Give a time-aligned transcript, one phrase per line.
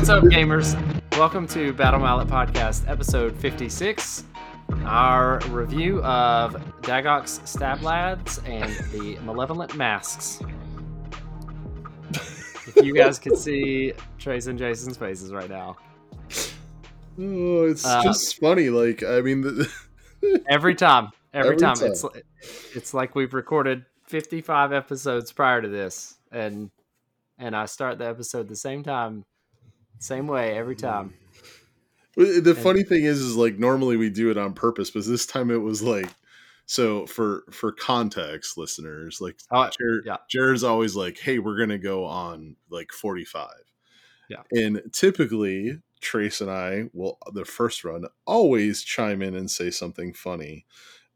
[0.00, 0.74] What's up, gamers?
[1.18, 4.24] Welcome to Battle Mallet Podcast, episode 56.
[4.86, 10.40] Our review of Daggok's Stab-Ladz and the Malevolent Masks.
[12.14, 15.76] if you guys could see Tres and Jason's faces right now.
[17.18, 18.70] Oh, it's Uh, just funny.
[18.70, 19.70] Like, I mean, the,
[20.48, 21.10] Every time.
[21.34, 21.74] Every, Every time.
[21.76, 21.88] time.
[21.90, 22.04] It's
[22.74, 26.70] it's like we've recorded 55 episodes prior to this and
[27.38, 29.24] and I start the episode the same time,
[30.00, 31.14] same way every time.
[32.16, 35.50] the funny thing is, is like normally we do it on purpose, but this time
[35.50, 36.08] it was like,
[36.66, 40.16] so for for context, listeners, like Oh, Jerod, yeah.
[40.32, 43.50] Jerod's always like, "Hey, we're gonna go on like 45."
[44.28, 44.42] Yeah.
[44.52, 50.12] and typically Tres and I will the first run always chime in and say something
[50.14, 50.64] funny,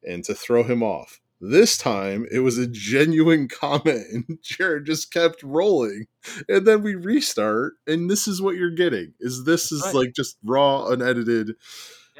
[0.07, 1.21] and to throw him off.
[1.50, 6.06] This time it was a genuine comment, and Jerod just kept rolling,
[6.48, 9.14] and then we restart, and this is what you're getting.
[9.20, 9.95] Is this is Right.
[9.95, 11.56] like just raw, unedited?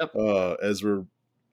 [0.00, 0.14] Yep.
[0.14, 1.05] Uh, as we're,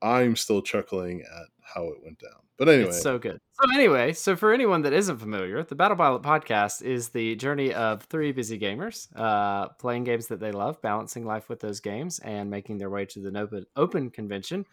[0.02, 2.41] I'm still chuckling at how it went down.
[2.58, 3.39] But anyway, It's so good.
[3.53, 7.73] So anyway, so for anyone that isn't familiar, the Battle Mallet podcast is the journey
[7.73, 12.19] of three busy gamers uh, playing games that they love, balancing life with those games,
[12.19, 14.66] and making their way to the open, open convention.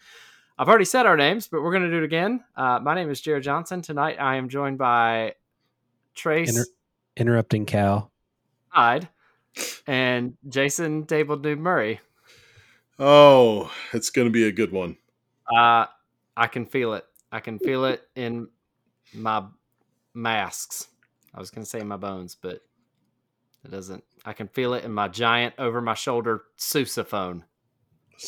[0.59, 2.43] I've already said our names, but we're going to do it again.
[2.53, 3.81] Uh, my name is Jerod Johnson.
[3.81, 5.35] Tonight I am joined by
[6.15, 6.65] Tres Inter-
[7.15, 8.11] interrupting Cal.
[8.67, 9.07] Hyde
[9.87, 12.01] and Jason Table Dude Murray.
[12.99, 14.97] oh, it's gonna be a good one.
[15.49, 15.85] Uh,
[16.35, 17.05] I can feel it.
[17.31, 18.49] I can feel it in
[19.13, 19.45] my
[20.13, 20.87] masks.
[21.33, 22.61] I was going to say my bones, but
[23.63, 24.03] it doesn't.
[24.25, 27.43] I can feel it in my giant over my shoulder sousaphone.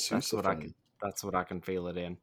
[0.09, 0.73] That's what I can.
[1.01, 2.17] That's what I can feel it in.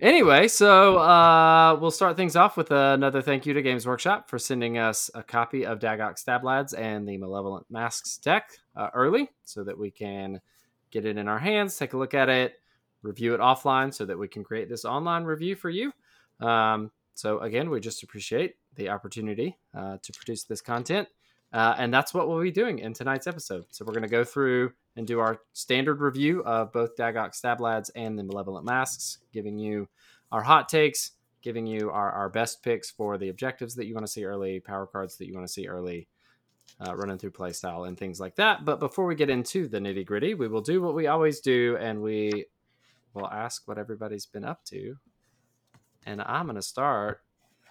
[0.00, 4.38] Anyway, so uh, we'll start things off with another thank you to Games Workshop for
[4.38, 9.62] sending us a copy of Daggok's Stab-Ladz and the Malevolent Masks deck uh, early, so
[9.62, 10.40] that we can
[10.90, 12.54] get it in our hands, take a look at it,
[13.02, 15.92] review it offline, so that we can create this online review for you.
[16.40, 21.06] Um, so again, we just appreciate the opportunity uh, to produce this content.
[21.52, 23.66] Uh, and that's what we'll be doing in tonight's episode.
[23.68, 27.90] So we're going to go through and do our standard review of both Daggok's Stab-Ladz
[27.94, 29.88] and the Malevolent Masks, giving you
[30.30, 34.06] our hot takes, giving you our, our best picks for the objectives that you want
[34.06, 36.08] to see early, power cards that you want to see early,
[36.86, 38.64] uh, running through playstyle and things like that.
[38.64, 41.76] But before we get into the nitty gritty, we will do what we always do,
[41.80, 42.46] and we
[43.14, 44.96] will ask what everybody's been up to.
[46.06, 47.22] And I'm going to start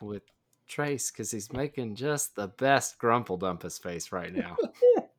[0.02, 0.24] with
[0.68, 4.56] Tres because he's making just the best Grumple Dumpus face right now.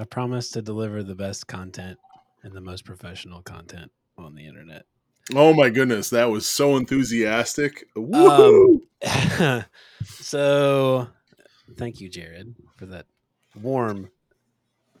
[0.00, 1.98] I promise to deliver the best content
[2.42, 4.86] and the most professional content on the internet.
[5.34, 7.84] Oh my goodness, that was so enthusiastic.
[7.94, 8.80] Um,
[10.04, 11.06] so,
[11.76, 13.04] thank you, Jerod, for that
[13.60, 14.08] warm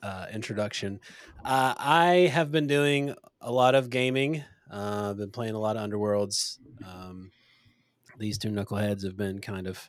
[0.02, 1.00] uh, introduction.
[1.46, 4.44] Uh, I have been doing a lot of gaming.
[4.70, 6.58] Uh, I've been playing a lot of Underworlds.
[6.86, 7.30] Um,
[8.18, 9.88] these two knuckleheads have been kind of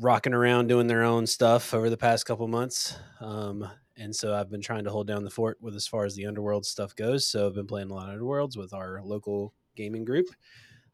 [0.00, 2.96] rocking around doing their own stuff over the past couple months.
[3.20, 6.14] Um, and so I've been trying to hold down the fort with as far as
[6.14, 7.26] the Underworld stuff goes.
[7.26, 10.26] So I've been playing a lot of Underworlds with our local gaming group.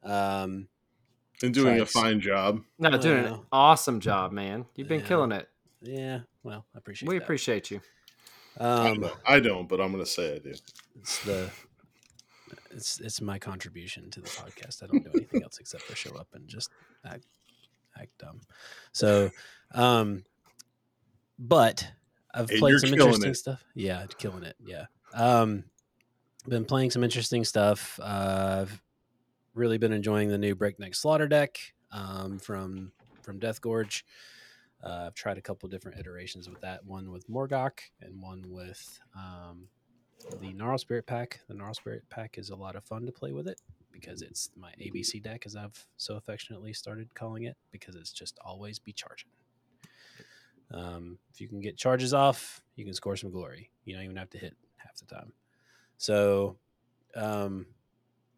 [0.04, 0.68] Um,
[1.42, 1.92] and doing a Thanks.
[1.92, 2.60] fine job.
[2.78, 4.66] No, doing an awesome job, man.
[4.76, 5.06] You've been Yeah.
[5.06, 5.48] killing it.
[5.80, 7.24] yeah, well, I appreciate We that.
[7.24, 7.80] appreciate you.
[8.60, 10.54] I, Um, don't, I don't, but I'm gonna say I do.
[11.00, 11.50] it's the
[12.70, 14.82] it's it's my contribution to the podcast.
[14.82, 16.70] I don't do anything else except for show up and just
[17.04, 17.24] act
[17.98, 18.40] act dumb.
[18.92, 19.30] So,
[19.74, 20.24] um,
[21.38, 21.86] but
[22.34, 23.36] I've played some interesting it.
[23.36, 23.64] stuff.
[23.74, 24.56] Yeah, killing it.
[24.64, 24.86] Yeah.
[25.14, 25.64] Um,
[26.48, 27.98] been playing some interesting stuff.
[28.02, 28.82] Uh, I've
[29.54, 31.58] really been enjoying the new Breakneck Slaughter deck
[31.90, 32.92] um, from
[33.22, 34.02] from Deathgorge.
[34.82, 36.84] Uh, I've tried a couple different iterations with that.
[36.84, 39.68] One with Morgok and one with um,
[40.40, 41.40] the Gnarl Spirit pack.
[41.48, 43.60] The Gnarl Spirit pack is a lot of fun to play with it
[43.92, 48.38] because it's my ABC deck, as I've so affectionately started calling it, because it's just
[48.44, 49.30] always be charging.
[50.72, 53.70] Um, if you can get charges off, you can score some glory.
[53.84, 55.32] You don't even have to hit half the time.
[55.98, 56.56] So,
[57.14, 57.66] um,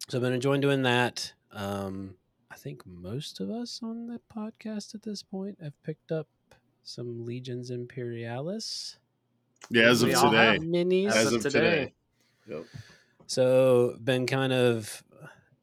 [0.09, 1.31] so I've been enjoying doing that.
[1.51, 2.15] Um,
[2.51, 6.27] I think most of us on the podcast at this point have picked up
[6.83, 8.97] some Legions Imperialis
[9.69, 10.59] Yeah, as of We today.
[10.61, 11.07] minis.
[11.07, 11.59] As, As of of today.
[11.59, 11.93] today.
[12.47, 12.65] Yep.
[13.27, 15.03] So been kind of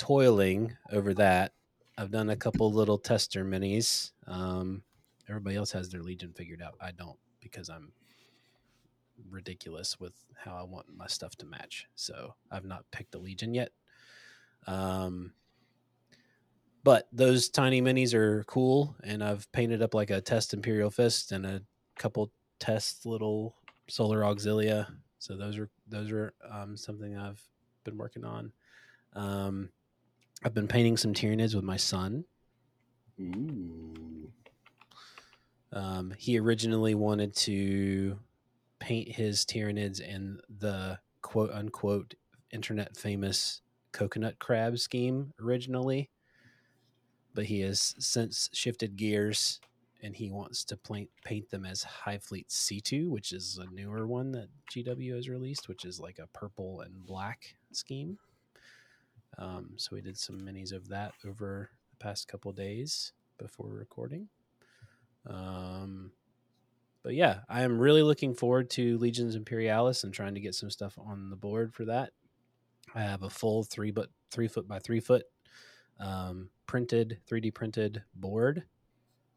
[0.02, 1.52] toiling over that.
[1.96, 4.10] I've done a couple little tester minis.
[4.26, 4.82] Um,
[5.28, 6.74] everybody else has their Legion figured out.
[6.80, 7.92] I don't because I'm
[9.30, 11.86] ridiculous with how I want my stuff to match.
[11.94, 13.70] So I've not picked a Legion yet.
[14.66, 15.34] Um,
[16.82, 21.30] but those tiny minis are cool, and I've painted up like a test Imperial Fist
[21.30, 21.62] and a
[21.96, 23.54] couple test little
[23.88, 24.88] Solar Auxilia.
[25.20, 27.40] So those are those are um, something I've
[27.84, 28.52] been working on.
[29.12, 29.68] Um,
[30.44, 32.24] I've been painting some Tyranids with my son.
[33.20, 34.30] Ooh.
[35.72, 38.18] Um, he originally wanted to
[38.80, 42.14] paint his Tyranids in the quote unquote
[42.52, 43.62] internet famous
[43.92, 46.10] coconut crab scheme originally,
[47.34, 49.60] but he has since shifted gears
[50.02, 54.06] and he wants to paint paint them as Hive Fleet C2, which is a newer
[54.06, 58.18] one that GW has released, which is like a purple and black scheme.
[59.38, 64.28] Um, so we did some minis of that over the past couple days before recording.
[65.26, 66.12] Um,
[67.02, 70.70] but yeah, I am really looking forward to Legions Imperialis and trying to get some
[70.70, 72.10] stuff on the board for that.
[72.94, 75.24] I have a full three but three foot by three foot
[75.98, 78.64] um, printed 3D printed board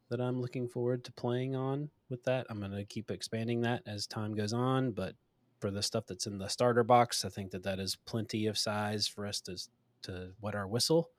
[0.09, 2.45] that I'm looking forward to playing on with that.
[2.49, 5.15] I'm going to keep expanding that as time goes on, but
[5.59, 8.57] for the stuff that's in the starter box, I think that that is plenty of
[8.57, 9.57] size for us to
[10.05, 11.09] to wet our whistle.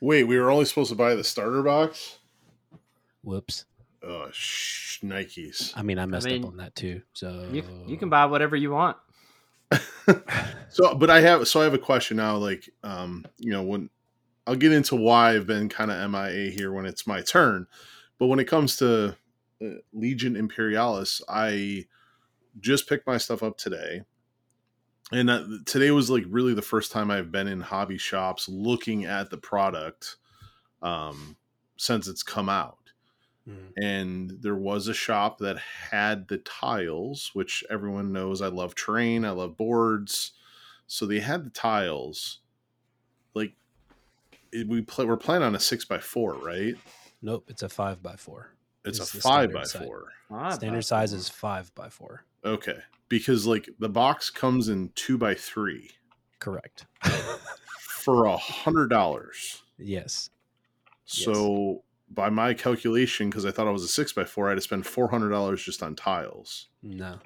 [0.00, 2.18] Wait, we were only supposed to buy the starter box?
[3.22, 3.64] Whoops.
[4.02, 5.72] Oh, sh- Nikes.
[5.74, 7.02] I mean, I messed mean, up on that too.
[7.12, 8.96] So You you can buy whatever you want.
[10.70, 12.36] so, but I have so I have a question now.
[12.36, 13.90] Like, um, you know, when
[14.46, 17.66] I'll get into why I've been kind of MIA here when it's my turn,
[18.18, 19.16] but when it comes to
[19.62, 21.86] uh, Legion Imperialis, I
[22.60, 24.02] just picked my stuff up today,
[25.12, 29.04] and uh, today was like really the first time I've been in hobby shops looking
[29.06, 30.16] at the product
[30.82, 31.36] um,
[31.76, 32.74] since it's come out
[33.48, 33.72] Mm.
[33.82, 39.24] and there was a shop that had the tiles which everyone knows i love terrain
[39.24, 40.32] i love boards
[40.86, 42.40] so they had the tiles
[43.32, 43.54] like
[44.52, 46.74] it, we play we're playing on a six by four right
[47.22, 48.52] Nope, it's a five by four.
[48.84, 49.82] it's It's a five standard by size.
[49.82, 51.18] four Ah, Standard that's size cool.
[51.20, 52.24] is five by four.
[52.44, 52.76] okay
[53.08, 55.90] because like the box comes in two by three
[56.38, 56.86] Correct.
[57.80, 60.30] for a hundred dollars yes.
[61.04, 64.54] so by my calculation because i thought it was a six by four i had
[64.56, 67.18] to spend four hundred dollars just on tiles No.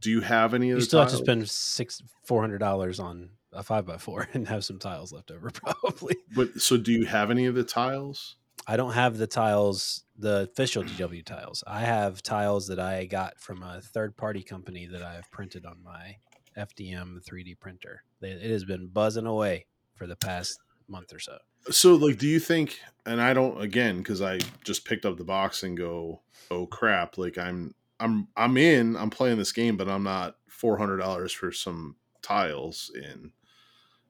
[0.00, 3.30] do you have any of You still have to spend six four hundred dollars on
[3.52, 6.16] a five by four and have some tiles left over, probably.
[6.34, 8.36] but so do you have any of the tiles
[8.66, 11.62] I don't have the tiles, the official GW tiles.
[11.66, 15.66] I have tiles that I got from a third party company that I have printed
[15.66, 16.16] on my
[16.56, 18.02] FDM 3D printer.
[18.22, 20.58] It has been buzzing away for the past
[20.88, 21.38] month or so.
[21.70, 22.80] So, like, do you think?
[23.04, 27.18] And I don't again because I just picked up the box and go, oh crap!
[27.18, 28.96] Like, I'm I'm I'm in.
[28.96, 33.32] I'm playing this game, but I'm not four hundred dollars for some tiles in.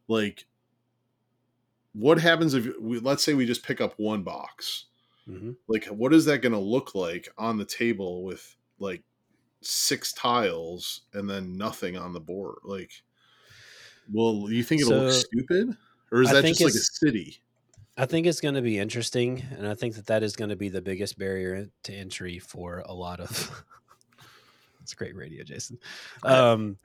[0.07, 0.47] Like,
[1.93, 4.85] what happens if we let's say we just pick up one box?
[5.27, 9.03] Hmm Like, what is that going to look like on the table with like
[9.63, 12.59] six tiles and then nothing on the board?
[12.65, 12.93] Like,
[14.13, 15.77] well, you think it'll look stupid,
[16.13, 17.39] or is I that just like a city?
[17.99, 20.57] I think it's going to be interesting, and I think that that is going to
[20.57, 23.65] be the biggest barrier to entry for a lot of.
[24.83, 25.79] it's great radio, Jason.
[26.23, 26.77] Um,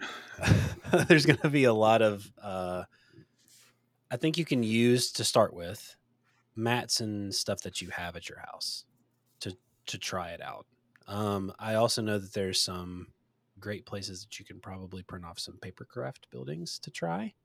[1.07, 2.31] there's going to be a lot of.
[2.41, 2.83] Uh,
[4.09, 5.95] I think you can use to start with
[6.55, 8.85] mats and stuff that you have at your house
[9.41, 10.67] to to try it out.
[11.07, 13.13] Um, I also know that there's some
[13.59, 17.35] great places that you can probably print off some paper craft buildings to try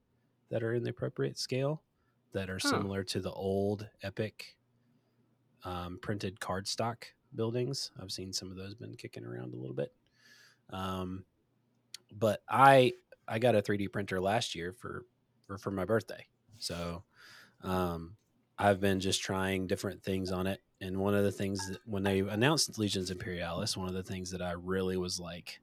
[0.51, 1.85] that are in the appropriate scale
[2.33, 2.87] that are Huh.
[2.87, 4.57] similar to the old epic
[5.65, 7.91] um, printed cardstock buildings.
[8.01, 9.95] I've seen some of those been kicking around a little bit.
[10.71, 11.27] Um,
[12.13, 12.95] but I
[13.29, 15.07] I got a 3D printer last year for
[15.47, 16.27] for, for my birthday.
[16.59, 17.05] So
[17.63, 18.17] um,
[18.59, 20.61] I've been just trying different things on it.
[20.81, 24.31] And one of the things that when they announced Legions Imperialis, one of the things
[24.31, 25.61] that I really was like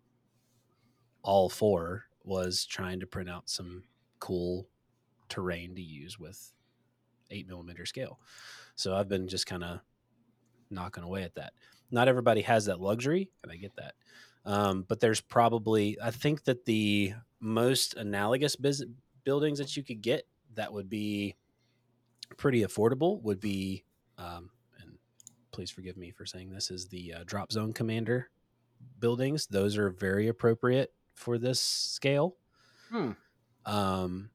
[1.24, 3.84] all for was trying to print out some
[4.20, 4.68] cool
[5.30, 6.54] terrain to use with
[7.32, 8.20] eight millimeter scale.
[8.76, 9.80] So I've been just kind of
[10.70, 11.54] knocking away at that.
[11.92, 13.94] Not everybody has that luxury, and I get that.
[14.46, 18.56] Um, but there's probably, I think that the most analogous
[19.24, 21.36] buildings that you could get that would be
[22.38, 23.84] pretty affordable would be,
[24.18, 24.50] um,
[24.80, 24.98] and
[25.52, 28.30] please forgive me for saying this, is the uh, drop zone commander
[29.00, 29.48] buildings.
[29.48, 32.38] Those are very appropriate for this scale.
[32.90, 33.12] Hmm.
[33.66, 34.30] Um,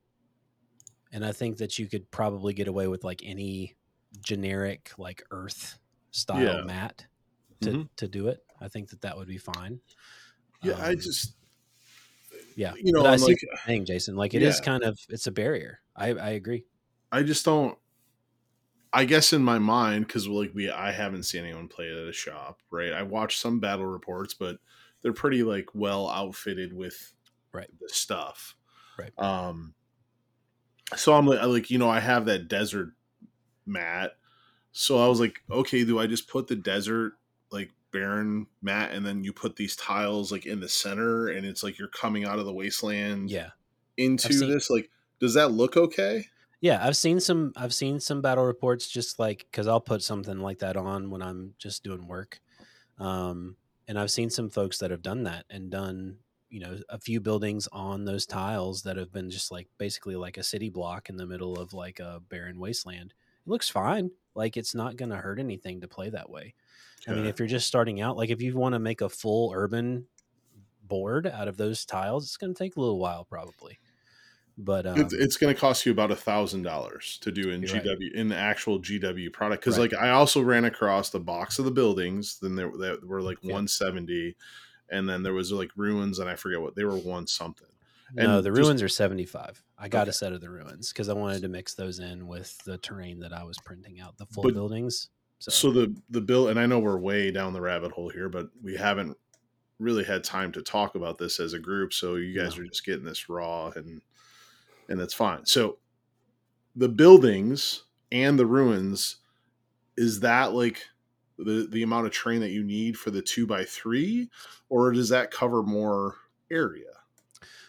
[1.12, 3.76] and I think that you could probably get away with like any
[4.21, 5.78] generic like Earth
[6.11, 6.62] style Yeah.
[6.62, 7.07] mat
[7.61, 7.88] to Mhm.
[7.97, 8.45] to do it.
[8.61, 9.80] I think that that would be fine.
[10.62, 11.35] Yeah, I Um, just
[12.57, 12.75] yeah.
[12.76, 14.16] you know, but I I'm see like what you're saying, Jason.
[14.16, 14.64] Like it is Yeah.
[14.64, 15.80] kind of it's a barrier.
[15.95, 16.64] I I agree.
[17.12, 17.76] I just don't.
[18.92, 22.08] I guess in my mind, because like we, I haven't seen anyone play it at
[22.08, 22.92] a shop, right?
[22.92, 24.58] I watched some battle reports, but
[25.02, 27.12] they're pretty like well outfitted with
[27.52, 27.68] Right.
[27.80, 28.56] the stuff.
[28.98, 29.12] Right.
[29.18, 29.74] Um.
[30.96, 32.90] So I'm like, I like you know, I have that desert
[33.66, 34.12] mat.
[34.72, 37.14] So I was like, okay, do I just put the desert
[37.50, 41.62] like barren mat and then you put these tiles like in the center and it's
[41.62, 43.50] like you're coming out of the wasteland Yeah.
[43.96, 44.70] into seen- this?
[44.70, 46.26] Like, does that look okay?
[46.60, 47.52] Yeah, I've seen some.
[47.56, 51.22] I've seen some battle reports just like because I'll put something like that on when
[51.22, 52.40] I'm just doing work,
[52.98, 56.18] um, and I've seen some folks that have done that and done
[56.50, 60.36] you know a few buildings on those tiles that have been just like basically like
[60.36, 63.14] a city block in the middle of like a barren wasteland.
[63.46, 64.10] It looks fine.
[64.34, 66.54] Like it's not going to hurt anything to play that way.
[67.08, 69.52] I mean, if you're just starting out, like if you want to make a full
[69.54, 70.08] urban
[70.82, 73.78] board out of those tiles, it's going to take a little while probably.
[74.60, 77.62] But um, it's, it's going to cost you about a thousand dollars to do in
[77.62, 77.84] You're right.
[77.84, 79.92] GW in the actual GW product because Right.
[79.92, 83.38] like I also ran across the box of the buildings then there that were like
[83.40, 83.52] Yeah.
[83.52, 84.34] 170
[84.90, 87.68] and then there was like ruins and I forget what they were one something
[88.14, 89.62] no, the just- ruins are 75.
[89.78, 90.10] I got Okay.
[90.10, 93.20] a set of the ruins because I wanted to mix those in with the terrain
[93.20, 95.10] that I was printing out, the full But- buildings.
[95.40, 98.28] So, so the the bill and I know we're way down the rabbit hole here
[98.28, 99.16] but we haven't
[99.78, 102.64] really had time to talk about this as a group so you guys No.
[102.64, 104.00] are just getting this raw and
[104.88, 105.78] and that's fine so
[106.76, 109.16] the buildings and the ruins
[109.97, 110.83] is that like
[111.38, 114.28] the the amount of terrain that you need for the two by three
[114.68, 116.16] or does that cover more
[116.50, 116.85] area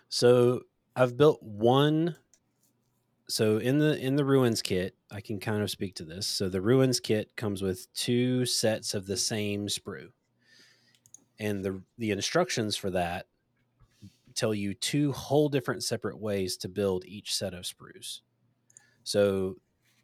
[0.09, 0.63] so
[0.95, 2.17] I've built one.
[3.29, 6.27] So in the in the ruins kit, I can kind of speak to this.
[6.27, 10.09] So the ruins kit comes with two sets of the same sprue,
[11.39, 13.27] and the the instructions for that
[14.35, 18.21] tell you two whole different separate ways to build each set of sprues.
[19.03, 19.55] So,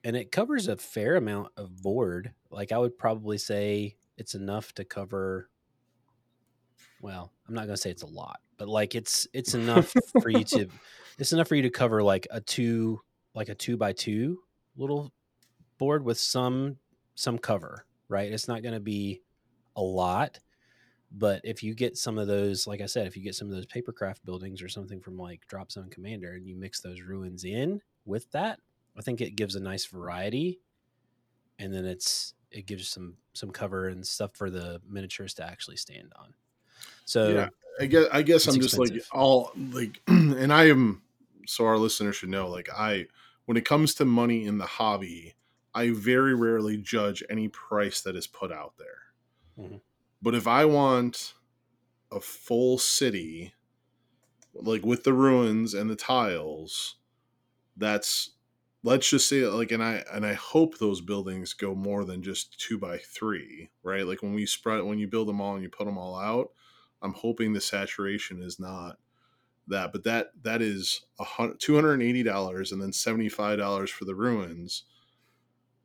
[0.04, 2.34] and it covers a fair amount of board.
[2.50, 5.50] Like I would probably say it's enough to cover.
[7.02, 10.30] Well, I'm not going to say it's a lot, but like it's it's enough for
[10.30, 10.68] you to
[11.20, 13.02] it's enough for you to cover like a two
[13.34, 14.40] like a two by two
[14.76, 15.12] little
[15.78, 16.78] board with some
[17.16, 18.32] some cover, right?
[18.32, 19.22] It's not going to be
[19.76, 20.40] a lot,
[21.18, 23.56] but if you get some of those, like I said, if you get some of
[23.56, 27.46] those papercraft buildings or something from like Drop Zone Commander and you mix those ruins
[27.46, 28.60] in with that,
[28.98, 30.60] I think it gives a nice variety.
[31.58, 35.78] And then it's it gives some some cover and stuff for the miniatures to actually
[35.78, 36.34] stand on.
[37.06, 37.50] So Yeah.
[37.80, 41.02] I guess I guess I'm just like all like and I am
[41.46, 43.08] so our listeners should know like I
[43.46, 45.36] when it comes to money in the hobby,
[45.74, 49.66] I very rarely judge any price that is put out there.
[49.66, 49.82] Mhm.
[50.22, 51.34] But if I want
[52.12, 53.54] a full city
[54.54, 56.96] like with the ruins and the tiles,
[57.76, 58.32] that's
[58.84, 62.60] let's just say like and I and I hope those buildings go more than just
[62.60, 64.08] two by three, right?
[64.08, 66.52] Like when we spread when you build them all and you put them all out,
[67.02, 68.98] I'm hoping the saturation is not
[69.68, 73.30] that, but that that is a hundred two hundred and eighty dollars and then seventy
[73.30, 74.84] five dollars for the ruins.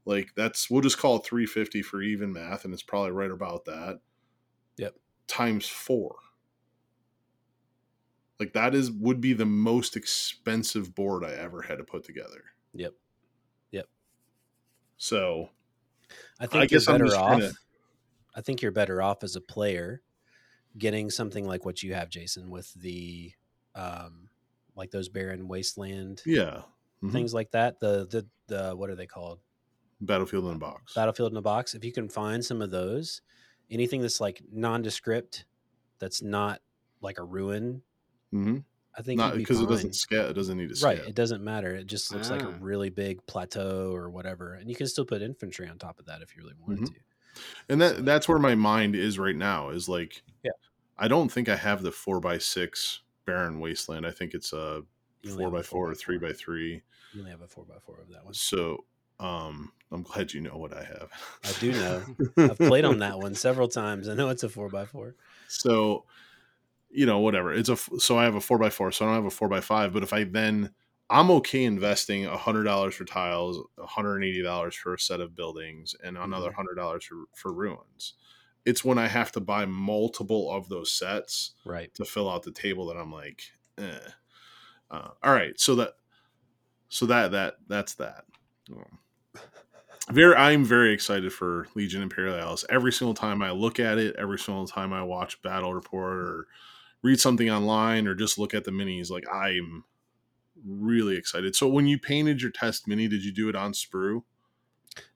[0.04, 3.30] Like that's we'll just call it three fifty for even math, and it's probably right
[3.30, 4.00] about that.
[5.30, 6.16] Times four.
[8.40, 12.42] Like that is would be the most expensive board I ever had to put together.
[12.74, 12.94] Yep.
[13.70, 13.86] Yep.
[14.96, 15.50] So
[16.40, 17.38] I think guess you're better off.
[17.40, 17.54] to-
[18.34, 20.02] I think you're better off as a player
[20.78, 23.32] getting something like what you have, Jason, with the
[23.74, 24.28] um
[24.74, 26.62] like those barren wasteland yeah,
[27.02, 27.12] Mhm.
[27.12, 27.78] things like that.
[27.78, 29.40] The the the what are they called?
[30.00, 30.94] Battlefield in a box.
[30.94, 31.74] Battlefield in a box.
[31.74, 33.20] If you can find some of those,
[33.70, 35.44] anything that's like nondescript,
[35.98, 36.60] that's not
[37.00, 37.82] like a ruin,
[38.32, 38.58] mm-hmm.
[38.96, 40.26] I think because it doesn't scale.
[40.26, 40.90] It doesn't need to scale.
[40.90, 40.98] Right.
[40.98, 41.74] It doesn't matter.
[41.74, 42.54] It just looks like a Ah.
[42.60, 44.54] really big plateau or whatever.
[44.54, 46.94] And you can still put infantry on top of that if you really wanted Mhm.
[46.94, 47.00] to.
[47.68, 50.50] and that that's where my mind is right now is like Yeah.
[50.98, 54.82] i don't think i have the four by six barren wasteland i think it's a
[55.36, 58.08] four by four or three by three You only have a four by four of
[58.10, 58.34] that one.
[58.34, 58.84] so
[59.20, 61.10] um i'm glad you know what i have
[61.44, 62.16] I do know.
[62.38, 64.08] I've played on that one several times.
[64.08, 65.14] I know it's a four by four.
[65.48, 66.04] so
[66.90, 69.16] you know whatever it's a so i have a four by four so i don't
[69.16, 70.70] have a four by five but if i then
[71.08, 74.98] i'm okay investing a hundred dollars for tiles a hundred and eighty dollars for a
[74.98, 76.54] set of buildings and another Mhm.
[76.54, 78.14] hundred dollars for for ruins
[78.64, 81.94] it's when i have to buy multiple of those sets Right.
[81.94, 83.42] to fill out the table that I'm like,
[83.78, 83.98] eh.
[84.90, 85.94] Uh, all right, so that
[86.88, 88.24] so that that that's that.
[90.12, 92.64] Very, I'm very excited for Legion Imperialis.
[92.68, 96.46] Every single time I look at it, every single time I watch Battle Report or
[97.02, 99.84] read something online or just look at the minis, like I'm
[100.64, 101.56] really excited.
[101.56, 104.22] So when you painted your test mini, did you do it on sprue?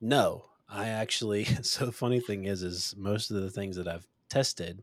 [0.00, 1.44] No, I actually.
[1.62, 4.82] So the funny thing is, is most of the things that I've tested,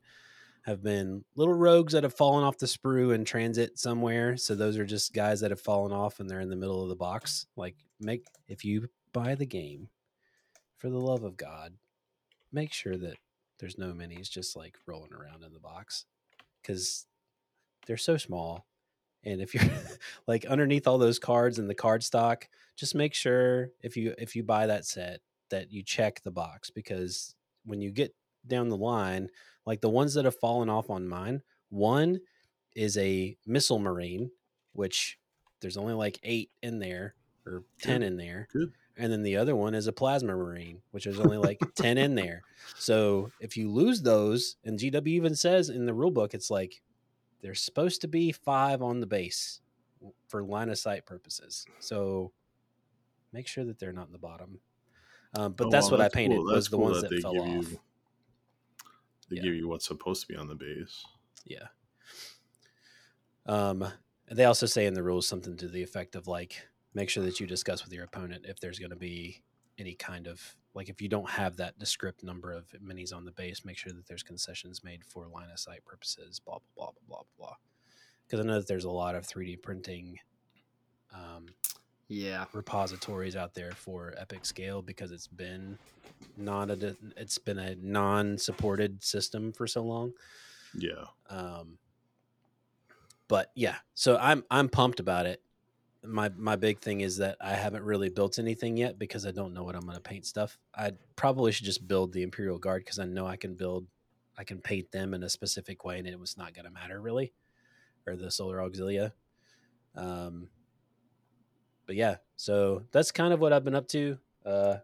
[0.63, 4.37] have been little rogues that have fallen off the sprue in transit somewhere.
[4.37, 6.89] So those are just guys that have fallen off and they're in the middle of
[6.89, 7.47] the box.
[7.55, 9.89] Like make if you buy the game,
[10.81, 11.73] for the love of God,
[12.51, 13.17] make sure that
[13.59, 16.05] there's no minis just like rolling around in the box
[16.61, 17.05] because
[17.85, 18.65] they're so small.
[19.23, 19.63] And if you're
[20.27, 24.35] like underneath all those cards in the card stock, just make sure if you if
[24.35, 25.21] you buy that set
[25.51, 28.15] that you check the box because when you get
[28.47, 29.29] down the line,
[29.67, 32.19] like the ones that have fallen off on mine, one
[32.75, 34.31] is a missile marine,
[34.73, 35.19] which
[35.59, 37.13] there's only like eight in there
[37.45, 38.47] or ten in there.
[38.51, 38.73] Good.
[38.97, 42.13] And then the other one is a plasma marine, which is only like 10 in
[42.15, 42.43] there.
[42.77, 46.81] So if you lose those, and GW even says in the rule book, it's like
[47.41, 49.61] there's supposed to be five on the base
[50.27, 51.65] for line of sight purposes.
[51.79, 52.31] So
[53.31, 54.59] make sure that they're not in the bottom.
[55.35, 56.45] Um, but Oh, that's well, what I painted cool.
[56.53, 57.71] was the cool ones that that, they fell give off.
[57.71, 57.79] you-
[59.29, 59.43] They Yeah.
[59.43, 61.05] give you what's supposed to be on the base.
[61.45, 61.67] Yeah.
[63.45, 63.87] Um,
[64.29, 67.39] they also say in the rules something to the effect of like, make sure that
[67.39, 69.41] you discuss with your opponent if there's going to be
[69.77, 73.31] any kind of like if you don't have that descript number of minis on the
[73.31, 76.39] base, make sure that there's concessions made for line of sight purposes.
[76.39, 77.55] Blah blah blah blah blah blah.
[78.25, 80.19] Because I know that there's a lot of 3D printing
[81.13, 81.47] um,
[82.07, 82.45] Yeah.
[82.53, 85.77] repositories out there for Epic Scale because it's been
[86.37, 90.13] not a it's been a non-supported system for so long.
[90.73, 91.05] Yeah.
[91.29, 91.77] Um,
[93.27, 95.41] but yeah, so I'm I'm pumped about it.
[96.03, 99.53] My my big thing is that I haven't really built anything yet because I don't
[99.53, 100.57] know what I'm going to paint stuff.
[100.75, 103.85] I probably should just build the Imperial Guard because I know I can build,
[104.35, 106.99] I can paint them in a specific way, and it was not going to matter
[106.99, 107.33] really,
[108.07, 109.11] or the Solar Auxilia.
[109.95, 110.49] Um,
[111.85, 114.17] but yeah, so that's kind of what I've been up to.
[114.43, 114.77] Uh,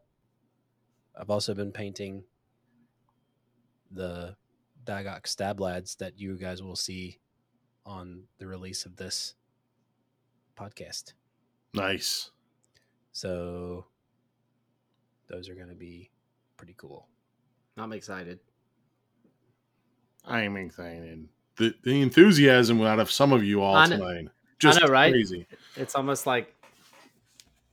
[1.20, 2.26] I've also been painting
[3.90, 4.36] the
[4.86, 7.20] Daggok Stab-Ladz that you guys will see
[7.86, 9.34] on the release of this
[10.58, 11.14] podcast.
[11.74, 12.32] Nice.
[13.12, 13.86] So
[15.30, 16.10] those are going to be
[16.58, 17.08] pretty cool.
[17.78, 18.40] I'm excited.
[20.26, 21.28] I'm excited.
[21.58, 24.28] The the enthusiasm out of some of you all I know- tonight.
[24.60, 25.12] Just know, right?
[25.14, 25.46] crazy.
[25.76, 26.52] It's almost like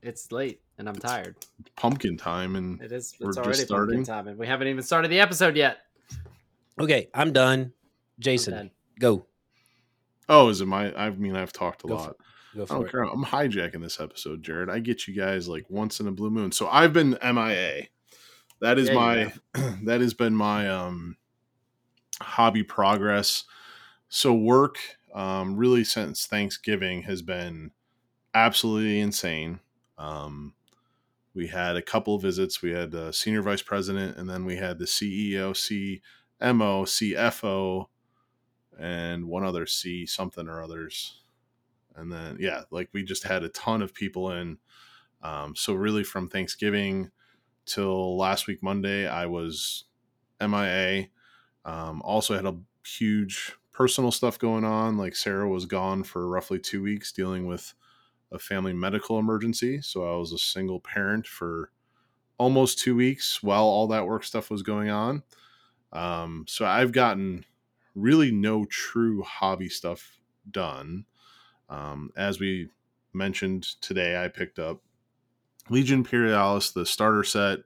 [0.02, 1.34] it's late and I'm tired.
[1.76, 3.14] Pumpkin time and It is.
[3.18, 3.94] We're It's just already starting?
[3.96, 5.78] pumpkin time, and we haven't even started the episode yet.
[6.78, 7.60] Okay, I'm done.
[7.60, 7.72] I'm
[8.20, 8.70] Jason, done.
[9.00, 9.24] go.
[10.28, 10.92] oh, is it my?
[10.94, 12.08] I mean, I've talked a Go lot.
[12.08, 12.16] Go
[12.54, 12.90] I don't it.
[12.90, 13.02] care.
[13.02, 14.70] I'm hijacking this episode, Jerod.
[14.70, 16.52] I get you guys like once in a blue moon.
[16.52, 17.88] So I've been MIA.
[18.60, 19.32] That is you my
[19.84, 21.16] that has been my um
[22.20, 23.44] hobby progress.
[24.08, 24.78] So work
[25.14, 27.72] um really since Thanksgiving has been
[28.34, 29.60] absolutely insane.
[29.98, 30.54] Um
[31.34, 32.62] we had a couple visits.
[32.62, 35.50] We had the senior vice president and then we had the CEO,
[36.40, 37.86] CMO, CFO
[38.78, 41.23] and one other C something or others
[41.96, 44.58] and then yeah like we just had a ton of people in
[45.22, 47.10] um, so really from thanksgiving
[47.66, 49.84] till last week monday i was
[50.40, 51.06] mia
[51.64, 56.58] um, also had a huge personal stuff going on like sarah was gone for roughly
[56.58, 57.74] two weeks dealing with
[58.32, 61.70] a family medical emergency so i was a single parent for
[62.38, 65.22] almost two weeks while all that work stuff was going on
[65.92, 67.44] um, so i've gotten
[67.94, 71.06] really no true hobby stuff done
[71.68, 72.68] um, as we
[73.12, 74.80] mentioned today, I picked up
[75.70, 77.60] Legion Imperialis, the starter set.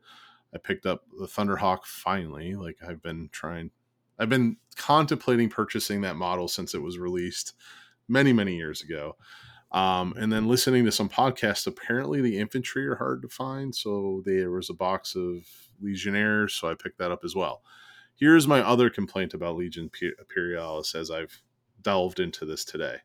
[0.54, 2.54] I picked up the Thunderhawk finally.
[2.54, 3.70] Like I've been trying,
[4.18, 7.54] I've been contemplating purchasing that model since it was released
[8.08, 9.16] many, many years ago.
[9.70, 13.74] Um, and then listening to some podcasts, apparently the infantry are hard to find.
[13.74, 15.46] So there was a box of
[15.80, 17.62] Legionnaires, so I picked that up as well.
[18.14, 21.42] Here's my other complaint about Legion Imperialis as I've
[21.82, 22.96] delved into this today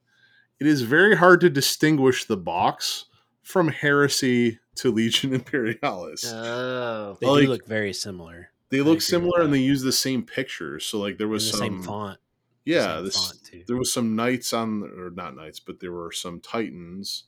[0.60, 3.06] it is very hard to distinguish the box
[3.42, 6.26] from Heresy to Legion Imperialis.
[6.34, 8.50] Oh, They Like- do look very similar.
[8.70, 10.86] they look similar and they use the same pictures.
[10.86, 12.20] So like there was some same font.
[12.66, 16.12] yeah, same this font there was some knights on or not knights, but there were
[16.12, 17.26] some titans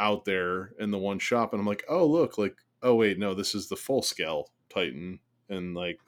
[0.00, 3.34] out there in the one shop and I'm like, "Oh, look, like oh wait, no,
[3.34, 6.00] this is the full scale titan." And like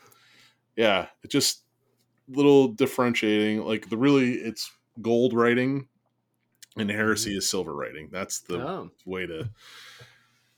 [0.74, 1.62] yeah, it just
[2.28, 5.86] little differentiating like the really it's gold writing
[6.76, 8.08] and heresy is silver writing.
[8.12, 9.50] That's the oh, way to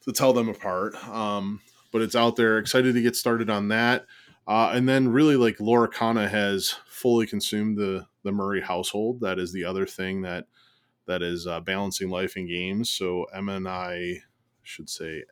[0.03, 0.95] to tell them apart.
[1.09, 1.61] Um,
[1.93, 2.59] but it's out there.
[2.59, 4.07] Excited to get started on that.
[4.47, 9.21] Uh, and then really like Lorcana has fully consumed the the Murray household.
[9.21, 10.47] That is the other thing that
[11.07, 12.91] that is uh, balancing life and games.
[12.91, 14.23] So Emma and I
[14.63, 15.25] should say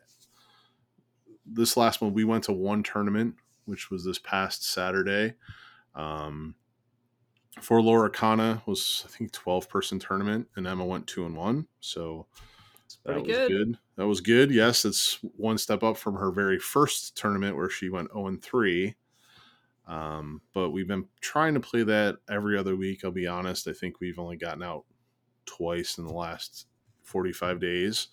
[1.45, 5.35] this last one we went to one tournament, which was this past Saturday.
[5.95, 6.55] Um,
[7.61, 11.67] for Lorcana was I think twelve person tournament, and Emma went two and one.
[11.79, 12.27] So
[13.05, 13.49] that was good.
[13.49, 13.77] good.
[13.95, 14.51] That was good.
[14.51, 18.41] Yes, it's one step up from her very first tournament where she went zero and
[18.41, 18.95] three.
[19.87, 23.03] Um, but we've been trying to play that every other week.
[23.03, 23.67] I'll be honest.
[23.67, 24.83] I think we've only gotten out
[25.45, 26.67] twice in the last
[27.03, 28.07] 45 days.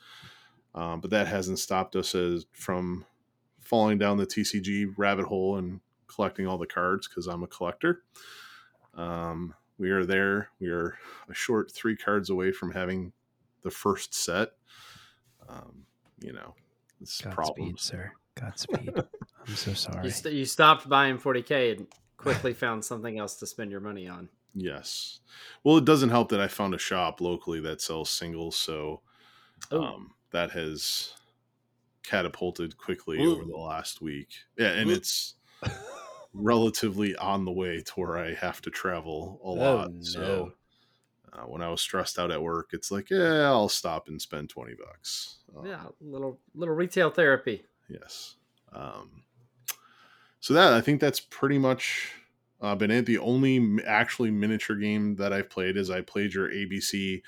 [0.75, 3.05] Um, but that hasn't stopped us as from
[3.61, 8.03] falling down the TCG rabbit hole and collecting all the cards because I'm a collector.
[8.97, 10.51] Um, we are there.
[10.61, 10.97] We are
[11.29, 13.13] a short three cards away from having
[13.63, 14.51] the first set.
[15.49, 15.85] Um,
[16.21, 16.55] you know,
[17.01, 17.83] it's Godspeed, problems.
[17.83, 18.13] sir.
[18.41, 18.93] Godspeed.
[19.47, 20.05] I'm so sorry.
[20.05, 24.09] You, st- you stopped buying 40k and quickly found something else to spend your money
[24.09, 24.29] on.
[24.55, 25.21] Yes.
[25.65, 29.01] Well, it doesn't help that I found a shop locally that sells singles, so
[29.71, 29.83] Oh.
[29.83, 31.13] um, that has
[32.03, 33.33] catapulted quickly Ooh.
[33.33, 34.29] over the last week.
[34.57, 34.95] Yeah, and Ooh.
[34.95, 35.35] it's
[36.35, 39.91] relatively on the way to where I have to travel a lot.
[40.03, 40.53] So
[41.33, 44.51] uh, when I was stressed out at work, it's like, yeah, I'll stop and spend
[44.51, 45.39] twenty bucks.
[45.57, 47.65] Um, Yeah, little little retail therapy.
[47.89, 48.37] Yes.
[48.73, 49.23] Um,
[50.41, 52.13] so that I think that's pretty much
[52.61, 53.07] uh, been it.
[53.07, 57.23] The only actually miniature game that I've played is I played your ABC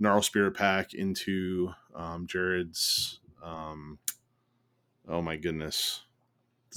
[0.00, 3.20] Gnarl Spirit pack into um, Jerod's.
[3.42, 3.98] Um,
[5.08, 6.02] oh my goodness.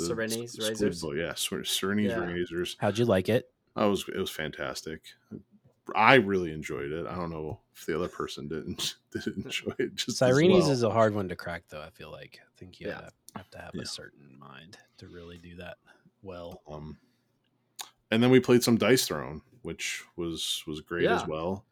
[0.05, 1.01] Cyreni's Squid Razors?
[1.01, 2.19] Boat, Yeah, Ser- Cyreni's Yeah.
[2.25, 2.75] Razors.
[2.79, 3.49] How'd you like it?
[3.75, 5.01] That was it was fantastic.
[5.95, 7.07] I really enjoyed it.
[7.07, 9.95] I don't know if the other person didn't didn't enjoy it.
[9.95, 10.71] Just as Cyreni's well.
[10.71, 11.81] is a hard one to crack, though.
[11.81, 12.95] I feel like I think you Yeah.
[13.01, 13.83] have, have to have Yeah.
[13.83, 15.77] a certain mind to really do that
[16.23, 16.62] well.
[16.67, 16.97] Um,
[18.12, 21.15] and then we played some Dice Throne, which was was great Yeah.
[21.21, 21.65] as well.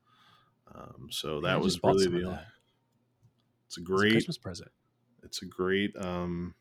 [0.74, 2.30] Um, so I that was really the.
[2.30, 2.48] that.
[3.68, 4.12] It's a It's a great.
[4.12, 4.72] Christmas present.
[5.24, 5.96] It's a great.
[5.98, 6.54] Um,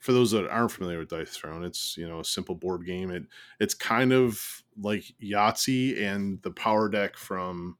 [0.00, 3.10] for those that aren't familiar with Dice Throne, it's you know a simple board game.
[3.10, 3.26] It
[3.60, 7.78] it's kind of like Yahtzee and the power deck from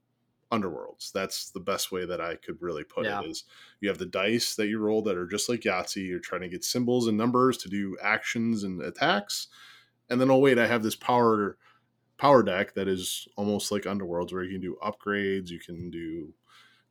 [0.52, 1.12] Underworlds.
[1.12, 3.20] That's the best way that I could really put Yeah.
[3.20, 3.22] it.
[3.22, 3.44] Is
[3.80, 6.06] you have the dice that you roll that are just like Yahtzee.
[6.08, 9.48] You're trying to get symbols and numbers to do actions and attacks,
[10.10, 11.58] and then oh wait, I have this power
[12.18, 16.34] power deck that is almost like Underworlds, where you can do upgrades, you can do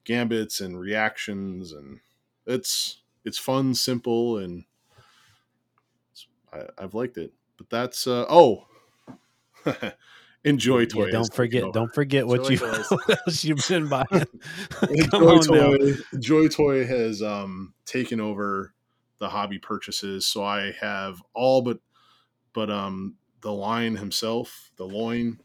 [0.05, 1.99] gambits and reactions, and
[2.45, 4.65] it's it's fun, simple, and
[6.53, 7.33] I, I've liked it.
[7.57, 8.65] But that's uh, oh,
[10.43, 11.05] enjoy toy.
[11.05, 11.63] Yeah, don't forget.
[11.63, 11.71] over.
[11.73, 12.57] Don't forget what you
[13.07, 14.05] what you've been buying.
[14.09, 15.75] Come Joy on now.
[15.75, 18.73] Toy, Joy Toy has um, taken over
[19.19, 21.79] the hobby purchases, so I have all but
[22.53, 25.39] but um, the line himself, the loin.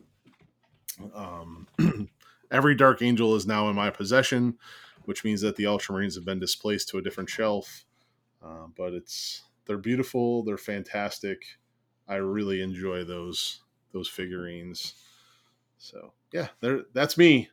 [1.15, 1.67] Um,
[2.51, 4.59] every Dark Angel is now in my possession,
[5.05, 7.85] which means that the Ultramarines have been displaced to a different shelf.
[8.43, 11.43] Uh, but it's they're beautiful, they're fantastic.
[12.09, 13.61] I really enjoy those
[13.93, 14.95] those figurines.
[15.79, 17.49] So yeah, there that's me.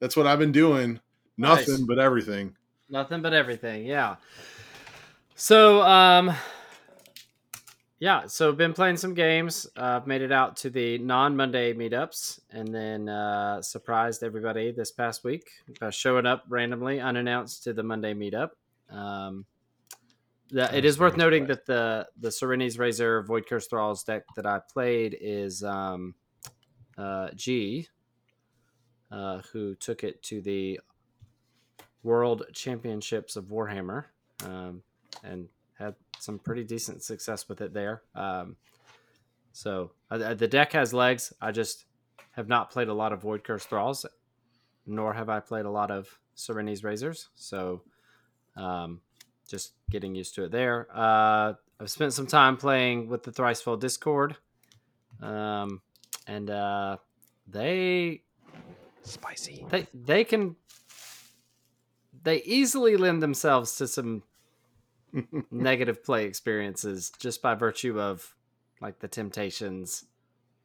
[0.00, 1.00] That's what I've been doing.
[1.38, 1.82] Nothing Nice.
[1.82, 2.56] but everything.
[2.88, 3.84] Nothing but everything.
[3.86, 4.16] Yeah.
[5.34, 6.32] So, um,
[7.98, 8.26] yeah.
[8.26, 9.66] So, been playing some games.
[9.76, 14.92] Uh, I've made it out to the non-Monday meetups, and then uh, surprised everybody this
[14.92, 15.48] past week
[15.80, 18.50] by showing up randomly, unannounced to the Monday meetup.
[18.90, 19.44] Um,
[20.50, 24.60] the, it is worth noting that the the Cyreni's Razor Voidcursed Thralls deck that I
[24.72, 26.14] played is um,
[26.96, 27.88] uh, G,
[29.10, 30.80] uh, who took it to the
[32.02, 34.04] World Championships of Warhammer,
[34.44, 34.82] um,
[35.24, 38.02] and had some pretty decent success with it there.
[38.14, 38.56] Um,
[39.52, 41.32] so uh, the deck has legs.
[41.40, 41.86] I just
[42.32, 44.06] have not played a lot of Voidcursed Thralls,
[44.86, 47.28] nor have I played a lot of Cyreni's Razors.
[47.34, 47.82] So
[48.56, 49.00] um,
[49.48, 50.88] just getting used to it there.
[50.92, 54.36] Uh, I've spent some time playing with the Thricefold Discord,
[55.20, 55.82] um,
[56.26, 56.96] and uh,
[57.46, 58.22] they
[59.02, 59.64] Spicy.
[59.70, 60.56] they they can
[62.22, 64.22] they easily lend themselves to some
[65.50, 68.34] negative play experiences just by virtue of
[68.80, 70.04] like the temptations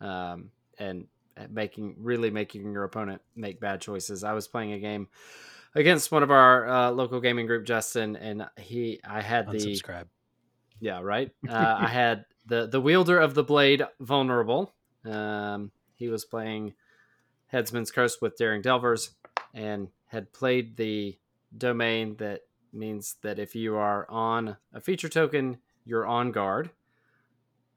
[0.02, 1.08] um and
[1.50, 5.08] making really making your opponent make bad choices i was playing a game
[5.76, 10.06] against one of our uh, local gaming group justin and he i had the Unsubscribe.
[10.80, 11.32] yeah, right.
[11.50, 14.74] Uh, I had the the wielder of the blade vulnerable.
[15.06, 16.74] Um, he was playing
[17.54, 19.12] Headsman's Curse with Daring Delvers,
[19.54, 21.18] and had played the
[21.58, 22.42] domain that
[22.74, 26.72] means that if you are on a feature token, you're on guard.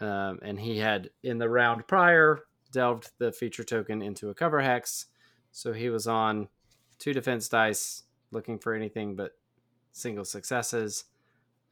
[0.00, 2.40] Um, and he had in the round prior
[2.72, 5.06] delved the feature token into a cover hex,
[5.52, 6.48] so he was on
[6.98, 9.32] two defense dice, looking for anything but
[9.92, 11.04] single successes.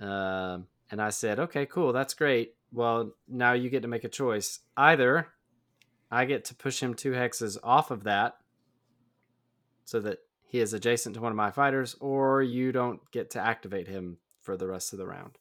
[0.00, 2.54] Um, and I said, okay, cool, that's great.
[2.72, 4.60] Well, now you get to make a choice.
[4.76, 5.28] Either
[6.10, 8.36] I get to push him two hexes off of that
[9.84, 13.40] so that he is adjacent to one of my fighters, or you don't get to
[13.40, 15.38] activate him for the rest of the round.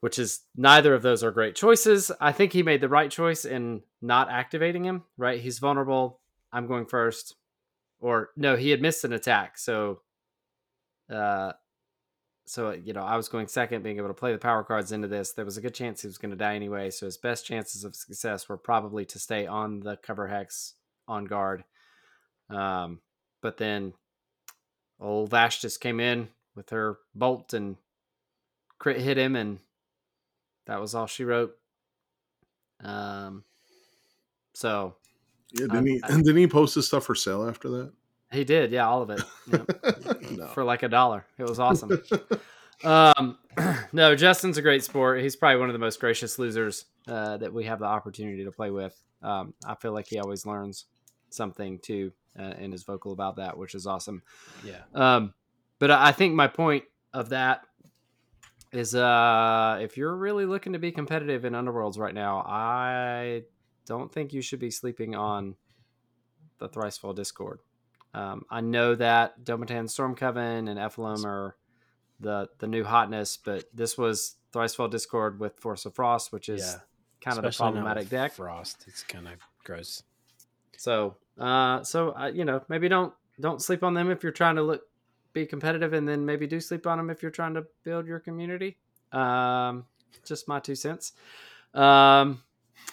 [0.00, 2.10] Which is neither of those are great choices.
[2.20, 5.40] I think he made the right choice in not activating him, right?
[5.40, 6.20] He's vulnerable.
[6.52, 7.34] I'm going first.
[8.00, 9.58] Or no, he had missed an attack.
[9.58, 10.00] So
[11.12, 11.52] uh
[12.48, 15.06] so you know, I was going second, being able to play the power cards into
[15.08, 15.32] this.
[15.32, 17.84] There was a good chance he was going to die anyway, so his best chances
[17.84, 20.74] of success were probably to stay on the cover hex
[21.06, 21.64] on guard.
[22.48, 23.00] Um,
[23.42, 23.92] but then
[24.98, 27.76] old Vash just came in with her bolt and
[28.78, 29.58] crit hit him, and
[30.66, 31.54] that was all she wrote.
[32.82, 33.44] Um,
[34.54, 34.94] so
[35.52, 36.00] Yeah, didn't I'm- he?
[36.04, 37.92] I- didn't he post his stuff for sale after that?
[38.30, 39.22] he did, yeah, all of it.
[39.50, 40.30] Yep.
[40.32, 40.46] no.
[40.48, 41.24] for like a dollar.
[41.38, 42.02] It was awesome.
[42.84, 43.38] um,
[43.92, 45.22] no, Justin's a great sport.
[45.22, 48.52] He's probably one of the most gracious losers uh, that we have the opportunity to
[48.52, 48.94] play with.
[49.22, 50.84] Um, I feel like he always learns
[51.30, 54.22] something too, uh, and is vocal about that, which is awesome.
[54.62, 54.82] Yeah.
[54.94, 55.32] Um,
[55.78, 56.84] but I I think my point
[57.14, 57.62] of that
[58.72, 63.44] is, uh, if you're really looking to be competitive in Underworlds right now, I
[63.88, 65.56] don't think you should be sleeping on
[66.58, 67.60] the Thricefold Discord.
[68.14, 71.56] Um, I know that Domitan Stormcoven and Ephilim are
[72.20, 76.60] the the new hotness, but this was Thricefold Discord with Force of Frost, which is
[76.60, 76.80] Yeah.
[77.20, 78.32] kind of the Especially with problematic deck.
[78.32, 78.84] Frost.
[78.86, 80.02] It's kind of gross.
[80.76, 84.56] So, uh, so uh, you know, maybe don't don't sleep on them if you're trying
[84.56, 84.82] to look
[85.32, 88.18] be competitive, and then maybe do sleep on them if you're trying to build your
[88.20, 88.78] community.
[89.12, 89.84] Um,
[90.24, 91.12] just my two cents.
[91.74, 92.42] Um,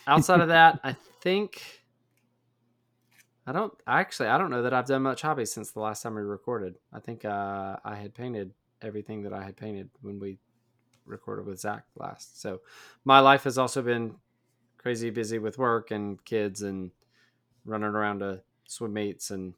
[0.08, 1.62] outside of that, I think
[3.48, 6.16] I don't actually I don't know that I've done much hobby since the last time
[6.16, 6.76] we recorded.
[6.92, 10.38] I think uh, I had painted everything that I had painted when we
[11.06, 12.42] recorded with Zach last.
[12.42, 12.62] So
[13.04, 14.16] my life has also been
[14.78, 16.92] crazy busy with work and kids and
[17.66, 19.54] running around to swim meets and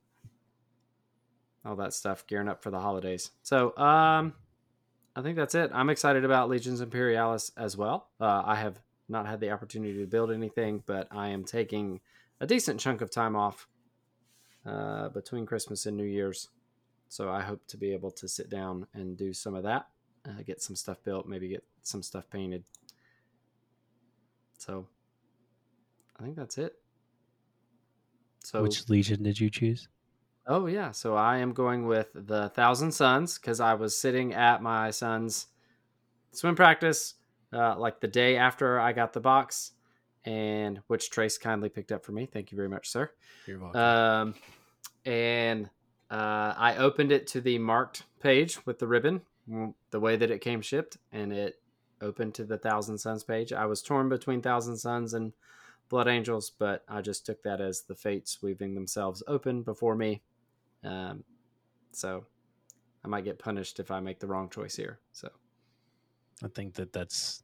[1.66, 3.32] all that stuff, gearing up for the holidays.
[3.44, 4.34] So, um,
[5.16, 5.72] I think that's it.
[5.74, 8.08] I'm excited about Legions Imperialis as well.
[8.22, 12.02] Uh, I have not had the opportunity to build anything, but I am taking
[12.40, 13.68] a decent chunk of time off
[14.66, 16.50] uh, between Christmas and New Year's.
[17.10, 19.88] So I hope to be able to sit down and do some of that,
[20.28, 22.64] uh, get some stuff built, maybe get some stuff painted.
[24.58, 24.88] So
[26.20, 26.76] I think that's it.
[28.44, 29.88] So Which legion did you choose?
[30.46, 34.62] Oh yeah, so I am going with the Thousand Suns because I was sitting at
[34.62, 35.48] my son's
[36.32, 37.16] swim practice,
[37.54, 39.72] uh, like the day after I got the box,
[40.26, 42.26] and which Tres kindly picked up for me.
[42.26, 43.10] Thank you very much, sir.
[43.46, 43.82] You're welcome.
[43.82, 44.36] Um,
[45.06, 45.70] and
[46.12, 50.32] uh, I opened it to the marked page with the ribbon, mm, the way that
[50.32, 51.62] it came shipped, and it
[52.02, 53.54] opened to the Thousand Suns page.
[53.54, 55.34] I was torn between Thousand Suns and
[55.90, 60.22] Blood Angels, but I just took that as the fates weaving themselves open before me.
[60.84, 61.24] Um,
[61.92, 62.26] so
[63.04, 65.00] I might get punished if I make the wrong choice here.
[65.12, 65.30] So
[66.44, 67.44] I think that that's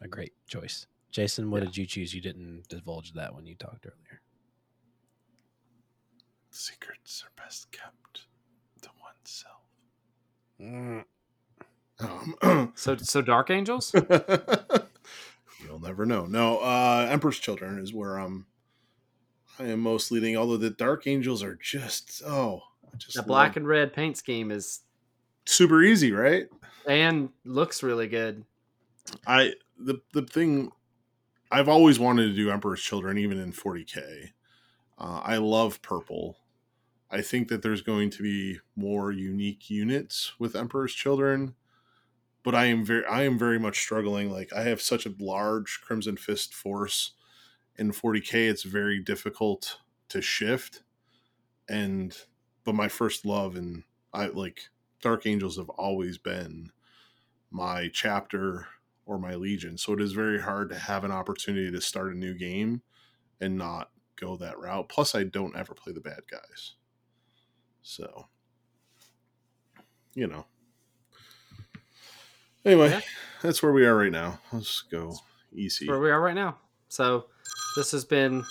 [0.00, 0.86] a great choice.
[1.10, 1.66] Jason, what Yeah.
[1.66, 2.12] did you choose?
[2.14, 4.20] You didn't divulge that when you talked earlier.
[6.50, 8.26] Secrets are best kept
[8.82, 9.62] to oneself.
[10.60, 11.04] Mm.
[12.00, 13.92] Um, so so Dark Angels.
[15.64, 16.26] You'll never know.
[16.26, 18.46] No, uh Emperor's Children is where I'm
[19.58, 23.50] I am most leading, although the Dark Angels are just oh I just the black
[23.50, 24.80] love- and red paint scheme is
[25.46, 26.46] super easy, right?
[26.86, 28.44] And looks really good.
[29.26, 30.72] I the the thing
[31.50, 34.32] I've always wanted to do Emperor's Children, even in 40k.
[34.98, 36.38] Uh, I love purple.
[37.10, 41.56] I think that there's going to be more unique units with Emperor's Children,
[42.44, 44.30] but I am very I am very much struggling.
[44.30, 47.12] Like I have such a large Crimson Fist force
[47.76, 48.48] in 40k.
[48.50, 50.84] It's very difficult to shift,
[51.68, 52.16] and
[52.64, 54.70] but my first love and I like
[55.04, 56.72] Dark Angels have always been
[57.50, 58.66] my chapter
[59.04, 59.76] or my legion.
[59.76, 62.80] So it is very hard to have an opportunity to start a new game
[63.38, 64.88] and not go that route.
[64.88, 66.72] Plus, I don't ever play the bad guys.
[67.82, 68.28] So,
[70.14, 70.46] you know.
[72.64, 73.00] Anyway, Yeah.
[73.42, 74.40] that's where we are right now.
[74.54, 75.18] Let's go
[75.52, 75.86] easy.
[75.86, 76.58] Where we are right now.
[76.88, 77.26] So
[77.76, 78.42] this has been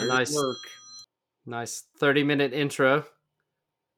[0.00, 0.56] a nice- work.
[1.44, 3.04] nice 30 minute intro.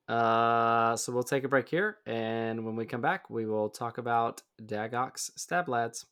[0.09, 3.99] Uh, so we'll take a break here, and when we come back, we will talk
[3.99, 6.05] about Daggok's Stab-Ladz.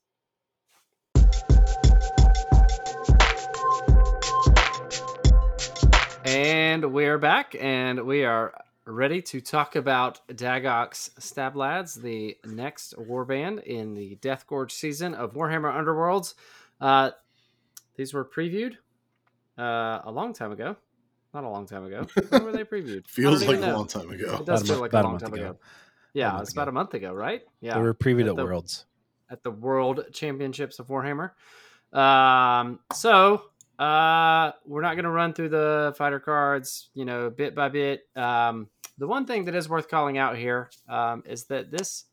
[6.24, 12.94] And we're back, and we are ready to talk about Dagox Stab Lads, the next
[12.96, 16.34] warband in the Deathgorge season of Warhammer Underworlds.
[16.80, 17.10] Uh,
[17.96, 18.76] these were previewed
[19.58, 20.76] uh, a long time ago.
[21.34, 22.06] Not a long time ago.
[22.28, 23.06] When were they previewed?
[23.08, 24.36] Feels like even a long time ago.
[24.40, 25.42] It does About feel like a a long month time ago.
[25.50, 25.58] ago.
[26.14, 26.70] Yeah, month it's about ago.
[26.70, 27.42] a month ago, right?
[27.60, 28.84] Yeah, They were previewed At at the- Worlds.
[29.30, 31.30] at the World Championships of Warhammer.
[31.96, 33.44] Um, so
[33.78, 38.02] uh, we're not going to run through the fighter cards, you know, bit by bit.
[38.14, 38.68] Um,
[38.98, 42.04] the one thing that is worth calling out here um, is that this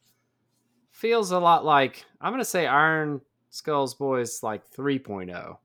[0.91, 5.57] feels a lot like I'm going to say Iron Skulls Boys like 3.0.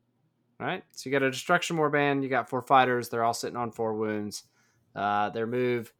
[0.64, 3.10] Right, so you got a destruction warband, you got four fighters.
[3.10, 4.44] They're all sitting on four wounds.
[4.96, 5.92] Uh, their move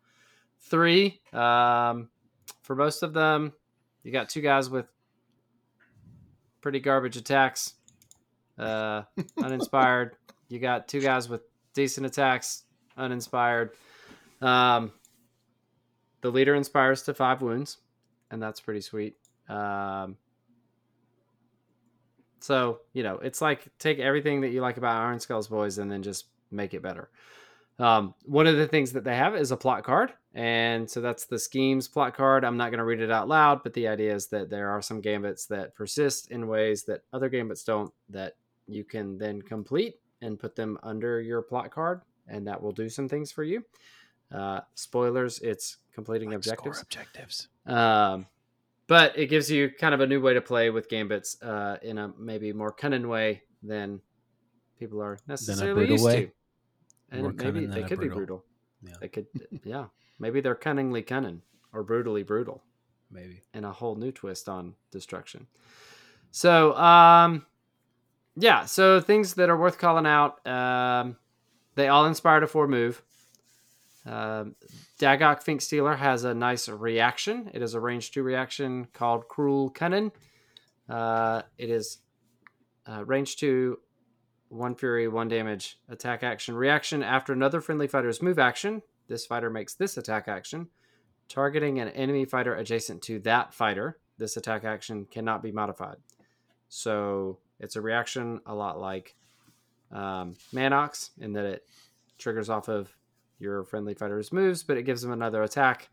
[0.58, 1.20] three.
[1.34, 2.08] Um,
[2.62, 3.52] for most of them,
[4.04, 4.86] you got two guys with
[6.62, 7.74] pretty garbage attacks.
[8.58, 9.02] Uh,
[9.36, 10.16] uninspired.
[10.48, 11.42] you got two guys with
[11.74, 12.62] decent attacks,
[12.96, 13.72] uninspired.
[14.40, 14.92] Um,
[16.22, 17.76] the leader inspires to five wounds,
[18.30, 19.18] and that's pretty sweet.
[19.46, 20.16] Um,
[22.44, 26.02] so you know, it's like take everything that you like about Ironskull's Boyz and then
[26.02, 27.08] just make it better.
[27.78, 31.24] Um, one of the things that they have is a plot card, and so that's
[31.24, 32.44] the schemes plot card.
[32.44, 34.82] I'm not going to read it out loud, but the idea is that there are
[34.82, 37.90] some gambits that persist in ways that other gambits don't.
[38.10, 38.34] That
[38.68, 42.90] you can then complete and put them under your plot card, and that will do
[42.90, 43.64] some things for you.
[44.30, 46.82] Uh, spoilers: it's completing Like objectives.
[46.82, 47.48] objectives.
[47.66, 48.26] Um,
[48.86, 51.98] but it gives you kind of a new way to play with gambits uh, in
[51.98, 54.00] a maybe more cunning way than
[54.78, 56.26] people are necessarily used way?
[56.26, 56.30] to.
[57.10, 58.16] And More maybe they could be brutal.
[58.16, 58.44] brutal.
[58.82, 58.94] Yeah.
[59.00, 59.26] They could,
[59.64, 59.86] yeah.
[60.18, 61.42] Maybe they're cunningly cunning
[61.72, 62.62] or brutally brutal
[63.10, 63.42] Maybe.
[63.52, 65.46] and a whole new twist on destruction.
[66.30, 67.46] So, um,
[68.36, 68.64] yeah.
[68.64, 70.44] So things that are worth calling out.
[70.46, 71.16] Um,
[71.76, 73.02] they all inspired a four move.
[74.06, 74.54] Um,
[75.00, 77.50] Daggok Fink Stealer has a nice reaction.
[77.54, 80.12] It is a range two reaction called Cruel Cunning.
[80.88, 81.98] Uh, it is
[82.86, 83.78] uh, range two,
[84.48, 88.82] one fury, one damage, attack action, reaction after another friendly fighter's move action.
[89.08, 90.68] This fighter makes this attack action
[91.28, 93.98] targeting an enemy fighter adjacent to that fighter.
[94.18, 95.96] This attack action cannot be modified.
[96.68, 99.14] So it's a reaction a lot like
[99.90, 101.66] um, Mannok's in that it
[102.18, 102.94] triggers off of
[103.44, 105.88] your friendly fighter's moves, but it gives him another attack.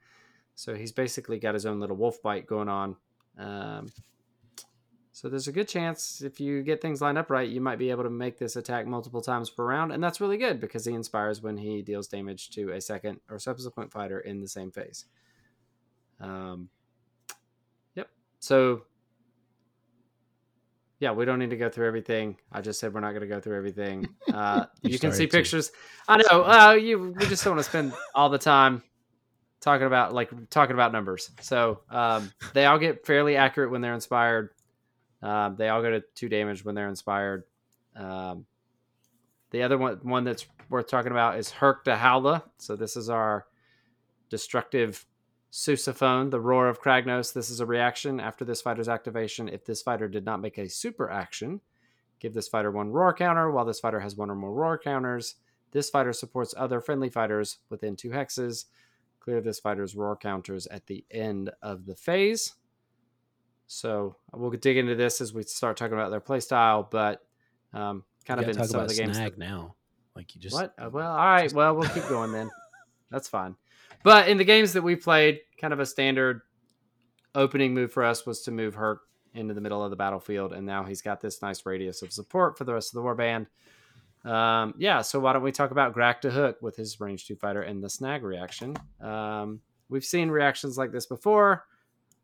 [0.56, 2.96] So he's basically got his own little wolf bite going on.
[3.38, 3.90] Um,
[5.12, 7.92] so there's a good chance if you get things lined up right, you might be
[7.92, 10.94] able to make this attack multiple times per round, and that's really good because he
[10.94, 15.06] inspires when he deals damage to a second or subsequent fighter in the same phase.
[16.20, 16.70] Um,
[17.94, 18.10] yep.
[18.40, 18.84] So
[21.02, 22.38] yeah, we don't need to go through everything.
[22.52, 24.08] I just said we're not going to go through everything.
[24.34, 25.32] Uh, You can see to.
[25.38, 25.72] pictures.
[26.08, 26.44] I know.
[26.46, 28.82] Uh, you we just don't want to spend all the time
[29.60, 31.32] talking about like talking about numbers.
[31.42, 34.52] So um, they all get fairly accurate when they're inspired.
[35.22, 37.44] Um, they all go to two damage when they're inspired.
[37.96, 38.46] Um,
[39.50, 42.44] the other one one that's worth talking about is Herc de Howla.
[42.58, 43.46] So this is our
[44.30, 45.06] destructive
[45.52, 47.34] sousaphone, the roar of Kragnos.
[47.34, 49.50] This is a reaction after this fighter's activation.
[49.50, 51.62] If this fighter did not make a super action,
[52.20, 53.52] give this fighter one roar counter.
[53.52, 55.36] While this fighter has one or more roar counters,
[55.72, 58.66] this fighter supports other friendly fighters within two hexes.
[59.20, 62.56] Clear this fighter's roar counters at the end of the phase.
[63.68, 67.24] So we'll dig into this as we start talking about their playstyle, but
[67.74, 69.16] um, kind of in talk some of the games.
[69.18, 69.76] snag that- now.
[70.14, 70.74] Like you just what?
[70.78, 71.52] Uh, Well, all right.
[71.54, 72.50] Well, we'll keep going then.
[73.12, 73.56] That's fine.
[74.04, 76.42] But in the games that we played, kind of a standard
[77.36, 79.00] opening move for us was to move Hurt
[79.34, 82.58] into the middle of the battlefield, and now he's got this nice radius of support
[82.58, 83.48] for the rest of the warband.
[84.30, 87.36] Um, yeah, so why don't we talk about Grak to Hook with his range two
[87.36, 88.76] fighter and the snag reaction?
[89.00, 91.66] Um, we've seen reactions like this before.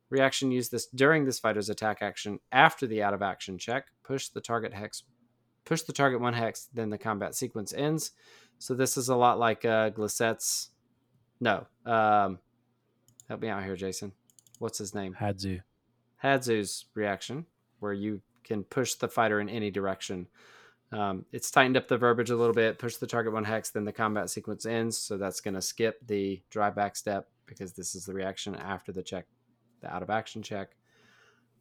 [0.10, 3.88] Reaction use this during this fighter's attack action after the out of action check.
[4.04, 5.04] Push the target hex,
[5.66, 8.12] push the target one hex, then the combat sequence ends.
[8.60, 10.70] So this is a lot like uh, Glissette's.
[11.40, 12.40] No, um,
[13.28, 14.12] help me out here, Jason.
[14.60, 15.16] What's his name?
[15.20, 15.62] Hadzu.
[16.24, 17.46] Hadzu's reaction,
[17.80, 20.28] where you can push the fighter in any direction.
[20.92, 22.80] Um, it's tightened up the verbiage a little bit.
[22.80, 24.98] Push the target one hex, then the combat sequence ends.
[24.98, 28.92] So that's going to skip the drive back step because this is the reaction after
[28.92, 29.26] the check,
[29.82, 30.76] the out of action check.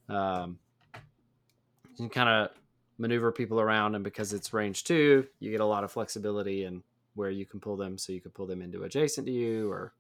[0.09, 0.59] Um,
[0.95, 2.51] you can kind of
[2.99, 6.83] maneuver people around, and because it's range two, you get a lot of flexibility and
[7.17, 7.99] where you can pull them.
[7.99, 9.93] So you can pull them into adjacent to you or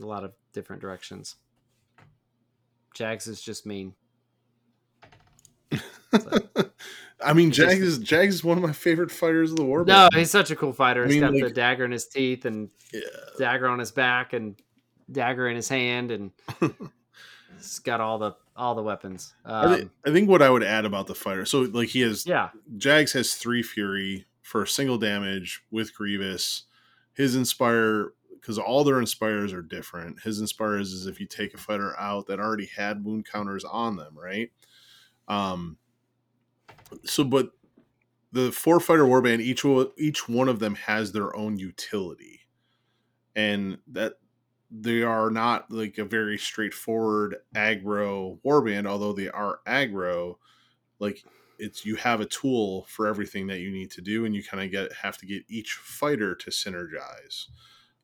[0.00, 1.36] a lot of different directions.
[2.94, 3.94] Jags is just mean.
[7.24, 9.84] I mean, Jags is Jags is one of my favorite fighters of the war.
[9.84, 11.04] No, he's such a cool fighter.
[11.04, 13.00] I He's mean, got the dagger in his teeth and yeah.
[13.38, 14.60] dagger on his back and
[15.10, 16.32] dagger in his hand and
[17.56, 19.34] He's got all the all the weapons.
[19.44, 22.26] I, Um, I think what I would add about the fighter, so like he has
[22.26, 26.64] yeah, Jags has three Fury for single damage with Grievous.
[27.14, 30.20] His Inspire, because all their Inspires are different.
[30.20, 33.96] His Inspires is if you take a fighter out that already had wound counters on
[33.96, 34.52] them, right?
[35.26, 35.78] Um.
[37.04, 37.52] So, but
[38.32, 39.64] the four fighter warband, each
[39.96, 42.40] each one of them has their own utility,
[43.34, 44.16] and that
[44.70, 50.36] they are not like a very straightforward aggro warband, although they are aggro.
[50.98, 51.24] Like
[51.62, 54.62] it's you have a tool for everything that you need to do and you kind
[54.62, 57.46] of get have to get each fighter to synergize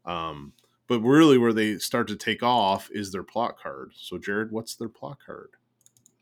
[0.07, 0.53] um
[0.87, 4.77] but really where they start to take off is their plot card so Jerod what's
[4.77, 5.51] their plot card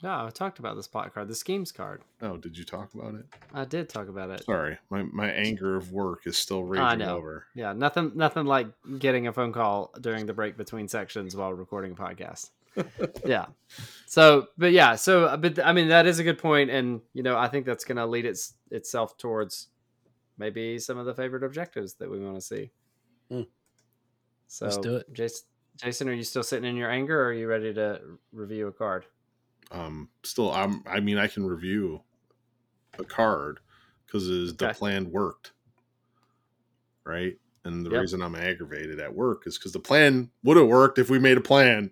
[0.02, 0.26] yeah.
[0.26, 2.02] I talked about this plot card, the schemes card.
[2.20, 3.24] oh did you talk about it
[3.54, 4.44] I did talk about it.
[4.44, 8.68] sorry my, my anger of work is still raging over Yeah, nothing, nothing like
[8.98, 12.50] getting a phone call during the break between sections while recording a podcast.
[13.24, 13.46] Yeah.
[14.06, 17.36] So, but yeah, so, but I mean, that is a good point, and you know,
[17.36, 19.68] I think that's going to lead its itself towards
[20.38, 22.70] maybe some of the favorite objectives that we want to see.
[23.30, 23.42] Hmm.
[24.48, 25.12] So, Let's do it.
[25.12, 25.46] Jason.
[25.76, 28.00] Jason, are you still sitting in your anger, or are you ready to
[28.32, 29.04] review a card?
[29.72, 32.00] um still i'm i mean i can review
[32.98, 33.58] a card
[34.06, 35.52] because the plan worked
[37.04, 38.00] right and the Yep.
[38.00, 41.36] reason i'm aggravated at work is because the plan would have worked if we made
[41.36, 41.90] a plan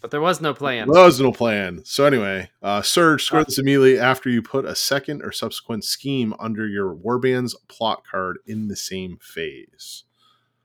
[0.00, 0.88] But there was no plan.
[0.88, 1.82] There was no plan.
[1.84, 5.84] So anyway, uh, Surge, score Uh, this immediately after you put a second or subsequent
[5.84, 10.04] scheme under your Warband's plot card in the same phase.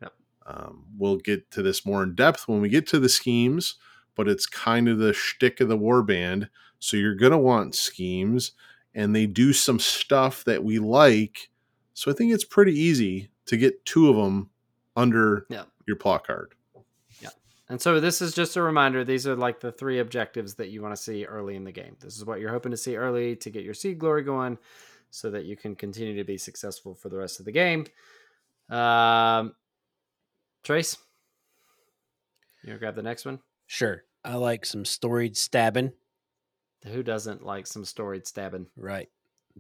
[0.02, 0.14] Yep.
[0.46, 3.76] Um, we'll get to this more in depth when we get to the schemes,
[4.16, 6.48] but it's kind of the shtick of the Warband.
[6.80, 8.54] So you're gonna want schemes,
[8.94, 11.50] and they do some stuff that we like.
[11.94, 14.50] So I think it's pretty easy to get two of them
[14.96, 15.68] under Yep.
[15.88, 16.54] your plot card.
[17.68, 19.04] And so this is just a reminder.
[19.04, 21.96] These are like the three objectives that you want to see early in the game.
[22.00, 24.60] This is what you're hoping to see early to get your seed glory going,
[25.10, 27.86] so that you can continue to be successful for the rest of the game.
[28.70, 29.56] Um,
[30.64, 30.98] Tres,
[32.64, 33.40] you want to grab the next one?
[33.68, 34.04] Sure.
[34.24, 35.94] I like some storied stabbing.
[36.86, 38.68] Who doesn't like some storied stabbing?
[38.76, 39.10] Right.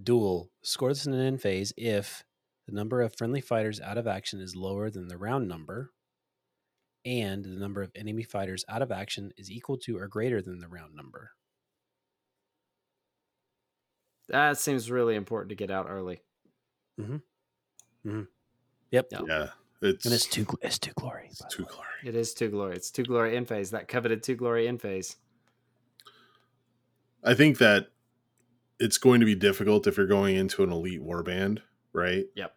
[0.01, 0.49] Duel.
[0.61, 2.23] Score this in an end phase if
[2.67, 5.91] the number of friendly fighters out of action is lower than the round number,
[7.05, 10.59] and the number of enemy fighters out of action is equal to or greater than
[10.59, 11.31] the round number.
[14.29, 16.21] That seems really important to get out early.
[16.99, 17.17] Hmm.
[18.91, 19.07] Yep.
[19.11, 19.21] Yeah.
[19.27, 19.47] Yeah,
[19.81, 20.45] it's And it's two.
[20.61, 21.23] It's two glory.
[21.23, 21.69] by it's the too way.
[21.71, 21.87] glory.
[22.05, 22.75] It is two glory.
[22.75, 23.71] It's two glory in phase.
[23.71, 25.17] That coveted two glory in phase.
[27.23, 27.87] I think that
[28.79, 31.59] it's going to be difficult if you're going into an elite warband,
[31.93, 32.25] right?
[32.35, 32.55] Yep.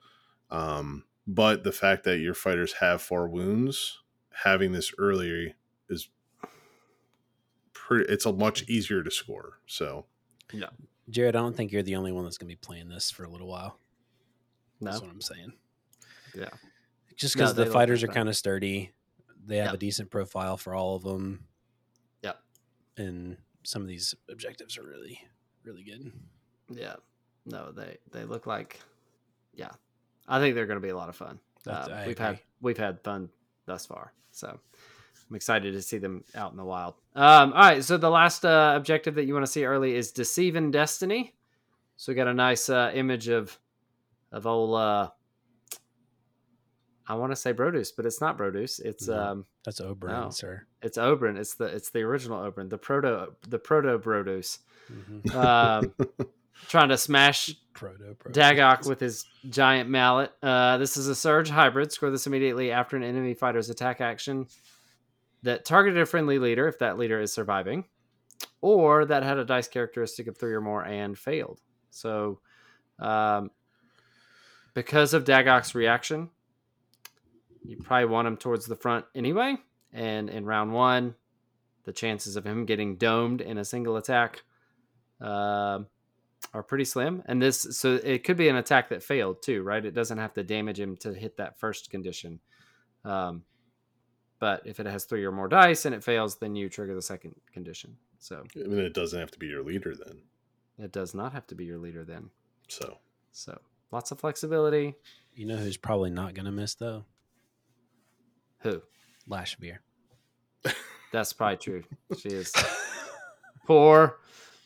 [0.50, 3.98] Um, but the fact that your fighters have four wounds,
[4.44, 5.52] having this earlier
[5.88, 6.08] is
[7.72, 8.12] pretty.
[8.12, 9.58] It's a much easier to score.
[9.66, 10.06] So
[10.52, 10.68] yeah,
[11.10, 13.24] Jerod, I don't think you're the only one that's going to be playing this for
[13.24, 13.78] a little while.
[14.80, 14.90] No.
[14.90, 15.52] That's what I'm saying.
[16.34, 16.50] Yeah.
[17.16, 18.92] Just because they the fighters are kind of sturdy,
[19.44, 19.74] they have Yep.
[19.74, 21.46] a decent profile for all of them.
[22.22, 22.38] Yep.
[22.96, 25.20] And some of these objectives are really,
[25.64, 26.12] really good.
[26.70, 26.96] Yeah.
[27.44, 28.78] No, they they look like
[29.54, 29.70] yeah.
[30.28, 31.40] I think they're going to be a lot of fun.
[31.66, 33.30] Uh, we've had we've had fun
[33.68, 34.12] thus far.
[34.32, 34.48] So
[35.30, 36.94] I'm excited to see them out in the wild.
[37.14, 40.10] Um, all right, so the last uh, objective that you want to see early is
[40.10, 41.34] deceiving destiny.
[41.96, 43.56] So we got a nice uh, image of
[44.32, 45.10] of old uh,
[47.06, 48.80] I want to say Brodus, but it's not Brodus.
[48.80, 49.18] It's No.
[49.18, 50.30] um That's Oberon, No.
[50.30, 50.66] sir.
[50.82, 51.36] it's Oberon.
[51.36, 54.58] It's the it's the original Oberon, the proto the proto Brodus.
[54.92, 55.34] Mhm.
[55.34, 55.94] Um,
[56.66, 58.40] trying to smash Proto, proto.
[58.40, 60.32] Daggok with his giant mallet.
[60.42, 61.92] Uh, this is a Surge hybrid.
[61.92, 64.48] Score this immediately after an enemy fighter's attack action
[65.44, 67.84] that targeted a friendly leader, if that leader is surviving,
[68.60, 71.60] or that had a dice characteristic of three or more and failed.
[71.90, 72.40] So,
[72.98, 73.52] um,
[74.74, 76.30] because of Daggok's reaction,
[77.64, 79.56] you probably want him towards the front anyway.
[79.92, 81.14] And in round one,
[81.84, 84.42] the chances of him getting domed in a single attack
[85.20, 85.86] um
[86.54, 87.22] are pretty slim.
[87.26, 89.84] And this, so it could be an attack that failed too, right?
[89.84, 92.40] It doesn't have to damage him to hit that first condition.
[93.04, 93.42] Um,
[94.38, 97.02] but if it has three or more dice and it fails, then you trigger the
[97.02, 97.96] second condition.
[98.18, 100.18] So I mean, it doesn't have to be your leader then.
[100.78, 102.30] it does not have to be your leader then.
[102.68, 102.98] So
[103.32, 103.60] So
[103.90, 104.94] lots of flexibility.
[105.34, 107.04] You know who's probably not going to miss, though?
[108.60, 108.82] Who?
[109.28, 109.78] Lashveer.
[111.12, 111.84] That's probably true.
[112.18, 112.52] She is
[113.66, 114.18] poor,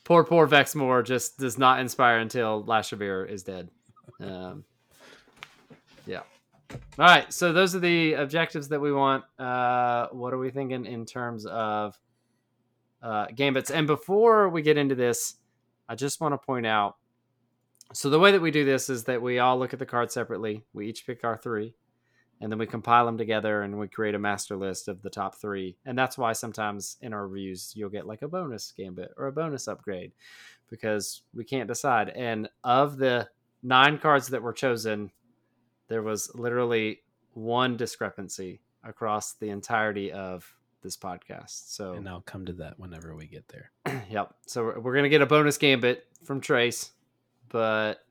[0.05, 3.69] poor, poor Vexmore just does not inspire until Lashavir is dead.
[4.21, 4.65] Um,
[6.07, 6.23] yeah.
[6.71, 7.33] All right.
[7.33, 9.25] So those are the objectives that we want.
[9.39, 11.99] Uh, what are we thinking in terms of
[13.03, 13.71] uh, gambits.
[13.71, 15.35] And before we get into this,
[15.89, 16.97] I just want to point out.
[17.93, 20.15] So the way that we do this is that we all look at the cards
[20.15, 20.63] separately.
[20.73, 21.75] We each pick our three,
[22.43, 25.37] and then we compile them together and we create a master list of the top
[25.37, 25.77] three.
[25.87, 29.33] And that's why sometimes in our reviews you'll get like a bonus gambit or a
[29.33, 30.11] bonus upgrade
[30.69, 32.09] because we can't decide.
[32.09, 33.29] And of the
[33.63, 35.13] nine cards that were chosen,
[35.87, 41.71] there was literally one discrepancy across the entirety of this podcast.
[41.73, 43.71] So And I'll come to that whenever we get there.
[44.11, 44.35] yep.
[44.47, 46.91] So we're, we're gonna get a bonus gambit from Tres,
[47.51, 48.05] but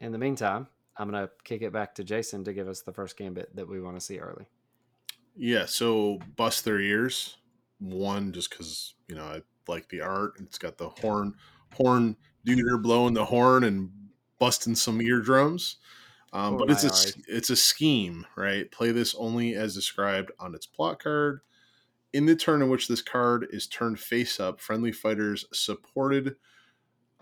[0.00, 0.66] in the meantime,
[0.98, 3.80] I'm gonna kick it back to Jason to give us the first gambit that we
[3.80, 4.46] want to see early.
[5.36, 7.36] Yeah, so bust their ears.
[7.78, 10.34] One, just because you know I like the art.
[10.40, 11.34] It's got the horn,
[11.74, 12.16] horn
[12.46, 13.90] duder blowing the horn and
[14.38, 15.76] busting some eardrums.
[16.32, 18.70] Um, Oh, but it's a it's a scheme, right?
[18.70, 21.40] Play this only as described on its plot card.
[22.12, 26.36] In the turn in which this card is turned face up, friendly fighters supported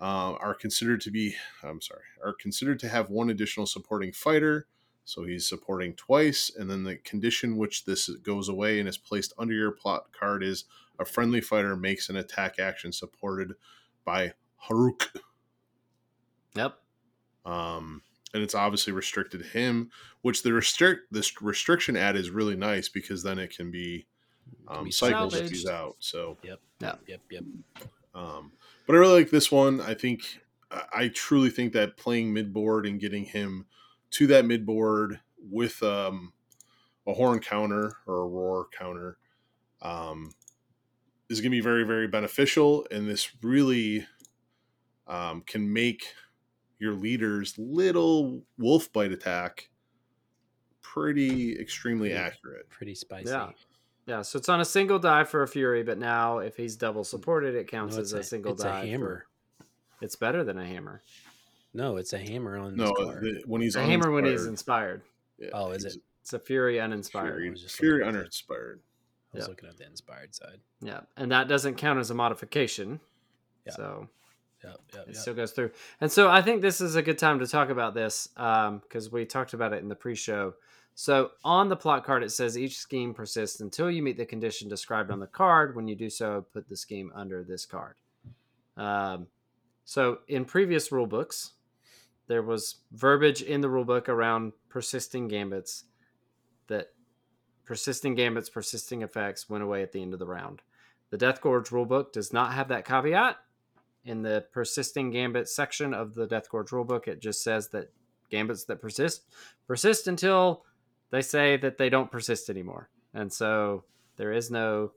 [0.01, 1.35] uh, are considered to be.
[1.63, 4.67] I'm sorry, are considered to have one additional supporting fighter.
[5.07, 9.35] So he's supporting twice, and then the condition which this goes away and is placed
[9.39, 10.65] under your plot card is
[10.99, 13.53] a friendly fighter makes an attack action supported
[14.05, 14.33] by
[14.69, 15.09] Haruk.
[16.55, 16.79] Yep.
[17.45, 19.91] Um, and it's obviously restricted to him,
[20.23, 24.07] which the restrict this restriction ad is really nice because then it can be
[24.69, 25.97] Can um, be cycled if he's out.
[25.99, 26.61] So Yep.
[26.81, 27.21] yep, Yep.
[27.31, 27.45] Yep.
[28.15, 28.53] um,
[28.87, 29.81] but I really like this one.
[29.81, 33.67] I think I- I truly think that playing mid board and getting him
[34.13, 36.33] to that mid board with um,
[37.07, 39.19] a horn counter or a roar counter
[39.83, 40.33] um,
[41.29, 42.87] is going to be very very beneficial.
[42.91, 44.07] And this really
[45.07, 46.15] um, can make
[46.79, 49.71] your leader's little wolf bite attack
[50.83, 52.23] pretty extremely Yeah.
[52.23, 52.69] accurate.
[52.69, 53.31] Pretty spicy.
[53.31, 53.53] Yeah.
[54.07, 54.23] Yeah.
[54.23, 57.07] So it's on a single die for a fury, but now if he's double mm.
[57.07, 58.69] supported, it counts No, as it's a, single it's die.
[58.69, 59.27] It's a for- hammer.
[60.01, 61.03] it's better than a hammer.
[61.73, 63.23] No, it's a hammer on No, this card.
[63.23, 65.03] the, when he's It's a hammer when he's inspired.
[65.39, 65.97] yeah, Oh, is it?
[66.23, 67.35] It's a fury uninspired.
[67.35, 68.81] Fury, was fury looking at the- uninspired.
[69.33, 69.49] I was Yeah.
[69.51, 70.61] looking at the inspired side.
[70.81, 71.01] Yeah.
[71.17, 73.01] And that doesn't count as a modification.
[73.67, 73.73] Yeah.
[73.73, 74.09] So
[74.63, 74.81] Yep.
[74.95, 75.03] Yep.
[75.03, 75.17] it yep.
[75.17, 75.71] still goes through.
[76.01, 79.11] And so I think this is a good time to talk about this um, because
[79.11, 80.55] we talked about it in the pre-show.
[80.95, 84.69] So on the plot card, it says each scheme persists until you meet the condition
[84.69, 85.75] described on the card.
[85.75, 87.97] When you do so, put the scheme under this card.
[88.77, 89.27] Um,
[89.85, 91.53] so in previous rule books,
[92.27, 95.85] there was verbiage in the rule book around persisting gambits
[96.69, 96.89] that
[97.65, 100.63] persisting gambits, persisting effects went away at the end of the round.
[101.11, 103.37] The Deathgorge rulebook does not have that caveat.
[104.05, 107.91] In the persisting gambit section of the Deathgorge rulebook, it just says that
[108.31, 109.23] gambits that persist
[109.67, 110.65] persist until
[111.15, 112.91] they say that they don't persist anymore.
[113.15, 113.85] And so
[114.17, 114.93] there is no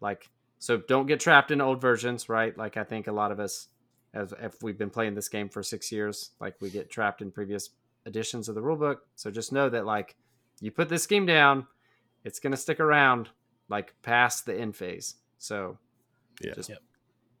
[0.00, 2.56] like so don't get trapped in old versions, right?
[2.56, 3.68] Like I think a lot of us
[4.14, 7.30] as if we've been playing this game for 6 years, like we get trapped in
[7.30, 7.70] previous
[8.06, 8.98] editions of the rulebook.
[9.16, 10.16] So just know that like
[10.60, 11.66] you put this scheme down,
[12.24, 13.28] it's going to stick around
[13.68, 15.16] like past the end phase.
[15.38, 15.78] So
[16.40, 16.54] Yeah.
[16.54, 16.78] just Yep.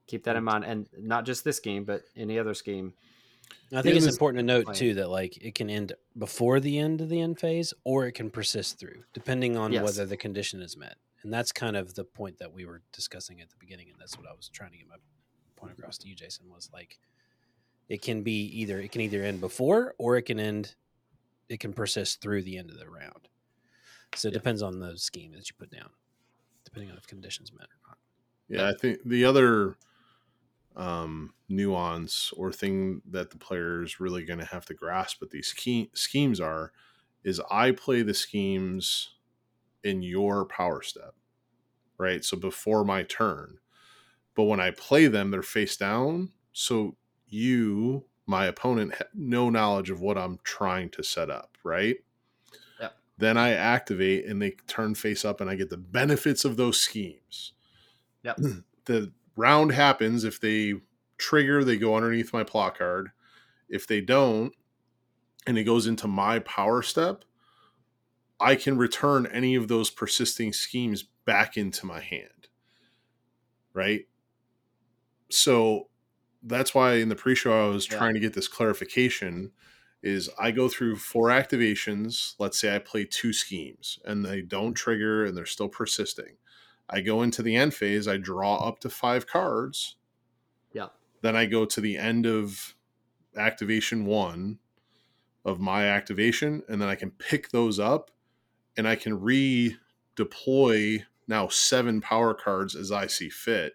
[0.06, 2.92] keep that in mind, and not just this game, but any other scheme.
[3.72, 6.60] I think Yeah, it's important to note Like- too that like it can end before
[6.60, 9.82] the end of the end phase, or it can persist through, depending on Yes.
[9.84, 10.96] whether the condition is met.
[11.22, 14.16] And that's kind of the point that we were discussing at the beginning, and that's
[14.18, 14.96] what I was trying to get my
[15.56, 16.48] point across to you, Jason.
[16.50, 17.00] Was like
[17.88, 20.74] it can be either it can either end before or it can end
[21.48, 23.28] it can persist through the end of the round.
[24.14, 24.38] So it Yeah.
[24.38, 25.90] depends on the scheme that you put down,
[26.64, 27.98] depending on if conditions met or not.
[28.48, 29.76] Yeah, I think the other
[30.76, 35.30] um, nuance or thing that the player is really going to have to grasp what
[35.30, 35.54] these
[35.94, 36.72] schemes are
[37.22, 39.14] is I play the schemes
[39.82, 41.14] in your power step,
[41.98, 42.24] right?
[42.24, 43.58] So before my turn.
[44.34, 46.32] But when I play them, they're face down.
[46.52, 46.96] So
[47.26, 51.98] you, my opponent, have no knowledge of what I'm trying to set up, right?
[52.80, 52.96] Yep.
[53.16, 56.80] Then I activate and they turn face up, and I get the benefits of those
[56.80, 57.54] schemes
[58.24, 58.38] Yep.
[58.86, 60.74] the round happens if they
[61.18, 63.10] trigger they go underneath my plot card.
[63.68, 64.52] If they don't
[65.46, 67.24] and it goes into my power step
[68.40, 72.48] i can return any of those persisting schemes back into my hand
[73.72, 74.06] right?
[75.30, 75.88] So
[76.42, 77.96] that's why in the pre-show i was Yeah.
[77.98, 79.52] trying to get this clarification
[80.02, 82.34] is i go through four activations.
[82.38, 86.36] Let's say i play two schemes and they don't trigger and they're still persisting
[86.88, 89.96] I go into the end phase, I draw up to five cards.
[90.72, 90.88] Yeah.
[91.22, 92.74] Then I go to the end of
[93.36, 94.58] activation one
[95.44, 98.10] of my activation, and then I can pick those up
[98.76, 103.74] and I can redeploy now seven power cards as I see fit.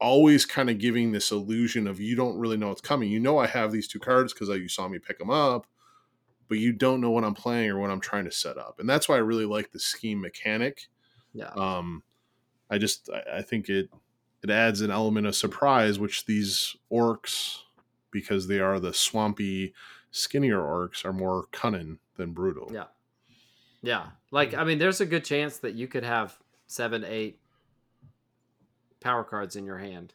[0.00, 3.10] Always kind of giving this illusion of you don't really know what's coming.
[3.10, 5.66] You know I have these two cards because you saw me pick them up,
[6.48, 8.80] but you don't know what I'm playing or what I'm trying to set up.
[8.80, 10.88] And that's why I really like the scheme mechanic.
[11.32, 11.50] Yeah.
[11.56, 12.02] Um,
[12.70, 13.90] I just I, I think it
[14.42, 17.60] it adds an element of surprise, which these orcs,
[18.10, 19.72] because they are the swampy,
[20.10, 22.70] skinnier orcs, are more cunning than brutal.
[22.72, 22.84] Yeah.
[23.82, 24.06] Yeah.
[24.30, 27.40] Like, I mean, there's a good chance that you could have seven, eight
[29.00, 30.14] power cards in your hand.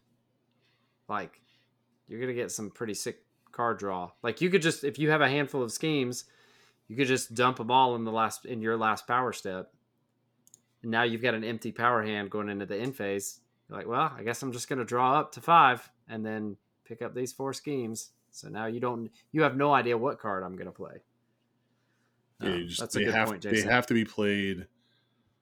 [1.08, 1.41] Like,
[2.08, 4.12] you're going to get some pretty sick card draw.
[4.24, 6.26] Like, you could just, if you have a handful of schemes,
[6.88, 9.74] you could just dump them all in the last, in your last power step.
[10.82, 13.39] And now you've got an empty power hand going into the end phase.
[13.67, 16.57] You're like, well, I guess I'm just going to draw up to five and then
[16.86, 18.11] pick up these four schemes.
[18.32, 21.01] So now you don't, you have no idea what card I'm going to play.
[22.41, 24.67] Yeah, Um, you just- that's a they good have, point, They have to be played.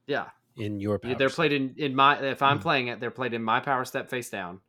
[0.08, 1.36] yeah, in your power they're set.
[1.36, 2.62] played in, in my if I'm Mm.
[2.64, 4.60] playing it, they're played in my power step face down,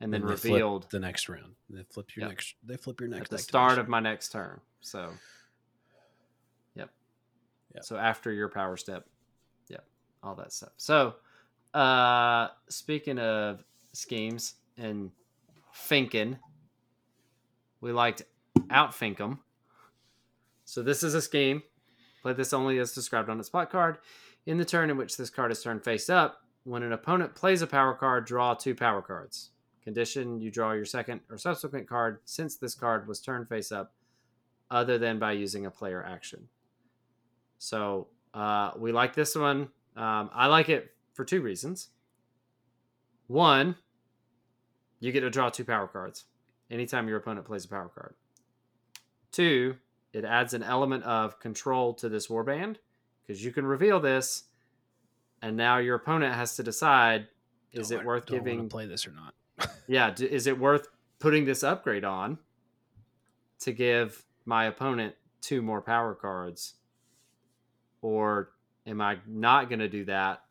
[0.00, 1.54] and then they flip revealed the next round.
[1.70, 2.30] They flip your Yep.
[2.30, 2.54] next.
[2.64, 3.48] They flip your next at the activation.
[3.48, 4.60] start of my next turn.
[4.80, 5.12] So,
[6.74, 6.90] yep.
[7.74, 7.84] Yep.
[7.84, 9.11] So after your power step, yep,
[10.22, 10.72] all that stuff.
[10.76, 11.14] So,
[11.74, 15.10] uh, speaking of schemes and
[15.74, 16.38] finking,
[17.80, 18.22] we liked
[18.68, 19.38] outfinkum.
[20.64, 21.62] So this is a scheme.
[22.22, 23.98] Play this only as described on its spot card.
[24.46, 27.62] In the turn in which this card is turned face up, when an opponent plays
[27.62, 29.50] a power card, draw two power cards.
[29.82, 33.92] Condition you draw your second or subsequent card since this card was turned face up,
[34.70, 36.48] other than by using a player action.
[37.58, 39.68] So uh, we like this one.
[39.96, 41.88] Um, I like it for two reasons.
[43.26, 43.76] One,
[45.00, 46.24] you get to draw two power cards
[46.70, 48.14] anytime your opponent plays a power card.
[49.30, 49.76] Two,
[50.12, 52.76] it adds an element of control to this warband
[53.22, 54.44] because you can reveal this,
[55.40, 57.28] and now your opponent has to decide:
[57.72, 58.68] is Don't it worth don't giving?
[58.68, 59.34] play this or not?
[59.88, 60.88] Yeah, is it worth
[61.18, 62.38] putting this upgrade on
[63.60, 66.74] to give my opponent two more power cards,
[68.00, 68.52] or
[68.86, 70.42] am I not going to do that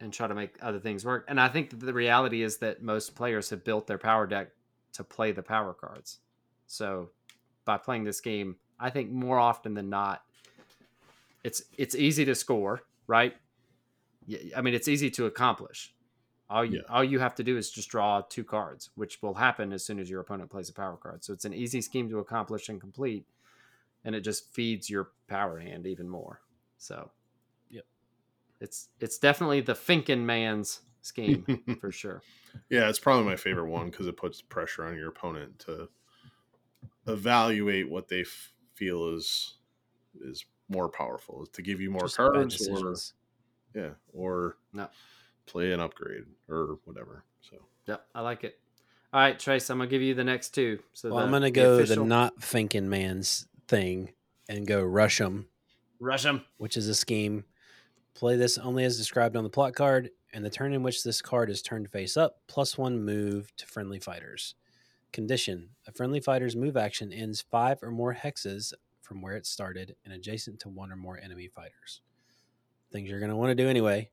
[0.00, 1.24] and try to make other things work?
[1.28, 4.50] And I think that the reality is that most players have built their power deck
[4.94, 6.18] to play the power cards.
[6.66, 7.10] So
[7.64, 10.22] by playing this game, I think more often than not,
[11.42, 13.34] it's it's easy to score, right?
[14.56, 15.94] I mean, it's easy to accomplish.
[16.48, 16.94] All you Yeah.
[16.94, 19.98] all you have to do is just draw two cards, which will happen as soon
[19.98, 21.24] as your opponent plays a power card.
[21.24, 23.26] So it's an easy scheme to accomplish and complete,
[24.04, 26.40] and it just feeds your power hand even more.
[26.78, 27.10] So.
[28.60, 31.44] It's it's definitely the Finken man's scheme
[31.80, 32.22] for sure.
[32.70, 35.88] Yeah, it's probably my favorite one because it puts pressure on your opponent to
[37.06, 39.54] evaluate what they f- feel is
[40.20, 42.94] is more powerful, to give you more Just cards, or
[43.74, 44.88] yeah, or No.
[45.46, 47.24] play an upgrade or whatever.
[47.42, 48.58] So yeah, I like it.
[49.12, 50.78] All right, Tres, I'm gonna give you the next two.
[50.92, 54.14] So Well, the- I'm gonna the go official- the not thinking man's thing
[54.48, 55.48] and go rush them.
[56.00, 57.44] Rush them, which is a scheme.
[58.14, 61.20] Play this only as described on the plot card, and the turn in which this
[61.20, 64.54] card is turned face up, plus one move to friendly fighters.
[65.12, 69.96] Condition: A friendly fighter's move action ends five or more hexes from where it started
[70.04, 72.00] and adjacent to one or more enemy fighters.
[72.90, 74.10] Things you're gonna want to do anyway.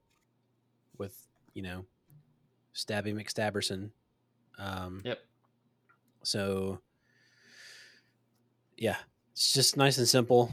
[0.97, 1.85] With you know,
[2.75, 3.91] Stabby McStabberson.
[4.57, 5.19] Um, Yep.
[6.23, 6.81] So,
[8.77, 8.97] yeah,
[9.31, 10.51] it's just nice and simple.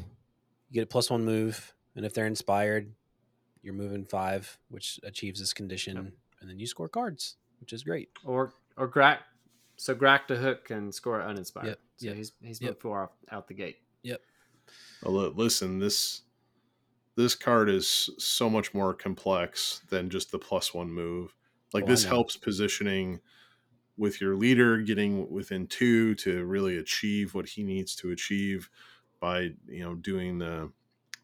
[0.70, 2.92] You get a plus one move, and if they're inspired,
[3.68, 6.12] you're moving five, which achieves this condition, Yep.
[6.40, 8.08] and then you score cards, which is great.
[8.24, 9.18] Or or Grack.
[9.76, 11.66] So Grack to hook can score uninspired.
[11.68, 12.70] Yep, So yep, he's he's yep.
[12.70, 13.76] moved four off, out the gate.
[14.02, 14.22] Yep.
[15.04, 16.22] Oh, li- listen, this
[17.14, 21.34] this card is so much more complex than just the plus one move.
[21.74, 23.20] Like Oh, this helps positioning
[23.98, 28.70] with your leader getting within two to really achieve what he needs to achieve
[29.20, 30.72] by you know doing the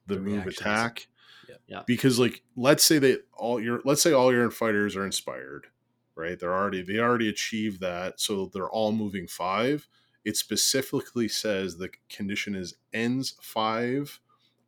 [0.06, 0.58] the, The move reactions.
[0.60, 1.06] attack.
[1.48, 1.60] Yep.
[1.66, 1.82] Yeah.
[1.86, 5.66] Because like let's say that all your let's say all your fighters are inspired,
[6.14, 6.38] right?
[6.38, 9.88] They're already they already achieved that, so they're all moving five
[10.24, 14.20] it specifically says the condition is ends five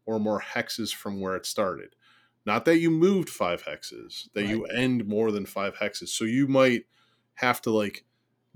[0.04, 1.96] or more hexes from where it started.
[2.44, 6.08] Not that you moved five hexes, that you end more than five hexes.
[6.08, 6.84] So you might
[7.34, 8.04] have to like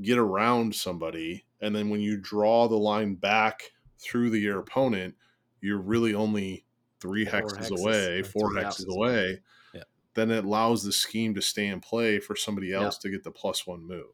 [0.00, 5.16] get around somebody, and then when you draw the line back through the, your opponent,
[5.60, 6.64] you're really only
[7.00, 8.94] three Four hexes, hexes, away, four hexes hexes.
[8.94, 9.40] away.
[9.74, 9.82] Yeah.
[10.14, 12.82] Then it allows the scheme to stay in play for somebody Yeah.
[12.82, 14.06] else to get the plus one move.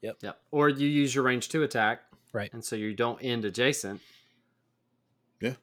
[0.00, 0.40] Yep.
[0.50, 2.02] Or you use your range two attack.
[2.32, 2.52] Right.
[2.52, 4.00] And so you don't end adjacent.
[5.40, 5.54] Yeah.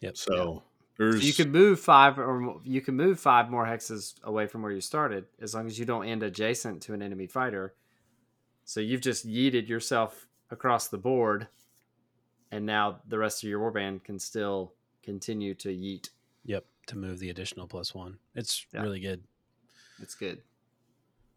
[0.00, 0.16] Yep.
[0.16, 0.62] So So
[0.98, 4.72] There's you could move five or you can move five more hexes away from where
[4.72, 7.74] you started as long as you don't end adjacent to an enemy fighter.
[8.64, 11.48] So you've just yeeted yourself across the board,
[12.50, 14.72] and now the rest of your warband can still
[15.06, 16.10] continue to yeet.
[16.44, 18.18] Yep, to move the additional plus one.
[18.34, 18.82] It's Yeah.
[18.82, 19.22] really good.
[20.02, 20.42] It's good.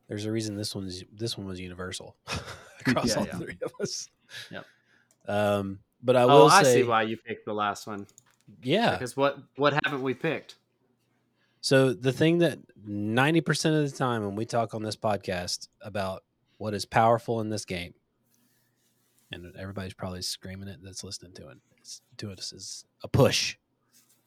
[0.09, 2.15] There's a reason this one's this one was universal
[2.85, 3.37] across Yeah, all yeah.
[3.37, 4.09] three of us.
[4.51, 4.65] Yep.
[5.27, 6.31] Um, but I will.
[6.33, 8.05] oh, will I see why you picked the last one.
[8.63, 8.91] yeah.
[8.91, 10.55] Because what what haven't we picked?
[11.61, 15.67] So the thing that ninety percent of the time when we talk on this podcast
[15.81, 16.23] about
[16.57, 17.93] what is powerful in this game,
[19.31, 23.57] and everybody's probably screaming it that's listening to it it's, to us is a push.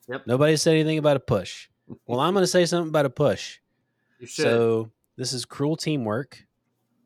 [0.08, 0.26] Yep.
[0.26, 1.68] Nobody said anything about a push.
[2.06, 3.58] Well, I'm going to say something about a push.
[4.18, 4.42] You should.
[4.42, 6.44] So this is cruel teamwork.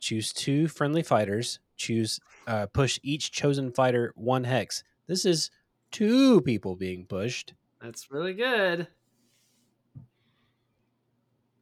[0.01, 1.61] Choose two friendly fighters.
[1.77, 4.83] Choose uh, push each chosen fighter one hex.
[5.07, 5.51] This is
[5.91, 7.55] two people being pushed.
[7.83, 8.89] That's really good.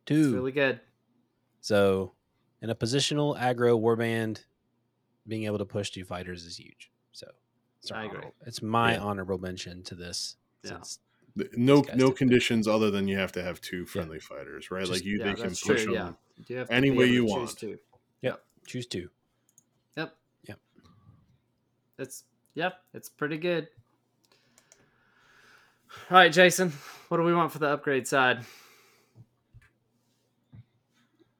[0.07, 0.20] Two.
[0.20, 0.80] It's really good.
[1.61, 2.12] So,
[2.61, 4.45] in a positional aggro warband,
[5.27, 6.91] being able to push two fighters is huge.
[7.12, 7.27] So,
[7.81, 8.20] it's, I agree.
[8.47, 9.01] it's my Yeah.
[9.01, 10.37] honorable mention to this.
[10.62, 10.70] Yeah.
[10.70, 11.01] Since
[11.57, 14.81] no no conditions other than you have to have two friendly fighters, right?
[14.81, 15.95] Just- like you, Yeah, they can push true.
[15.95, 16.16] them.
[16.39, 16.45] Yeah.
[16.49, 17.59] You have any way you to choose want.
[17.59, 17.79] two.
[18.66, 19.11] choose two.
[19.97, 20.16] Yep.
[20.49, 20.59] Yep.
[21.99, 22.83] It's yep.
[22.95, 23.68] It's pretty good.
[26.11, 26.70] All right, Jason.
[27.09, 28.41] What do we want for the upgrade side?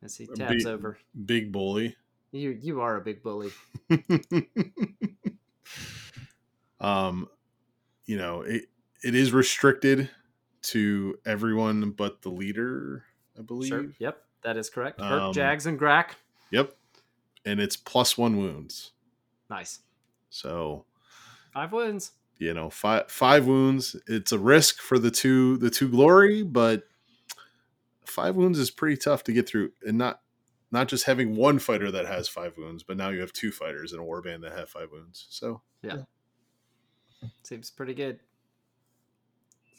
[0.03, 0.99] As he A tabs big- over.
[1.25, 1.97] Big bully.
[2.35, 3.51] You you are a big bully.
[6.81, 7.29] um,
[8.07, 8.65] you know, it
[9.03, 10.11] it is restricted
[10.63, 13.05] to everyone but the leader,
[13.39, 13.69] I believe.
[13.69, 13.87] Sure.
[13.99, 14.19] Yep.
[14.43, 15.01] That is correct.
[15.01, 16.11] Hurt, Um, Jags, and Grack.
[16.51, 16.75] Yep.
[17.47, 18.93] And it's plus one wounds.
[19.49, 19.81] Nice.
[20.31, 20.85] So
[21.53, 22.13] Five wounds.
[22.39, 23.95] you know, five five wounds.
[24.09, 26.83] It's a risk for the two the two glory, but
[28.05, 30.21] five wounds is pretty tough to get through, and not
[30.71, 33.93] not just having one fighter that has five wounds, but now you have two fighters
[33.93, 35.27] in a warband that have five wounds.
[35.31, 36.03] So Yeah.
[37.43, 38.21] Seems pretty good.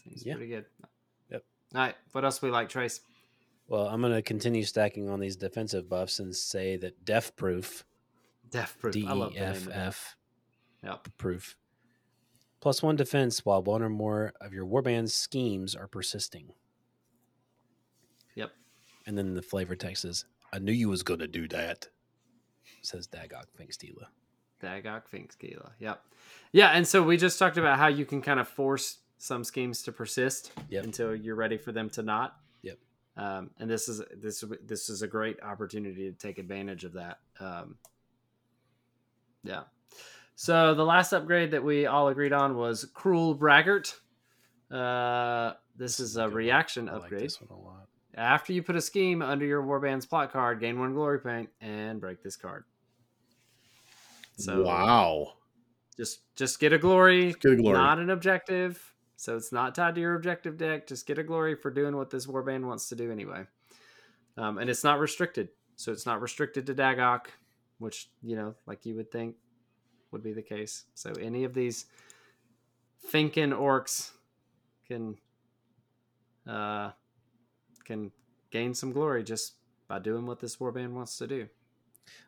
[0.04, 0.36] Seems Yeah.
[0.36, 0.66] pretty good.
[1.30, 1.46] Yep.
[1.74, 1.96] All right.
[2.12, 3.02] What else we like, Tres?
[3.68, 7.84] Well, I'm going to continue stacking on these defensive buffs and say that Def Proof,
[8.50, 8.94] Death proof.
[8.94, 9.76] D I love E the name F of that.
[9.88, 10.16] F
[10.84, 11.08] Yep.
[11.18, 11.58] proof,
[12.62, 16.54] plus one defense while one or more of your warband schemes are persisting.
[18.36, 18.52] Yep.
[19.08, 20.26] And then the flavor text is,
[20.56, 21.90] I knew you was going to do that,
[22.82, 24.06] says Daggok Finkstila.
[24.64, 25.72] Daggok Finkskeela.
[25.80, 26.02] Yep.
[26.54, 29.84] Yeah, and so we just talked about how you can kind of force some schemes
[29.84, 30.84] to persist Yep.
[30.86, 32.38] until you're ready for them to not.
[32.62, 32.78] Yep.
[33.18, 37.20] Um, and this is this this is a great opportunity to take advantage of that.
[37.42, 37.76] Um,
[39.44, 39.64] yeah.
[40.36, 43.94] So the last upgrade that we all agreed on was Cruel Braggart.
[44.72, 47.10] Uh, this is a reaction I like
[48.16, 48.24] upgrade.
[48.24, 48.34] this one a lot.
[48.34, 52.00] After you put a scheme under your warband's plot card, gain one glory point and
[52.00, 52.64] break this card.
[54.38, 55.34] So wow,
[55.98, 57.78] just just get a glory, get a glory.
[57.78, 58.94] not an objective.
[59.18, 60.88] So it's not tied to your objective deck.
[60.88, 63.46] Just get a glory for doing what this warband wants to do anyway.
[64.38, 65.50] Um, and it's not restricted.
[65.78, 67.28] So it's not restricted to Daggok,
[67.80, 69.36] which, you know, like you would think
[70.12, 70.84] would be the case.
[70.96, 71.86] So any of these
[73.08, 74.12] thinking orcs
[74.88, 75.18] can
[76.48, 76.92] uh
[77.86, 78.12] can
[78.52, 79.56] gain some glory just
[79.88, 81.48] by doing what this warband wants to do.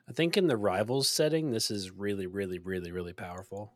[0.10, 3.74] I think in the rivals setting, this is really, really, really, really powerful.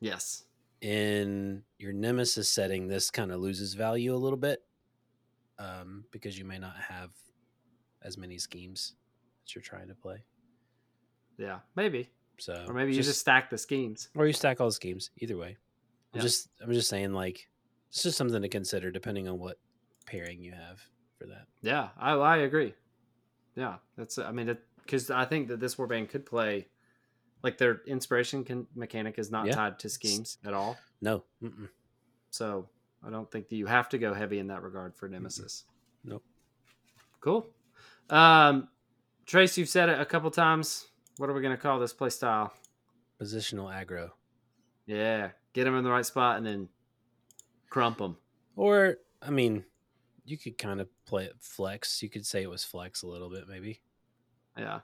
[0.00, 0.44] Yes.
[0.80, 4.62] In your nemesis setting, this kind of loses value a little bit
[5.58, 7.10] um, because you may not have
[8.02, 8.94] as many schemes
[9.44, 10.24] that you're trying to play.
[11.38, 12.10] Yeah, maybe.
[12.38, 14.10] So, Or maybe you just stack the schemes.
[14.14, 15.10] or you stack all the schemes.
[15.18, 15.56] Either way,
[16.12, 16.22] I'm Yeah.
[16.22, 17.48] just I'm just saying like
[17.88, 19.58] it's just something to consider depending on what
[20.06, 20.82] pairing you have
[21.18, 21.46] for that.
[21.62, 22.74] Yeah, I, I agree.
[23.54, 26.66] Yeah, that's I mean, because I think that this warband could play
[27.42, 29.54] like their inspiration can, mechanic is not Yeah.
[29.54, 30.76] tied to schemes at all.
[31.00, 31.68] No, mm-mm.
[32.30, 32.68] So
[33.06, 35.64] I don't think that you have to go heavy in that regard for Nemesis.
[36.04, 36.24] Nope.
[37.20, 37.46] Cool.
[38.10, 38.68] Um,
[39.26, 40.86] Tres, you've said it a couple times.
[41.16, 42.52] What are we gonna call this play style?
[43.20, 44.10] positional aggro.
[44.86, 46.68] Yeah, get them in the right spot and then
[47.70, 48.18] crump them.
[48.56, 49.64] Or I mean,
[50.26, 52.02] you could kind of play it flex.
[52.02, 53.80] You could say it was flex a little bit, maybe.
[54.58, 54.80] Yeah,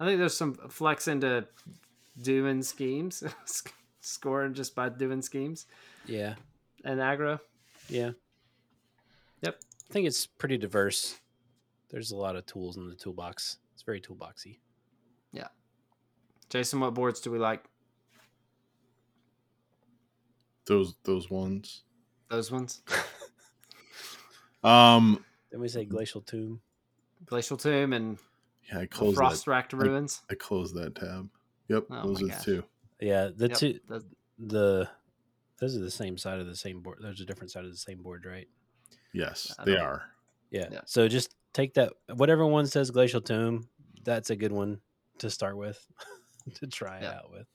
[0.00, 1.46] I think there's some flex into
[2.20, 3.22] doing schemes,
[4.00, 5.66] scoring just by doing schemes
[6.06, 6.34] Yeah,
[6.84, 7.40] and aggro.
[7.88, 8.10] yeah.
[9.42, 9.60] Yep.
[9.90, 11.18] I think it's pretty diverse.
[11.90, 13.58] There's a lot of tools in the toolbox.
[13.74, 14.58] It's very toolboxy.
[15.32, 15.48] Yeah.
[16.48, 17.64] Jason, what boards do we like?
[20.66, 21.82] those those ones.
[22.30, 22.82] Those ones.
[24.62, 26.60] Um, Then we say Glacial Tomb.
[27.26, 28.18] Glacial Tomb and
[28.70, 29.20] yeah, I the closed that.
[29.20, 30.22] Frost Racked Ruins.
[30.30, 31.28] I closed that tab.
[31.68, 32.64] Yep, Oh those are the two.
[33.00, 34.04] Yeah, the Yep, two the-
[34.38, 34.88] the
[35.58, 36.98] those are the same side of the same board.
[37.00, 38.48] Those are different side of the same board, right?
[39.12, 40.02] Yes, they don't- are.
[40.50, 40.68] Yeah.
[40.70, 40.80] Yeah.
[40.86, 43.68] So just take that whatever one says Glacial Tomb,
[44.04, 44.80] that's a good one
[45.18, 45.84] to start with
[46.54, 47.46] to try it out with.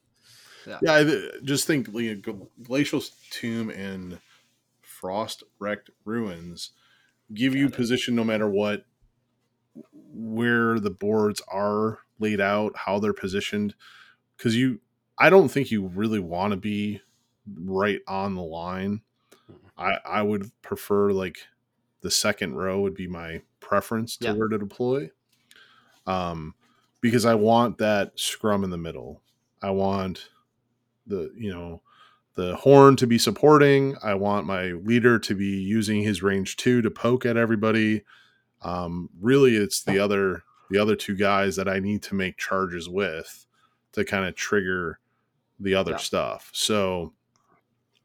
[0.66, 4.20] Yeah, I just think you know, Glacial Tomb and
[4.82, 6.72] Frost Wrecked Ruins
[7.34, 7.74] give you it.
[7.74, 8.86] position no matter what,
[10.14, 13.76] where the boards are laid out, how they're positioned.
[14.38, 14.82] Because you,
[15.18, 17.02] I don't think you really want to be
[17.56, 19.02] right on the line.
[19.78, 21.38] I I would prefer like
[22.02, 24.34] the second row would be my preference to Yeah.
[24.34, 25.12] where to deploy.
[26.06, 26.56] Um,
[27.02, 29.22] because I want that scrum in the middle.
[29.62, 30.30] I want
[31.06, 31.82] the you know
[32.38, 33.98] the horn to be supporting.
[34.04, 38.04] I want my leader to be using his range two to poke at everybody.
[38.62, 42.88] Um, really, it's the other the other two guys that I need to make charges
[42.88, 43.46] with
[43.94, 45.00] to kind of trigger
[45.60, 45.98] the other Yeah.
[45.98, 46.50] stuff.
[46.54, 47.14] So,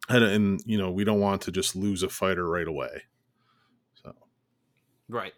[0.08, 3.02] and, and you know we don't want to just lose a fighter right away.
[4.02, 4.14] So
[5.08, 5.34] Right.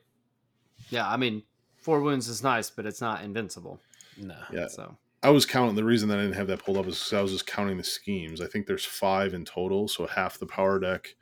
[0.90, 1.42] Yeah, I mean,
[1.78, 3.80] four wounds is nice, but it's not invincible.
[4.16, 4.36] No.
[4.52, 4.68] Yeah.
[4.68, 5.74] So I was counting.
[5.74, 7.78] The reason that I didn't have that pulled up is because I was just counting
[7.78, 8.40] the schemes.
[8.40, 11.14] I think there's five in total, so half the power deck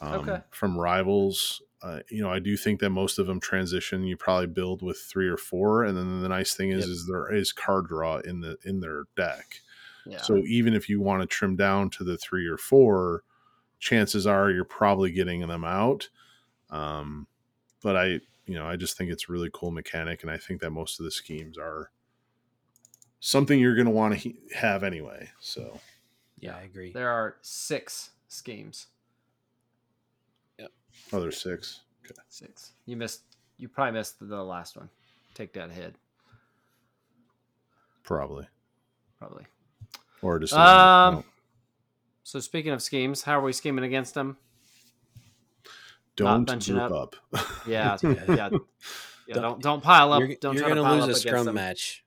[0.00, 0.42] um, Okay.
[0.50, 1.62] from rivals.
[1.82, 4.04] Uh, you know, I do think that most of them transition.
[4.04, 6.88] You probably build with three or four, and then the nice thing is, Yep.
[6.88, 9.60] is there is card draw in the in their deck.
[10.04, 10.18] yeah.
[10.18, 13.24] So even if you want to trim down to the three or four,
[13.80, 16.08] chances are you're probably getting them out.
[16.70, 17.26] Um,
[17.82, 18.06] but I,
[18.46, 21.00] you know, I just think it's a really cool mechanic, and I think that most
[21.00, 21.90] of the schemes are
[23.24, 25.30] something you're going to want to he- have anyway.
[25.40, 25.78] So
[26.40, 26.92] Yeah, I agree.
[26.92, 28.88] there are six schemes.
[31.12, 31.80] other six.
[32.04, 32.14] Okay.
[32.28, 32.72] Six.
[32.86, 33.20] You missed.
[33.58, 34.88] You probably missed the last one.
[35.34, 35.94] Take that head,
[38.02, 38.46] Probably.
[39.18, 39.44] probably.
[40.20, 41.24] Or just Um.
[42.24, 44.36] So speaking of schemes, how are we scheming against them?
[46.16, 47.16] don't bunching group up.
[47.32, 47.46] up.
[47.66, 48.10] Yeah, Yeah.
[48.12, 48.48] yeah, yeah.
[48.48, 48.62] Don't-
[49.34, 50.20] Don't don't pile up.
[50.20, 51.54] you're don't you're try to gonna lose a against scrum them.
[51.54, 52.01] match.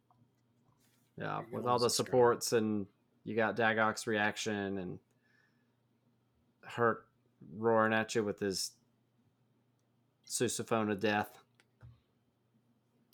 [1.18, 2.86] Yeah, You're with all the lose a supports and
[3.24, 5.00] you got Daggok's reaction and
[6.64, 7.06] Hurt
[7.56, 8.72] roaring at you with his
[10.28, 11.38] sousaphone of death.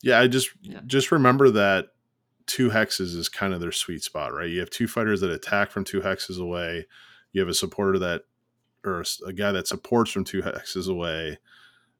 [0.01, 0.81] Yeah, I just Yeah.
[0.87, 1.89] just remember that
[2.47, 4.49] two hexes is kind of their sweet spot, right?
[4.49, 6.87] You have two fighters that attack from two hexes away.
[7.33, 8.23] You have a supporter that,
[8.83, 11.37] or a guy that supports from two hexes away.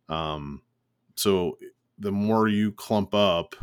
[0.10, 0.64] Um,
[1.16, 1.58] so
[2.00, 3.56] the more you clump up,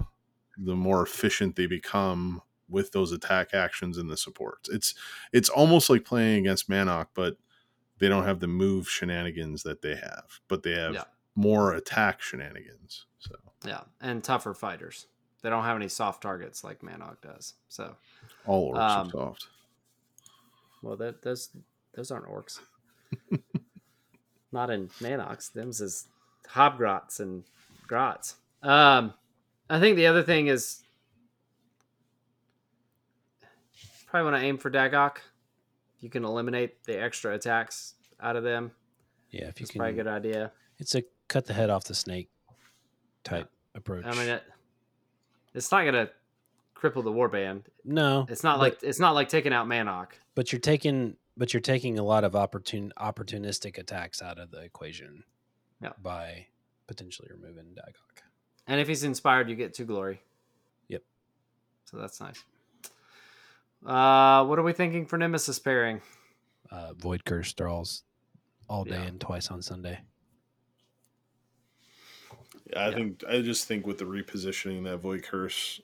[0.59, 4.69] the more efficient they become with those attack actions and the supports.
[4.69, 4.95] It's
[5.33, 7.37] it's almost like playing against Mannok, but
[7.99, 11.05] they don't have the move shenanigans that they have, but they have Yeah.
[11.35, 13.07] more attack shenanigans.
[13.19, 13.35] So.
[13.65, 15.07] Yeah, and tougher fighters.
[15.43, 17.55] They don't have any soft targets like Mannok does.
[17.69, 17.97] So,
[18.45, 19.49] All orcs Um, are soft.
[20.83, 21.51] well, that those
[21.95, 22.61] those aren't orcs.
[24.53, 25.49] Not in Mannok's.
[25.51, 26.09] Them's is
[26.49, 27.45] hobgrots and
[27.87, 28.37] grots.
[28.63, 29.15] Um,
[29.71, 30.83] I think the other thing is
[34.07, 35.19] probably want to aim for Daggok.
[36.01, 38.71] You can eliminate the extra attacks out of them.
[39.31, 39.73] Yeah, if you can.
[39.73, 40.53] It's probably a good idea.
[40.79, 42.31] It's a cut the head off the snake
[43.25, 44.05] type approach.
[44.07, 44.43] I mean, it,
[45.55, 46.09] it's not gonna
[46.77, 47.65] cripple the warband.
[47.85, 50.09] no, It's not but- like it's not like taking out Mannok.
[50.35, 54.61] but you're taking but you're taking a lot of opportun opportunistic attacks out of the
[54.61, 55.25] equation.
[55.83, 55.91] Yeah.
[56.03, 56.47] By
[56.87, 58.23] potentially removing Daggok.
[58.69, 60.21] And if he's inspired, you get two glory.
[60.89, 61.03] Yep.
[61.87, 62.45] So that's nice.
[63.85, 66.01] Uh, what are we thinking for Nemesis pairing?
[66.71, 68.03] Uh, Void Curse draws
[68.69, 69.03] all day Yeah.
[69.05, 70.01] and twice on Sunday.
[72.71, 72.95] Yeah, I Yeah.
[72.95, 75.81] think I just think with the repositioning that Void Curse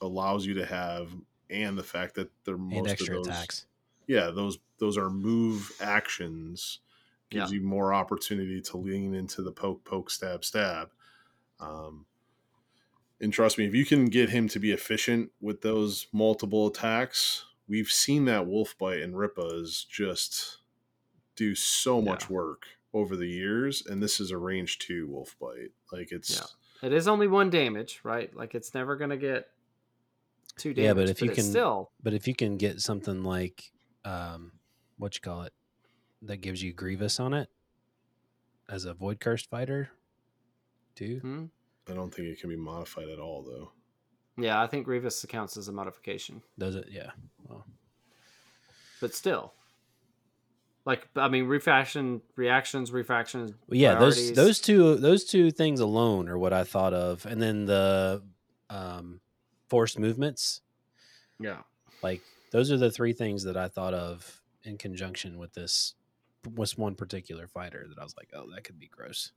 [0.00, 1.12] allows you to have,
[1.50, 3.66] and the fact that they're most and extra of those, attacks.
[4.08, 6.80] yeah, those those are move actions,
[7.30, 10.90] gives you more opportunity to lean into the poke, poke, stab, stab.
[11.60, 12.06] Um,
[13.20, 17.44] and trust me, if you can get him to be efficient with those multiple attacks,
[17.68, 20.58] we've seen that wolf bite and Rippas just
[21.36, 22.36] do so much Yeah.
[22.36, 22.62] work
[22.92, 25.72] over the years, and this is a range two wolf bite.
[25.92, 26.88] Like it's Yeah.
[26.88, 28.34] It is only one damage, right?
[28.36, 29.50] Like it's never gonna get
[30.56, 30.84] two damage.
[30.86, 33.72] Yeah, but if you can- still But if you can get something like
[34.04, 34.52] um
[34.98, 35.52] what you call it
[36.22, 37.48] that gives you Grievous on it
[38.68, 39.90] as a Voidcursed fighter
[40.94, 41.18] too.
[41.20, 41.44] Hmm?
[41.90, 43.70] I don't think it can be modified at all, though.
[44.42, 46.86] yeah, I think Grievous counts as a modification, Does it?
[46.90, 47.10] Yeah.
[47.48, 47.64] Well,
[49.00, 49.52] but still,
[50.86, 53.52] Like I mean, refashion reactions, refractions.
[53.68, 54.36] Well, yeah, those priorities.
[54.36, 58.22] those two those two things alone are what I thought of, and then the
[58.70, 59.20] um,
[59.68, 60.62] forced movements.
[61.40, 61.58] Yeah,
[62.02, 62.22] Like
[62.52, 65.94] those are the three things that I thought of in conjunction with this
[66.54, 69.32] was one particular fighter that I was like, oh, that could be gross.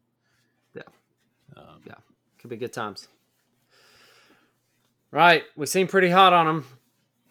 [0.76, 0.84] Yeah.
[1.56, 1.96] Um, Yeah.
[2.40, 3.08] Could be good times.
[5.12, 6.66] Right, we seem pretty hot on them.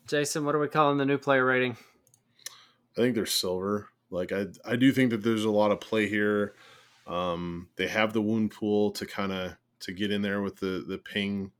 [0.06, 1.76] Jason, what are we calling the new player rating?
[2.96, 3.88] I think they're silver.
[4.10, 6.54] Like I, I do think that there's a lot of play here.
[7.06, 10.84] Um, they have the wound pool to kind of to get in there with the
[10.86, 11.50] the ping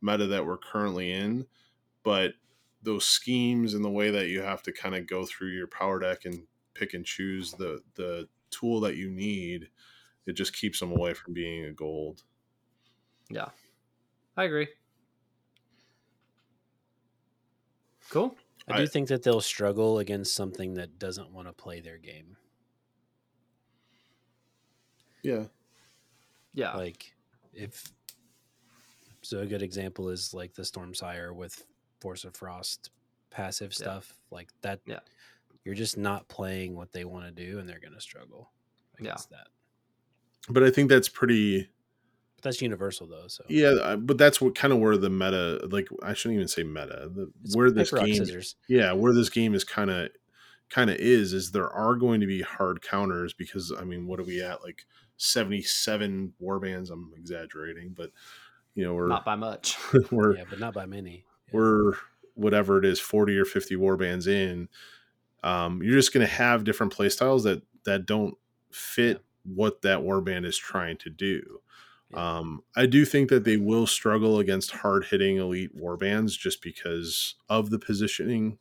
[0.00, 1.46] meta that we're currently in,
[2.02, 2.34] but
[2.82, 6.00] those schemes and the way that you have to kind of go through your power
[6.00, 6.42] deck and
[6.74, 9.68] pick and choose the the tool that you need,
[10.26, 12.22] it just keeps them away from being a gold.
[13.32, 13.48] Yeah,
[14.36, 14.68] I agree.
[18.10, 18.36] Cool.
[18.68, 21.98] I do I- think that they'll struggle against something that doesn't want to play their
[21.98, 22.36] game.
[25.22, 25.46] Yeah,
[26.54, 27.14] Yeah, Like
[27.54, 27.92] if
[29.22, 31.64] so a good example is like the Stormsire with
[32.00, 32.90] Force of Frost
[33.30, 33.76] passive Yeah.
[33.84, 34.18] stuff.
[34.32, 34.98] Like that Yeah.
[35.64, 38.52] you're just not playing what they want to do and they're gonna struggle
[38.98, 39.06] Yeah.
[39.12, 39.48] against that.
[40.48, 41.70] but I think that's pretty.
[42.42, 45.66] That's universal though, so Yeah, but that's what kind of where the meta.
[45.70, 47.10] Like I shouldn't even say meta.
[47.12, 48.56] The, where this game scissors.
[48.68, 50.10] yeah where this game is kind of
[50.72, 54.18] kind of is is there are going to be hard counters because i mean what
[54.18, 54.86] are we at like
[55.18, 58.10] 77 war bands i'm exaggerating but
[58.74, 59.76] you know we're not by much.
[60.10, 61.24] we're Yeah, but not by many.
[61.48, 61.52] Yeah.
[61.52, 61.92] we're
[62.34, 64.68] whatever it is 40 or 50 war bands in
[65.44, 68.34] um, you're just going to have different play styles that that don't
[68.70, 71.60] fit what that war band is trying to do
[72.12, 72.38] Yeah.
[72.38, 76.62] um, i do think that they will struggle against hard hitting elite war bands just
[76.62, 78.58] because of the positioning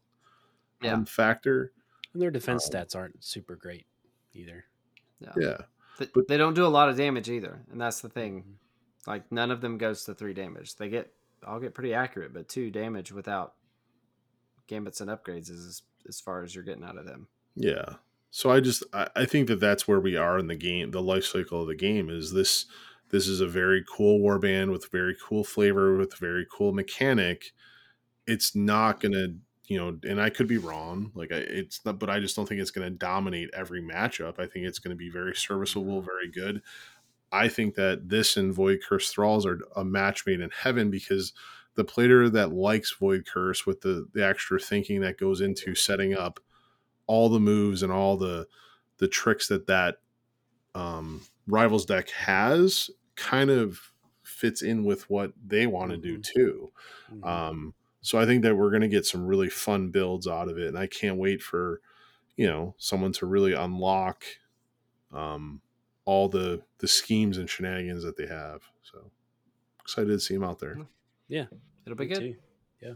[0.81, 0.93] Yeah.
[0.93, 1.71] um, factor
[2.13, 3.85] and their defense um, stats aren't super great
[4.33, 4.65] either.
[5.19, 5.33] Yeah.
[5.37, 5.57] yeah
[5.97, 8.43] Th- but- they don't do a lot of damage either, and that's the thing.
[8.43, 9.07] Mhm.
[9.07, 10.75] Like none of them goes to three damage.
[10.75, 11.13] They get
[11.45, 13.53] all get pretty accurate, but two damage without
[14.67, 17.27] gambits and upgrades is as, as far as you're getting out of them.
[17.55, 17.95] Yeah.
[18.29, 21.01] So I just I, I think that that's where we are in the game, the
[21.01, 22.65] life cycle of the game is this
[23.11, 27.51] this is a very cool warband with very cool flavor with very cool mechanic.
[28.25, 29.35] It's not going to,
[29.65, 32.47] you know, and I could be wrong, like I, it's not but I just don't
[32.47, 34.39] think it's going to dominate every matchup.
[34.39, 36.61] I think it's going to be very serviceable, very good.
[37.31, 41.33] I think that this and Voidcursed Thralls are a match made in heaven because
[41.75, 46.13] the player that likes Void Curse with the the extra thinking that goes into setting
[46.13, 46.39] up
[47.07, 48.47] all the moves and all the
[48.97, 49.97] the tricks that that
[50.75, 53.93] um, rivals deck has kind of
[54.23, 56.23] fits in with what they want to do Mhm.
[56.23, 56.71] too.
[57.11, 57.25] Mhm.
[57.25, 60.57] Um, so I think that we're going to get some really fun builds out of
[60.57, 61.81] it, and I can't wait for
[62.37, 64.23] you know someone to really unlock
[65.11, 65.61] um,
[66.05, 68.63] all the the schemes and shenanigans that they have.
[68.83, 69.11] So
[69.81, 70.79] excited to see them out there.
[71.27, 71.47] Yeah,
[71.85, 72.19] it'll be Me good.
[72.81, 72.95] too.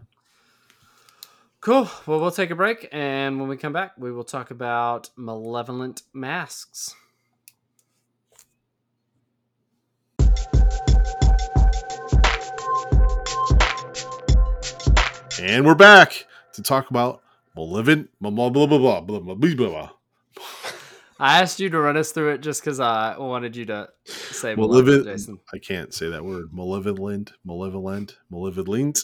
[1.62, 1.90] Cool.
[2.06, 6.04] Well, we'll take a break, and when we come back, we will talk about malevolent
[6.14, 6.96] masks.
[15.42, 17.22] And we're back to talk about
[17.56, 19.68] malevolent blah blah blah blah blah blah blah blah.
[19.70, 19.90] blah.
[21.20, 24.54] I asked you to run us through it just because I wanted you to say
[24.56, 24.86] Malevolent.
[24.88, 25.40] malevolent, Jason.
[25.54, 26.50] I can't say that word.
[26.54, 29.00] Malevolent, malevolent, malevolent.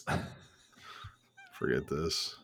[1.58, 2.36] Forget this.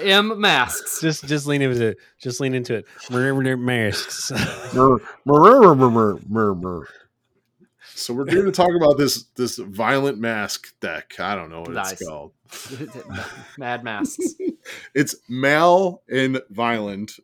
[0.00, 1.00] M masks.
[1.00, 1.98] Just just lean into it.
[2.20, 2.86] Just lean into it.
[3.10, 4.32] Masks.
[4.74, 6.88] Mur- mur- mur- mur- mur- mur- mur.
[7.94, 11.14] So we're here to talk about this this violent mask deck.
[11.18, 11.92] I don't know what Nice.
[11.92, 12.32] it's called.
[13.58, 14.18] Mad masks.
[14.94, 17.18] It's mal and violent.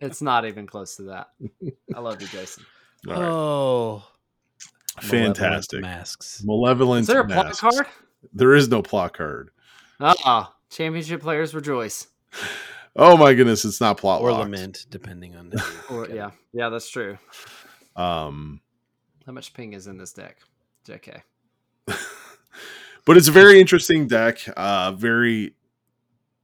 [0.00, 1.28] It's not even close to that.
[1.94, 2.64] I love you, Jason.
[3.08, 3.22] All right.
[3.22, 4.02] oh,
[5.00, 5.82] Fantastic.
[5.82, 6.42] Malevolent masks.
[6.44, 7.00] Malevolent.
[7.02, 7.86] Is there a plot card?
[8.32, 9.50] There is no plot card.
[10.00, 12.06] Ah, championship players rejoice.
[12.94, 14.50] Oh my goodness, it's not plot or locked.
[14.50, 15.52] lament, depending on.
[15.56, 17.16] how you Or yeah, yeah, that's true.
[17.96, 18.60] Um,
[19.26, 20.38] How much ping is in this deck?
[20.86, 21.22] JK.
[21.86, 24.40] but it's a very interesting deck.
[24.56, 25.54] Uh, very,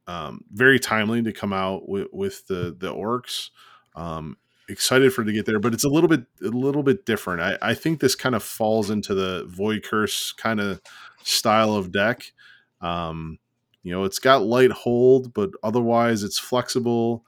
[0.07, 3.51] um, very timely to come out with, with the the orcs.
[3.94, 4.36] Um,
[4.70, 7.42] excited for it to get there, but it's a little bit a little bit different.
[7.42, 10.80] I, I think this kind of falls into the Voidcursed kind of
[11.24, 12.32] style of deck.
[12.80, 13.38] Um,
[13.82, 17.24] you know, it's got light hold, but otherwise it's flexible.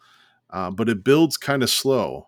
[0.50, 2.26] Uh, but it builds kind of slow.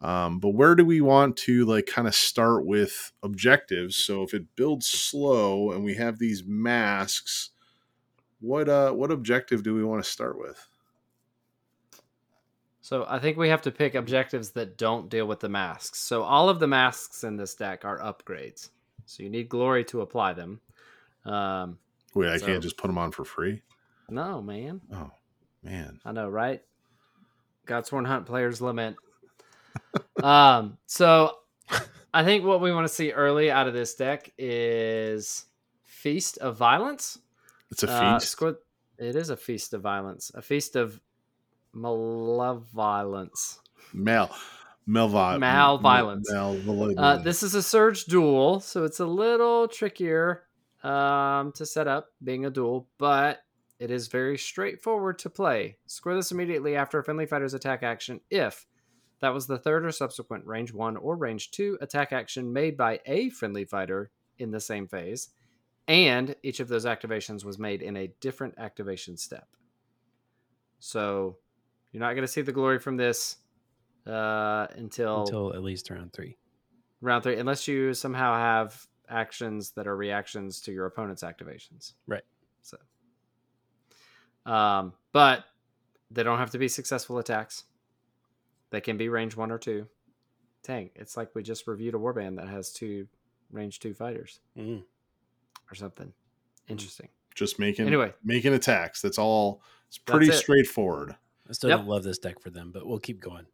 [0.00, 3.96] Um, but where do we want to like kind of start with objectives?
[3.96, 7.50] So if it builds slow and we have these masks,
[8.40, 10.68] what uh what objective do we want to start with?
[12.82, 16.00] So I think we have to pick objectives that don't deal with the masks.
[16.00, 18.68] So all of the masks in this deck are upgrades.
[19.06, 20.60] So you need glory to apply them.
[21.24, 21.78] Um,
[22.14, 23.62] Wait, I So- can't just put them on for free.
[24.08, 24.80] no, man.
[24.92, 25.10] Oh
[25.62, 26.62] man, I know, right?
[27.66, 28.96] Godsworn Hunt players lament.
[30.22, 31.36] um, so
[32.12, 35.46] I think what we want to see early out of this deck is
[35.82, 37.18] Feast of Violence.
[37.70, 38.40] it's a Uh, feast.
[38.98, 41.00] it is a feast of violence, a feast of
[41.72, 43.58] malevolence.
[43.92, 44.28] Mal,
[44.88, 46.30] malvi- Malviolence.
[46.30, 50.43] Mal, Uh, this is a surge duel, so it's a little trickier
[50.84, 53.40] um, to set up, being a duel, but
[53.80, 55.78] it is very straightforward to play.
[55.86, 58.66] Score this immediately after a friendly fighter's attack action if
[59.20, 63.00] that was the third or subsequent range 1 or range 2 attack action made by
[63.06, 65.30] a friendly fighter in the same phase,
[65.88, 69.48] and each of those activations was made in a different activation step.
[70.78, 71.38] So
[71.92, 73.36] you're not going to see the glory from this
[74.06, 76.36] uh, until until at least round three.
[77.00, 81.92] round three, unless you somehow have actions that are reactions to your opponent's activations.
[82.06, 82.24] Right.
[82.62, 82.76] So,
[84.46, 85.44] um, but
[86.10, 87.64] they don't have to be successful attacks.
[88.70, 89.86] They can be range one or two.
[90.62, 93.06] Dang, it's like we just reviewed a warband that has two
[93.52, 94.82] range two fighters Mm.
[95.70, 96.12] or something.
[96.68, 97.08] Interesting.
[97.34, 98.12] just making Anyway.
[98.22, 99.02] making attacks.
[99.02, 99.60] That's all.
[99.88, 100.34] It's pretty it.
[100.34, 101.16] straightforward.
[101.48, 101.80] I still Yep.
[101.80, 103.44] don't love this deck for them, but we'll keep going.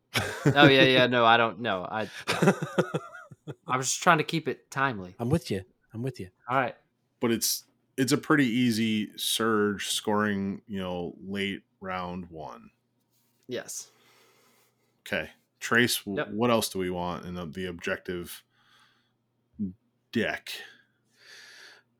[0.55, 1.07] Oh yeah, yeah.
[1.09, 1.83] No, I don't know.
[1.91, 2.09] I
[3.67, 5.15] I was just trying to keep it timely.
[5.19, 5.63] I'm with you.
[5.95, 6.29] I'm with you.
[6.49, 6.75] All right.
[7.21, 7.65] but it's
[7.97, 10.63] it's a pretty easy surge scoring.
[10.67, 12.71] You know, late round one.
[13.49, 13.89] Yes.
[15.07, 16.01] Okay, Tres.
[16.07, 16.31] Yep.
[16.31, 18.43] What else do we want in the, the objective
[20.13, 20.51] deck?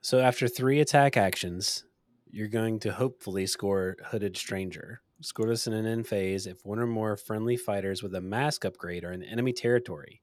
[0.01, 1.85] So after three attack actions,
[2.31, 5.01] you're going to hopefully score Hooded Stranger.
[5.23, 8.65] Score this in an end phase if one or more friendly fighters with a mask
[8.65, 10.23] upgrade are in enemy territory.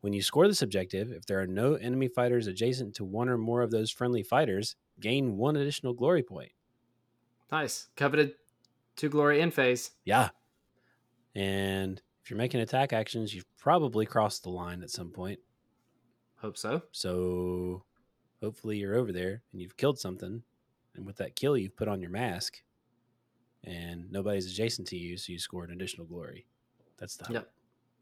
[0.00, 3.36] When you score this objective, if there are no enemy fighters adjacent to one or
[3.36, 6.52] more of those friendly fighters, gain one additional glory point.
[7.52, 7.88] Nice.
[7.96, 8.34] Coveted
[8.96, 9.90] two glory in phase.
[10.04, 10.30] Yeah.
[11.34, 15.38] And if you're making attack actions, you've probably crossed the line at some point.
[16.36, 16.82] Hope so.
[16.92, 17.84] So
[18.42, 20.42] hopefully you're over there and you've killed something.
[20.96, 22.62] And with that kill, you've put on your mask
[23.64, 25.18] and nobody's adjacent to you.
[25.18, 26.46] So you score an additional glory.
[26.98, 27.34] That's the hope.
[27.34, 27.52] Yep.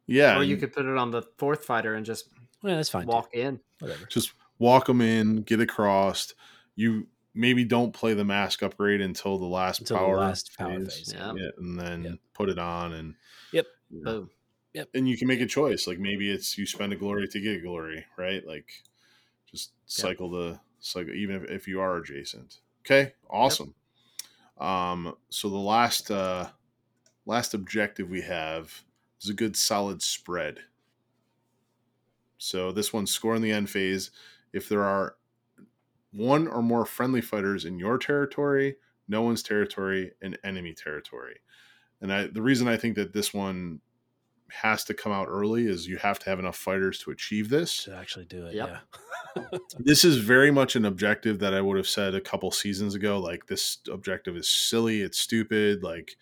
[0.08, 2.30] Yeah, or you could put it on the fourth fighter and just
[2.62, 3.04] yeah, that's fine.
[3.04, 3.08] too.
[3.12, 3.60] walk in.
[3.78, 4.06] Whatever.
[4.06, 6.34] just walk them in, get across.
[6.74, 10.80] You maybe don't play the mask upgrade until the last Until the power last power
[10.80, 11.34] phase, Yeah.
[11.36, 12.14] Yeah, and then Yep.
[12.34, 13.14] put it on and
[13.52, 13.66] Yep.
[13.90, 14.30] Boom.
[14.94, 15.86] and you can make a choice.
[15.86, 18.44] Like maybe it's you spend a glory to get a glory, right?
[18.46, 18.70] Like
[19.50, 22.60] just cycle the cycle, even if, if you are adjacent.
[22.80, 23.74] Okay, awesome.
[24.58, 26.48] Um, so the last uh,
[27.26, 28.82] last objective we have
[29.22, 30.60] is a good solid spread.
[32.38, 34.10] So this one's score in the end phase.
[34.52, 35.16] If there are
[36.12, 38.76] one or more friendly fighters in your territory,
[39.08, 41.40] no one's territory, and enemy territory.
[42.00, 43.80] And I, the reason I think that this one
[44.50, 47.84] has to come out early is you have to have enough fighters to achieve this.
[47.84, 48.54] To actually do it.
[48.54, 48.68] Yep.
[48.68, 48.78] Yeah.
[49.78, 53.20] This is very much an objective that I would have said a couple seasons ago.
[53.20, 55.84] Like this objective is silly, it's stupid.
[55.84, 56.16] Like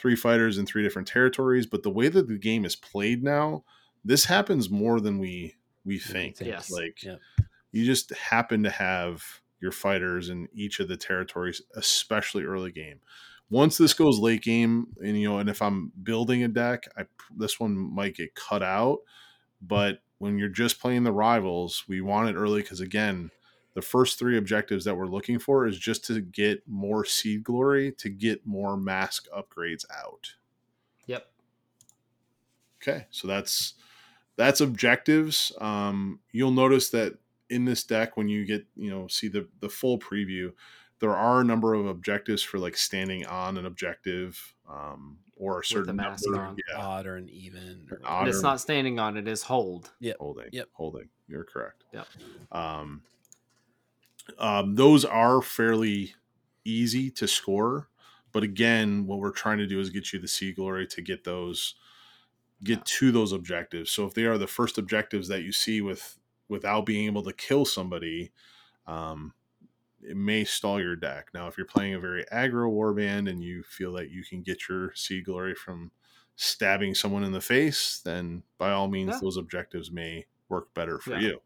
[0.00, 1.66] three fighters in three different territories.
[1.66, 3.64] But the way that the game is played now,
[4.04, 6.38] this happens more than we we think.
[6.38, 6.50] think.
[6.50, 6.70] Yes.
[6.70, 7.20] Like Yep.
[7.72, 9.22] you just happen to have
[9.60, 13.00] your fighters in each of the territories, especially early game.
[13.50, 17.04] Once this goes late game, and you know, and if I'm building a deck, I
[17.36, 19.00] this one might get cut out.
[19.60, 23.30] But when you're just playing the rivals, we want it early because again,
[23.74, 27.92] the first three objectives that we're looking for is just to get more seed glory
[27.92, 30.34] to get more mask upgrades out.
[31.06, 31.26] Yep.
[32.82, 33.74] Okay, so that's
[34.36, 35.52] that's objectives.
[35.60, 37.18] Um, you'll notice that
[37.50, 40.52] in this deck, when you get you know see the the full preview,
[41.00, 45.64] there are a number of objectives for like standing on an objective um, or a
[45.64, 46.40] certain mask number.
[46.42, 46.56] on.
[46.70, 47.86] Yeah, Odd or an even.
[47.90, 49.90] Or, Odd And it's or- not standing on it is hold.
[50.00, 50.48] Yeah, holding.
[50.52, 50.68] Yep.
[50.72, 51.08] holding.
[51.28, 51.84] You're correct.
[51.92, 52.06] Yep.
[52.52, 53.02] Um,
[54.38, 56.14] um, those are fairly
[56.64, 57.88] easy to score,
[58.32, 61.24] but again, what we're trying to do is get you the sea glory to get
[61.24, 61.74] those,
[62.62, 63.90] get to those objectives.
[63.90, 66.18] So if they are the first objectives that you see with
[66.48, 68.32] without being able to kill somebody,
[68.86, 69.34] um,
[70.02, 71.28] it may stall your deck.
[71.34, 74.68] Now, if you're playing a very aggro warband and you feel that you can get
[74.68, 75.92] your sea glory from
[76.36, 79.20] stabbing someone in the face, then by all means, Yeah.
[79.20, 81.20] those objectives may work better for Yeah.
[81.20, 81.42] you.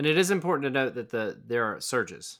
[0.00, 2.38] And it is important to note that the there are surges.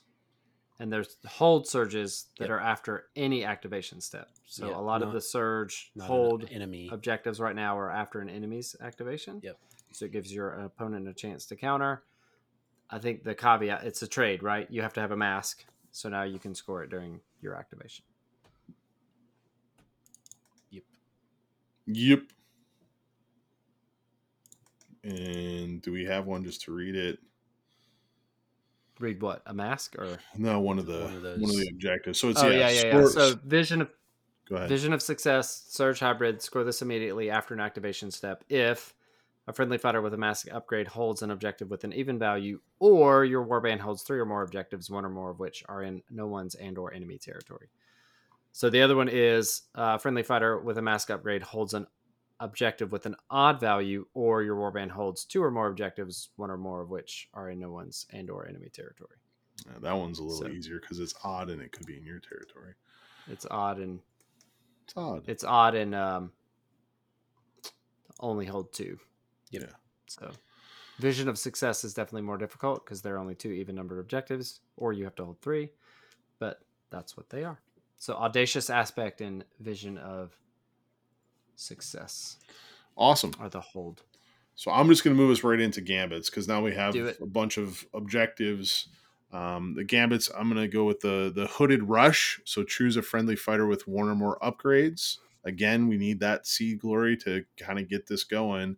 [0.79, 2.49] and there's hold surges that Yep.
[2.49, 4.29] are after any activation step.
[4.47, 6.89] So Yeah, a lot of the surge hold enemy.
[6.91, 9.41] objectives right now are after an enemy's activation.
[9.43, 9.59] Yep.
[9.91, 12.01] So it gives your opponent a chance to counter.
[12.89, 14.65] I think the caveat it's a trade, right?
[14.71, 18.05] You have to have a mask, so now you can score it during your activation.
[20.71, 20.83] Yep.
[21.85, 22.23] Yep.
[25.03, 27.19] And do we have one just to read it?
[29.01, 29.41] Read what?
[29.45, 32.19] A mask or No, one of the One one of of, the objectives.
[32.19, 33.05] So it's Oh yeah, yeah, yeah, yeah.
[33.05, 33.89] So vision of
[34.47, 34.69] go ahead.
[34.69, 38.93] Vision of Success, Surge Hybrid, score this immediately after an activation step if
[39.47, 43.25] a friendly fighter with a mask upgrade holds an objective with an even value, or
[43.25, 46.27] your warband holds three or more objectives, one or more of which are in no
[46.27, 47.69] one's and or enemy territory.
[48.51, 51.87] So the other one is uh, friendly fighter with a mask upgrade holds an
[52.41, 56.57] objective with an odd value, or your warband holds two or more objectives, one or
[56.57, 59.15] more of which are in no one's and or enemy territory.
[59.65, 62.05] Yeah, that one's a little So- easier because it's odd and it could be in
[62.05, 62.73] your territory.
[63.27, 63.99] It's odd and
[64.85, 65.23] It's odd.
[65.29, 66.31] it's odd and um,
[68.19, 68.99] only hold two.
[69.51, 69.67] You yeah.
[70.07, 70.31] So,
[70.99, 74.61] vision of success is definitely more difficult because there are only two even numbered objectives,
[74.77, 75.69] or you have to hold three,
[76.39, 77.59] but that's what they are.
[77.97, 80.35] So, audacious aspect and vision of
[81.61, 82.37] success
[82.97, 83.33] Awesome.
[83.39, 84.03] are the hold.
[84.55, 87.25] So I'm just going to move us right into gambits because now we have a
[87.25, 88.87] bunch of objectives.
[89.31, 92.39] Um, the gambits, I'm going to go with the the hooded rush.
[92.45, 95.17] So choose a friendly fighter with one or more upgrades.
[95.45, 98.77] Again, we need that seed glory to kind of get this going.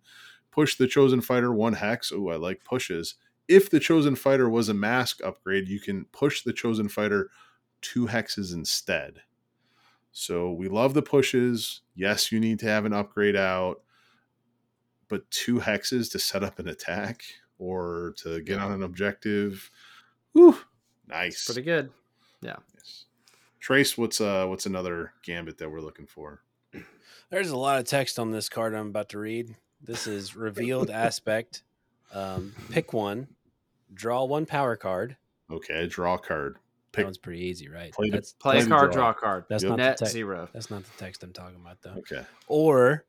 [0.51, 2.11] Push the chosen fighter one hex.
[2.15, 3.15] Oh, I like pushes.
[3.47, 7.30] If the chosen fighter was a mask upgrade, you can push the chosen fighter
[7.81, 9.23] two hexes instead.
[10.14, 11.81] So we love the pushes.
[11.95, 13.81] Yes, you need to have an upgrade out
[15.14, 17.23] but two hexes to set up an attack
[17.60, 19.69] or to get on an objective.
[20.31, 20.57] Whew,
[21.07, 21.45] nice.
[21.45, 21.91] Pretty good.
[22.41, 23.06] Yes.
[23.60, 26.41] Tres, what's uh what's another gambit that we're looking for?
[27.30, 29.56] There's a lot of text on this card I'm about to read.
[29.81, 31.61] This is revealed aspect.
[32.11, 33.27] Um, pick one,
[33.94, 35.18] draw one power card.
[35.52, 36.57] Okay, draw a
[36.94, 37.03] card.
[37.03, 37.91] That one's pretty easy, right?
[37.91, 39.02] Play the- that's Play a card, draw.
[39.02, 39.45] draw a card.
[39.49, 39.70] that's Yep.
[39.72, 40.14] not the Net text.
[40.14, 40.49] zero.
[40.53, 41.95] That's not the text I'm talking about though.
[41.99, 42.26] okay.
[42.48, 43.06] Or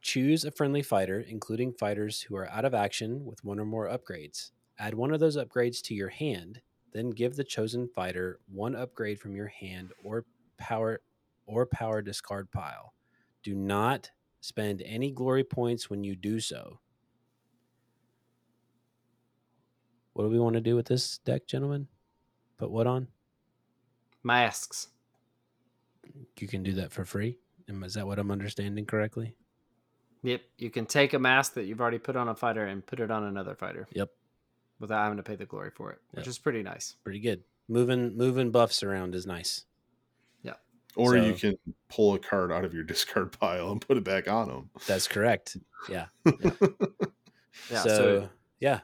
[0.00, 3.88] choose a friendly fighter, including fighters who are out of action with one or more
[3.88, 4.52] upgrades.
[4.78, 6.60] Add one of those upgrades to your hand,
[6.92, 10.24] then give the chosen fighter one upgrade from your hand or
[10.58, 11.00] power
[11.46, 12.94] or power discard pile.
[13.42, 16.78] Do not spend any glory points when you do so.
[20.12, 21.88] What do we want to do with this deck, gentlemen?
[22.58, 23.08] Put what on?
[24.26, 24.88] Masks.
[26.38, 27.38] You can do that for free.
[27.68, 29.36] Is that what I'm understanding correctly?
[30.24, 30.40] Yep.
[30.58, 33.12] You can take a mask that you've already put on a fighter and put it
[33.12, 34.10] on another fighter Yep.
[34.80, 36.96] without having to pay the glory for it, which is pretty nice.
[37.04, 37.44] Pretty good.
[37.68, 39.64] Moving moving buffs around is nice.
[40.42, 40.54] Yeah.
[40.96, 41.56] Or you can
[41.88, 44.70] pull a card out of your discard pile and put it back on them.
[44.88, 45.56] That's correct.
[45.88, 46.06] Yeah.
[47.70, 47.82] Yeah.
[47.82, 48.28] so, so
[48.60, 48.80] yeah,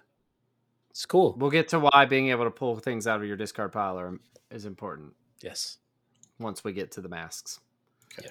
[0.90, 1.34] it's cool.
[1.36, 4.18] We'll get to why being able to pull things out of your discard pile are,
[4.50, 5.12] is important
[5.42, 5.78] yes.
[6.38, 7.60] once we get to the masks.
[8.22, 8.30] Yeah.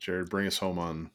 [0.00, 1.10] Jerod, bring us home on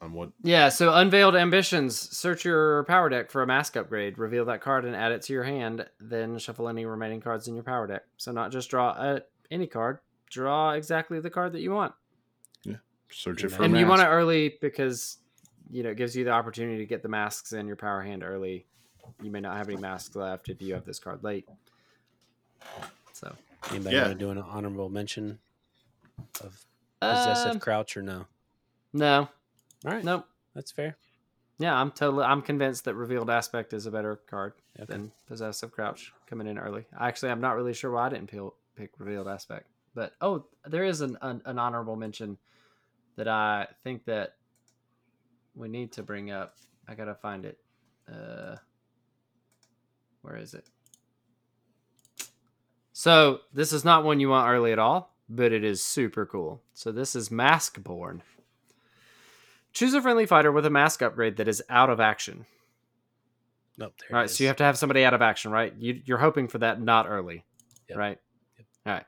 [0.00, 1.98] on what Yeah, so unveiled ambitions.
[1.98, 4.18] Search your power deck for a mask upgrade.
[4.18, 5.86] Reveal that card and add it to your hand.
[6.00, 8.04] Then shuffle any remaining cards in your power deck.
[8.16, 9.98] So not just draw a, any card,
[10.30, 11.92] draw exactly the card that you want.
[12.64, 12.76] Yeah.
[13.10, 13.62] Search it for.
[13.62, 13.88] and you mask.
[13.90, 15.18] want it early because
[15.70, 18.22] you know it gives you the opportunity to get the masks in your power hand
[18.22, 18.66] early.
[19.22, 21.46] You may not have any masks left if you have this card late.
[23.12, 23.34] So
[23.68, 24.06] Anybody Yeah.
[24.06, 25.38] want to do an honorable mention
[26.40, 26.64] of
[27.00, 28.26] possessive Um, crouch or no?
[28.92, 29.28] no,
[29.84, 30.04] All right.
[30.04, 30.26] nope.
[30.54, 30.96] That's fair.
[31.58, 32.24] Yeah, I'm totally.
[32.24, 34.86] I'm convinced that revealed aspect is a better card Okay.
[34.92, 36.86] than possessive crouch coming in early.
[36.98, 39.68] Actually, I'm not really sure why I didn't peel, pick revealed aspect.
[39.94, 42.38] But oh, there is an, an an honorable mention
[43.16, 44.36] that I think that
[45.54, 46.56] we need to bring up.
[46.88, 47.58] I gotta find it.
[48.10, 48.56] Uh,
[50.22, 50.64] where is it?
[53.00, 56.60] So this is not one you want early at all, but it is super cool.
[56.74, 58.20] So this is Maskborn.
[59.72, 62.44] Choose a friendly fighter with a mask upgrade that is out of action.
[63.78, 63.94] Nope.
[64.00, 65.72] There All right, so you have to have somebody out of action, right?
[65.78, 67.46] You, you're hoping for that not early,
[67.88, 67.96] Yep.
[67.96, 68.18] right?
[68.58, 68.66] Yep.
[68.84, 69.06] All right.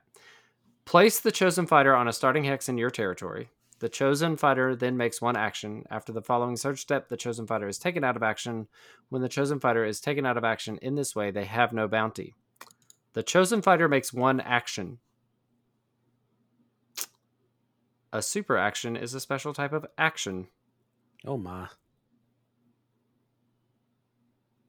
[0.87, 3.51] Place the chosen fighter on a starting hex in your territory.
[3.81, 5.85] The chosen fighter then makes one action.
[5.91, 8.69] After the following search step, the chosen fighter is taken out of action.
[9.11, 11.89] When the chosen fighter is taken out of action in this way, they have no
[11.89, 12.33] bounty.
[13.15, 14.99] The chosen fighter makes one action.
[18.13, 20.49] A super action is a special type of action.
[21.27, 21.69] Oh my.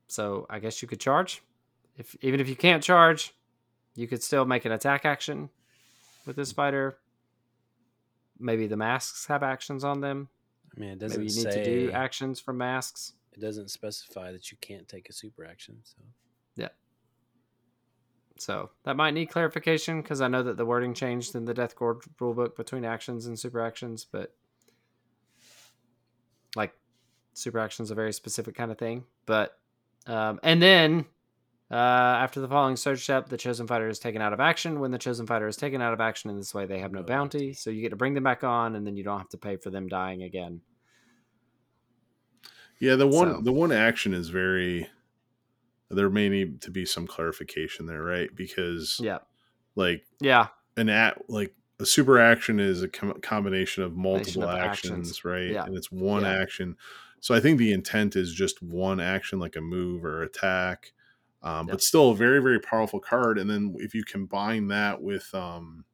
[0.08, 1.42] So I guess you could charge.
[1.98, 3.34] If even if you can't charge,
[3.96, 5.50] you could still make an attack action
[6.26, 6.98] with this fighter.
[8.40, 10.30] Maybe the masks have actions on them.
[10.76, 13.14] I mean, it doesn't Maybe you need to do actions from masks.
[13.32, 15.78] it doesn't specify that you can't take a super action.
[15.84, 15.98] So
[18.38, 22.02] So that might need clarification because I know that the wording changed in the Deathgorge
[22.20, 24.34] rulebook between actions and super actions, but
[26.56, 26.74] like
[27.34, 29.04] super actions are a very specific kind of thing.
[29.26, 29.58] But
[30.08, 31.06] um, and then
[31.72, 34.80] uh, after the following search step, the chosen fighter is taken out of action.
[34.80, 37.00] When the chosen fighter is taken out of action in this way, they have no
[37.00, 37.54] No bounty, bounty.
[37.54, 39.56] so you get to bring them back on, and then you don't have to pay
[39.58, 40.62] for them dying again.
[42.80, 44.90] Yeah, the one So- the one action is very.
[45.94, 48.34] There may need to be some clarification there, right?
[48.36, 49.20] Because Yeah,
[49.76, 54.44] like yeah, an at like a super action is a com- combination of Combination multiple
[54.44, 55.26] of actions, actions.
[55.26, 55.52] right?
[55.52, 55.66] Yeah.
[55.66, 56.42] And it's one Yeah.
[56.42, 56.78] action.
[57.20, 60.94] So I think the intent is just one action, like a move or attack,
[61.42, 61.74] um, Yep.
[61.74, 63.38] but still a very very powerful card.
[63.38, 65.86] And then if you combine that with um,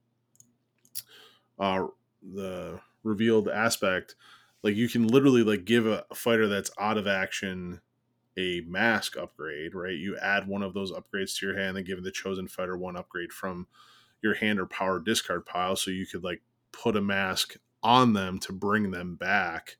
[1.58, 1.88] uh,
[2.22, 4.16] the revealed aspect,
[4.64, 7.82] like you can literally like give a fighter that's out of action
[8.38, 9.98] a mask upgrade, right?
[9.98, 12.96] You add one of those upgrades to your hand and give the chosen fighter one
[12.96, 13.68] upgrade from
[14.22, 15.76] your hand or power discard pile.
[15.76, 16.42] So you could like
[16.72, 19.78] put a mask on them to bring them back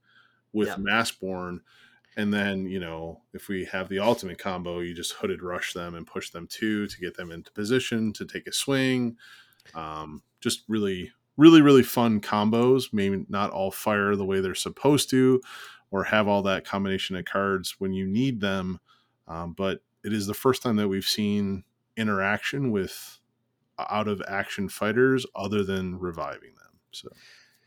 [0.54, 0.76] with Yeah.
[0.76, 1.60] Maskborn.
[2.18, 5.96] And then, you know, if we have the ultimate combo, you just hooded rush them
[5.96, 9.18] and push them two to get them into position to take a swing.
[9.74, 12.92] Um, just really, really, really fun combos.
[12.92, 15.42] Maybe not all fire the way they're supposed to,
[15.92, 18.80] or have all that combination of cards when you need them.
[19.28, 21.64] Um, but it is the first time that we've seen
[21.98, 23.20] interaction with
[23.78, 26.80] out of action fighters other than reviving them.
[26.92, 27.10] So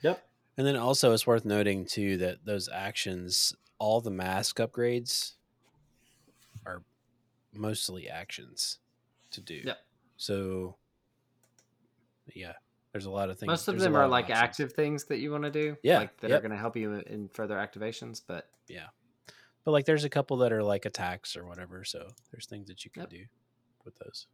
[0.02, 0.26] yep,
[0.56, 5.34] And then also it's worth noting too that those actions, all the mask upgrades
[6.66, 6.82] are
[7.52, 8.78] mostly actions
[9.30, 9.62] to do.
[9.64, 9.78] Yep.
[10.16, 10.76] So
[12.34, 12.52] yeah,
[12.92, 13.48] there's a lot of things.
[13.48, 14.38] Most of them are of like options.
[14.38, 16.38] active things that you want to do, Yeah, like that yep.
[16.38, 18.20] are going to help you in, in further activations.
[18.26, 18.86] But yeah,
[19.64, 22.84] But like there's a couple that are like attacks or whatever, so there's things that
[22.84, 23.10] you can Yep.
[23.10, 23.24] do
[23.84, 24.26] with those.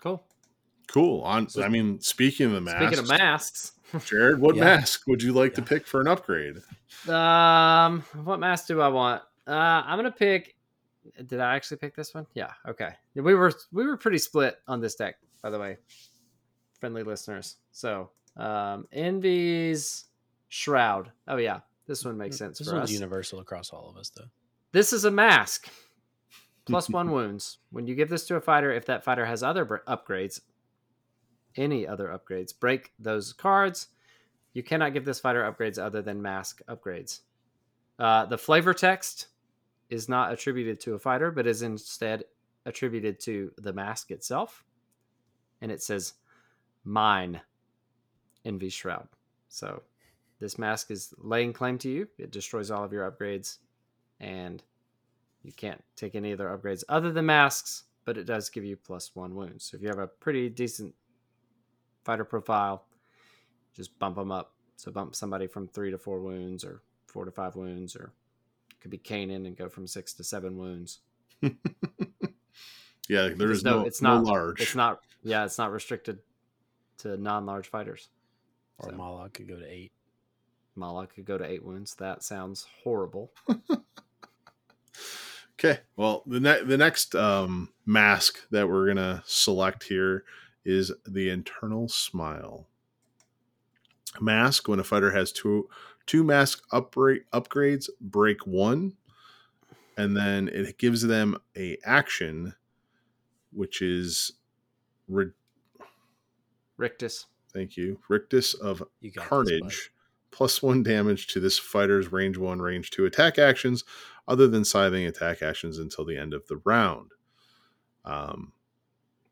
[0.00, 0.24] cool.
[0.86, 1.22] cool.
[1.22, 4.64] On So- I mean, speaking of the masks, Speaking of masks, Jerod, what Yeah.
[4.64, 6.62] mask would you like to pick for an upgrade?
[7.08, 9.22] um, what mask do I want?
[9.46, 9.50] Uh,
[9.84, 10.54] I'm gonna pick.
[11.26, 12.26] Did I actually pick this one?
[12.34, 12.52] Yeah.
[12.66, 12.94] Okay.
[13.14, 15.76] We were we were pretty split on this deck, by the way,
[16.80, 17.56] friendly listeners.
[17.72, 20.04] So, um, Envy's
[20.48, 21.10] Shroud.
[21.26, 22.94] Oh yeah, this one makes sense Mm, This for one's us.
[22.94, 24.28] universal across all of us though.
[24.72, 25.68] This is a mask.
[26.66, 27.58] Plus one wounds.
[27.70, 30.40] When you give this to a fighter, if that fighter has other br- upgrades,
[31.56, 33.88] any other upgrades, break those cards.
[34.54, 37.20] You cannot give this fighter upgrades other than mask upgrades.
[37.98, 39.28] Uh, the flavor text
[39.90, 42.24] is not attributed to a fighter, but is instead
[42.66, 44.64] attributed to the mask itself.
[45.60, 46.14] And it says,
[46.84, 47.40] Mine,
[48.44, 49.08] Envy Shroud.
[49.48, 49.82] So
[50.40, 52.08] this mask is laying claim to you.
[52.18, 53.58] It destroys all of your upgrades
[54.20, 54.62] and
[55.42, 59.14] you can't take any other upgrades other than masks, but it does give you plus
[59.14, 59.64] one wounds.
[59.64, 60.94] So if you have a pretty decent
[62.04, 62.84] fighter profile,
[63.74, 64.54] just bump them up.
[64.76, 68.12] So bump somebody from three to four wounds, or four to five wounds, or
[68.70, 71.00] it could be Kainan and go from six to seven wounds.
[73.08, 74.60] Yeah, there is is no, it's no not large.
[74.60, 75.00] It's not.
[75.22, 76.18] Yeah, it's not restricted
[76.98, 78.08] to non-large fighters.
[78.78, 78.96] Or So.
[78.96, 79.92] Mollog could go to eight.
[80.76, 81.94] Mala could go to eight wounds.
[81.96, 83.32] That sounds horrible.
[85.58, 85.80] Okay.
[85.96, 90.22] Well, the ne- the next um, mask that we're gonna select here
[90.64, 92.68] is the internal smile.
[94.20, 95.68] Mask when a fighter has two
[96.06, 98.92] two mask upgrade upgrades, break one,
[99.96, 102.54] and then it gives them a action,
[103.52, 104.34] which is
[106.76, 107.26] Rictus.
[107.52, 109.10] thank you rictus of You.
[109.12, 109.90] Carnage,
[110.30, 113.84] plus one damage to this fighter's range one, range two attack actions,
[114.28, 117.12] other than scything attack actions until the end of the round.
[118.04, 118.52] Um,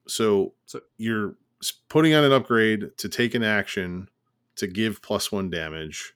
[0.07, 1.37] so, So- you're
[1.89, 4.09] putting on an upgrade to take an action
[4.57, 6.15] to give plus one damage.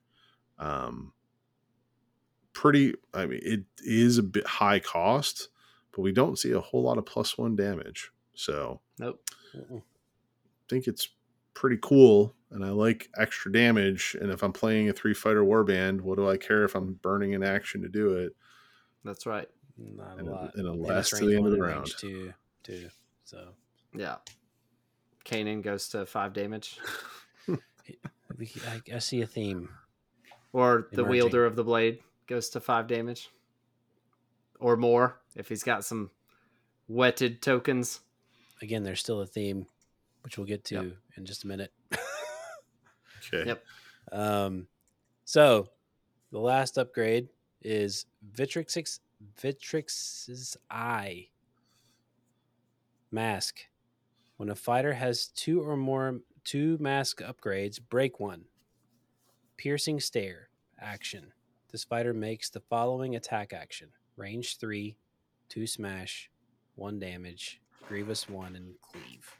[0.58, 1.12] Um,
[2.52, 5.48] pretty, I mean, it is a bit high cost,
[5.92, 8.10] but we don't see a whole lot of plus one damage.
[8.34, 9.20] So, Nope.
[9.56, 9.82] Mm-mm.
[10.68, 11.08] think it's
[11.54, 14.16] pretty cool and I like extra damage.
[14.20, 17.34] And if I'm playing a three fighter warband, what do I care if I'm burning
[17.34, 18.34] an action to do it?
[19.04, 19.48] That's right.
[19.78, 20.54] Not And a it- lot.
[20.56, 21.76] and it And lasts to the range end of the round.
[21.78, 22.32] range Two,
[22.62, 22.88] two.
[23.24, 23.48] So
[23.94, 24.16] Yeah.
[25.24, 26.78] Kainan goes to five damage.
[27.48, 29.68] I, I see a theme.
[30.52, 31.10] Or the Emerging.
[31.10, 33.28] wielder of the blade goes to five damage.
[34.58, 36.10] Or more if he's got some
[36.88, 38.00] wetted tokens.
[38.62, 39.66] Again, there's still a theme,
[40.22, 40.96] which we'll get to Yep.
[41.16, 41.72] in just a minute.
[43.32, 43.48] Okay.
[43.48, 43.64] Yep.
[44.12, 44.66] Um,
[45.26, 45.68] so
[46.32, 47.28] the last upgrade
[47.62, 49.00] is Vitrix's
[49.40, 51.28] Vitrix's Eye
[53.10, 53.60] mask.
[54.38, 58.46] When a fighter has two or more two mask upgrades, break one.
[59.58, 60.48] Piercing stare
[60.80, 61.32] action.
[61.70, 64.96] This fighter makes the following attack action: range three,
[65.50, 66.30] two smash,
[66.74, 67.60] one damage,
[67.90, 69.34] grievous one, and cleave.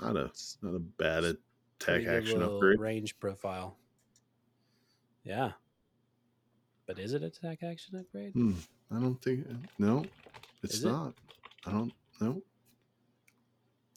[0.00, 0.30] Not a
[0.62, 1.40] not a bad attack
[1.80, 2.78] Pretty action upgrade.
[2.78, 3.76] range profile.
[5.24, 5.50] Yeah.
[6.86, 8.32] But is it attack action upgrade?
[8.32, 8.52] Hmm.
[8.92, 9.46] I don't think
[9.78, 10.04] no,
[10.62, 10.88] it's Is it?
[10.88, 11.14] not.
[11.66, 12.40] I don't know.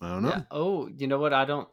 [0.02, 0.30] I don't know.
[0.30, 0.42] Yeah.
[0.50, 1.32] Oh, you know what?
[1.34, 1.70] I don't.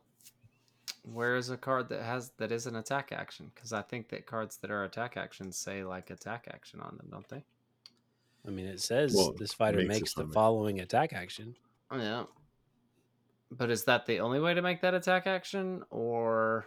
[1.03, 3.51] Where is a card that has that is an attack action?
[3.55, 7.09] Because I think that cards that are attack actions say like attack action on them,
[7.11, 7.43] don't they?
[8.47, 11.57] I mean, it says Well, this fighter makes makes the from following attack action.
[11.91, 12.25] Oh, yeah.
[13.51, 16.67] But is that the only way to make that attack action, or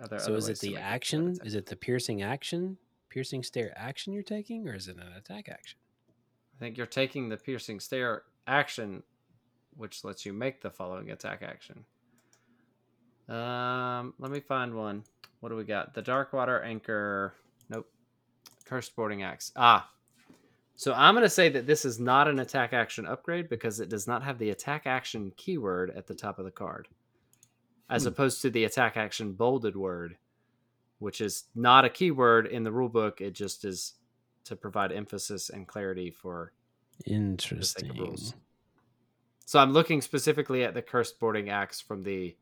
[0.00, 1.36] are there So other is it ways to the action?
[1.44, 2.78] Is it the piercing action?
[3.10, 5.78] Piercing stare action you're taking, or is it an attack action?
[6.56, 9.02] I think you're taking the piercing stare action,
[9.76, 11.84] which lets you make the following attack action.
[13.28, 15.04] Um, let me find one.
[15.40, 15.94] What do we got?
[15.94, 17.34] The Darkwater Anchor.
[17.68, 17.86] Nope.
[18.64, 19.52] Cursed Boarding Axe.
[19.54, 19.90] Ah.
[20.80, 23.90] So I'm going to say that this is not an attack action upgrade because it
[23.90, 26.88] does not have the attack action keyword at the top of the card,
[27.90, 28.08] as Hmm.
[28.08, 30.16] opposed to the attack action bolded word,
[30.98, 33.20] which is not a keyword in the rulebook.
[33.20, 33.92] It just is
[34.44, 36.54] to provide emphasis and clarity for
[37.04, 37.94] Interesting.
[37.98, 38.32] rules.
[39.44, 42.34] So I'm looking specifically at the Cursed Boarding Axe from the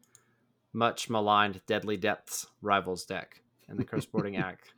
[0.73, 3.43] much maligned Deadly Depths Rivals deck.
[3.67, 4.69] And the Cursed Boarding Axe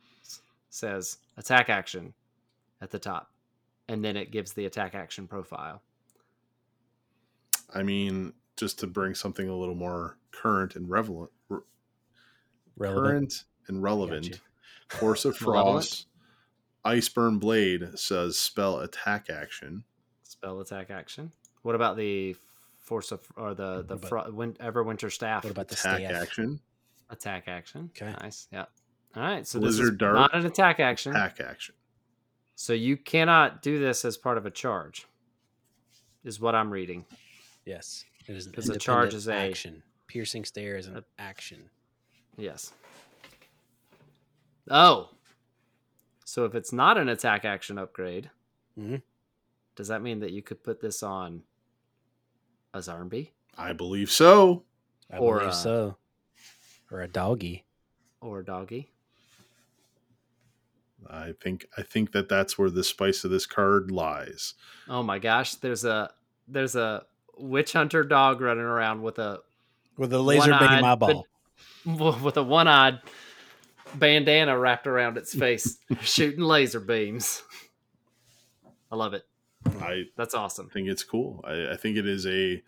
[0.71, 2.15] says attack action
[2.81, 3.27] at the top.
[3.91, 5.81] And then it gives the attack action profile.
[7.73, 11.59] I mean, just to bring something a little more current and relevant, re-
[12.77, 13.05] Relevant.
[13.05, 14.29] current and relevant.
[14.31, 14.41] Gotcha.
[14.97, 15.85] Force of Malevolent?
[15.85, 16.05] Frost,
[16.85, 19.83] Iceburn Blade says spell attack action.
[20.23, 21.31] Spell attack action.
[21.61, 22.35] What about the
[22.79, 26.21] Force of or the the What fro- win, Everwinter Staff What about the Attack staff?
[26.23, 26.59] action.
[27.09, 27.89] attack action?
[27.95, 28.13] Okay.
[28.21, 28.47] Nice.
[28.51, 28.65] Yeah.
[29.15, 29.45] All right.
[29.47, 30.15] So this is Blizzard Dart.
[30.15, 31.11] not an attack action.
[31.13, 31.75] Attack action.
[32.55, 35.07] So you cannot do this as part of a charge.
[36.23, 37.05] Is what I'm reading.
[37.65, 38.05] Yes.
[38.27, 39.83] It is an 'Cause the charge independent is a- action.
[40.07, 41.69] Piercing stare is an a- action.
[42.37, 42.73] Yes.
[44.69, 45.09] Oh.
[46.25, 48.29] So if it's not an attack action upgrade,
[48.77, 49.01] Mhm.
[49.75, 51.43] does that mean that you could put this on
[52.73, 54.63] a Zarnby I believe so.
[55.09, 55.97] I Or, believe uh, so.
[56.89, 57.65] Or a doggy.
[58.21, 58.90] or a Doggy?
[61.09, 64.53] I think I think that that's where the spice of this card lies.
[64.89, 66.11] Oh my gosh, there's a
[66.47, 67.03] there's a
[67.37, 69.39] witch hunter dog running around with a
[69.97, 71.27] With a laser beam one-eyed, eyeball.
[71.85, 72.99] with a one-eyed
[73.95, 77.43] bandana wrapped around its face, shooting laser beams.
[78.91, 79.23] I love it.
[79.79, 80.67] I That's awesome.
[80.69, 81.43] I think it's cool.
[81.47, 82.61] I, I think it is a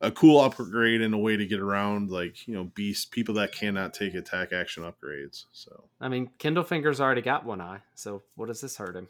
[0.00, 3.52] a cool upgrade and a way to get around like you know beast people that
[3.52, 5.44] cannot take attack action upgrades.
[5.52, 9.08] So I mean, Kindle Fingers already got one eye, so what does this hurt him?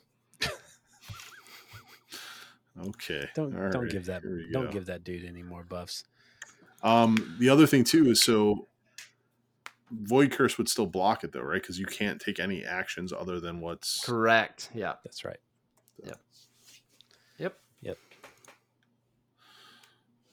[2.88, 4.22] okay, Don't All don't right, give that
[4.52, 4.70] don't go.
[4.70, 6.04] give that dude any more buffs.
[6.82, 8.68] Um, the other thing too is so
[10.04, 11.60] Voidcursed would still block it though, right?
[11.60, 14.68] Because you can't take any actions other than what's Correct.
[14.74, 14.94] Yeah.
[15.04, 15.38] That's right.
[16.04, 16.20] Yep.
[17.82, 17.98] Yep.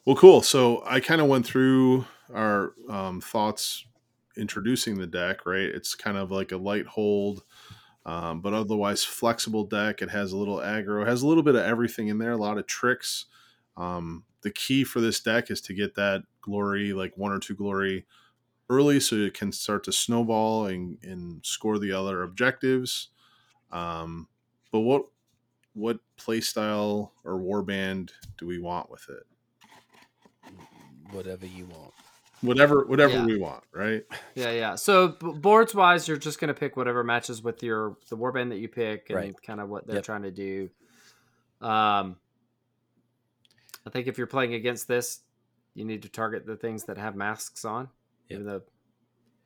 [0.05, 0.41] Well, cool.
[0.41, 3.85] So I kind of went through our um, thoughts
[4.35, 5.61] introducing the deck, right?
[5.63, 7.43] It's kind of like a light hold,
[8.05, 10.01] um, but otherwise flexible deck.
[10.01, 12.57] It has a little aggro, has a little bit of everything in there, a lot
[12.57, 13.25] of tricks.
[13.77, 17.55] Um, the key for this deck is to get that glory, like one or two
[17.55, 18.05] glory
[18.69, 23.09] early, so it can start to snowball and, and score the other objectives.
[23.71, 24.27] Um,
[24.71, 25.05] but what
[25.75, 29.23] what play style or warband do we want with it?
[31.11, 31.93] Whatever you want.
[32.41, 33.25] whatever whatever Yeah.
[33.25, 34.03] we want right
[34.35, 34.75] Yeah, yeah.
[34.75, 38.57] So b- boards wise, you're just gonna pick whatever matches with your the warband that
[38.57, 39.35] you pick and Right.
[39.43, 40.05] kind of what they're Yep.
[40.05, 40.69] trying to do.
[41.61, 42.17] Um,
[43.85, 45.21] I think if you're playing against this,
[45.73, 47.89] you need to target the things that have masks on,
[48.29, 48.39] Yep.
[48.39, 48.61] even though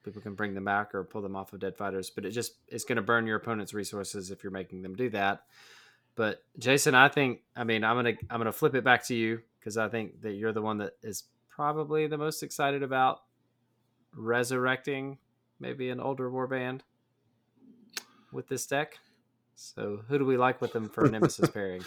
[0.03, 2.09] people can bring them back or pull them off of dead fighters.
[2.09, 5.45] But it just it's gonna burn your opponent's resources if you're making them do that.
[6.15, 9.41] But Jason, I think I mean I'm gonna I'm gonna flip it back to you
[9.59, 11.23] because I think that you're the one that is
[11.57, 13.23] probably the most excited about
[14.15, 15.17] resurrecting
[15.59, 16.81] maybe an older warband
[18.31, 18.99] with this deck.
[19.55, 21.81] So who do we like with them for a Nemesis pairing?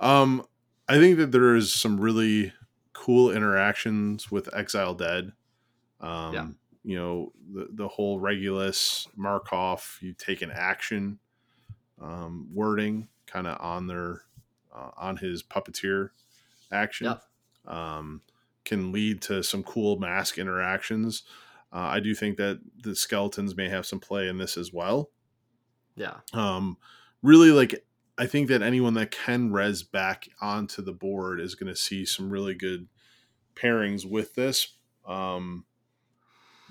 [0.00, 0.44] Um,
[0.88, 2.52] I think that there is some really
[2.92, 5.32] cool interactions with Exiled Dead.
[6.00, 6.46] Um, Yeah.
[6.84, 11.20] You know, the, the whole Regulus Markov, you take an action
[12.00, 14.22] um, wording kind of on their,
[14.74, 16.10] uh, on his puppeteer
[16.72, 17.72] action Yep.
[17.72, 18.20] um,
[18.64, 21.22] can lead to some cool mask interactions.
[21.72, 25.10] Uh, I do think that the skeletons may have some play in this as well
[25.96, 26.20] Yeah.
[26.32, 26.76] um
[27.22, 27.84] really like
[28.18, 32.04] i think that anyone that can res back onto the board is going to see
[32.04, 32.88] some really good
[33.54, 34.76] pairings with this
[35.06, 35.64] um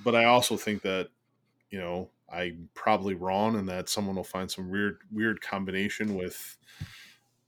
[0.03, 1.09] but i also think that
[1.71, 6.57] you know i'm probably wrong and that someone will find some weird weird combination with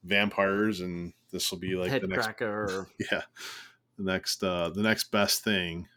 [0.04, 2.42] vampires and this will be like Head the next.
[2.42, 3.22] Or, yeah
[3.98, 5.88] the next uh the next best thing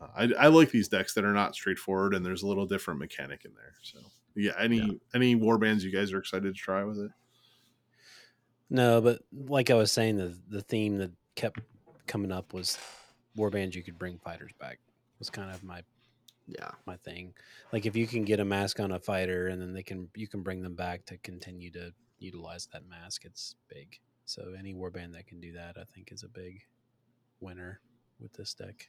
[0.00, 3.00] Uh, I, I like these decks that are not straightforward and there's a little different
[3.00, 3.98] mechanic in there so
[4.34, 4.92] yeah any Yeah.
[5.14, 7.10] any war bands you guys are excited to try with it
[8.70, 11.60] No, but like I was saying, the the theme that kept
[12.06, 12.78] coming up was
[13.36, 13.74] warbands.
[13.74, 14.78] You could bring fighters back.
[15.18, 15.82] Was kind of my
[16.46, 16.70] yeah.
[16.86, 17.34] my thing.
[17.72, 20.26] Like if you can get a mask on a fighter, and then they can you
[20.26, 23.24] can bring them back to continue to utilize that mask.
[23.24, 23.98] It's big.
[24.24, 26.62] So any warband that can do that, I think, is a big
[27.44, 27.80] winner
[28.20, 28.88] with this deck.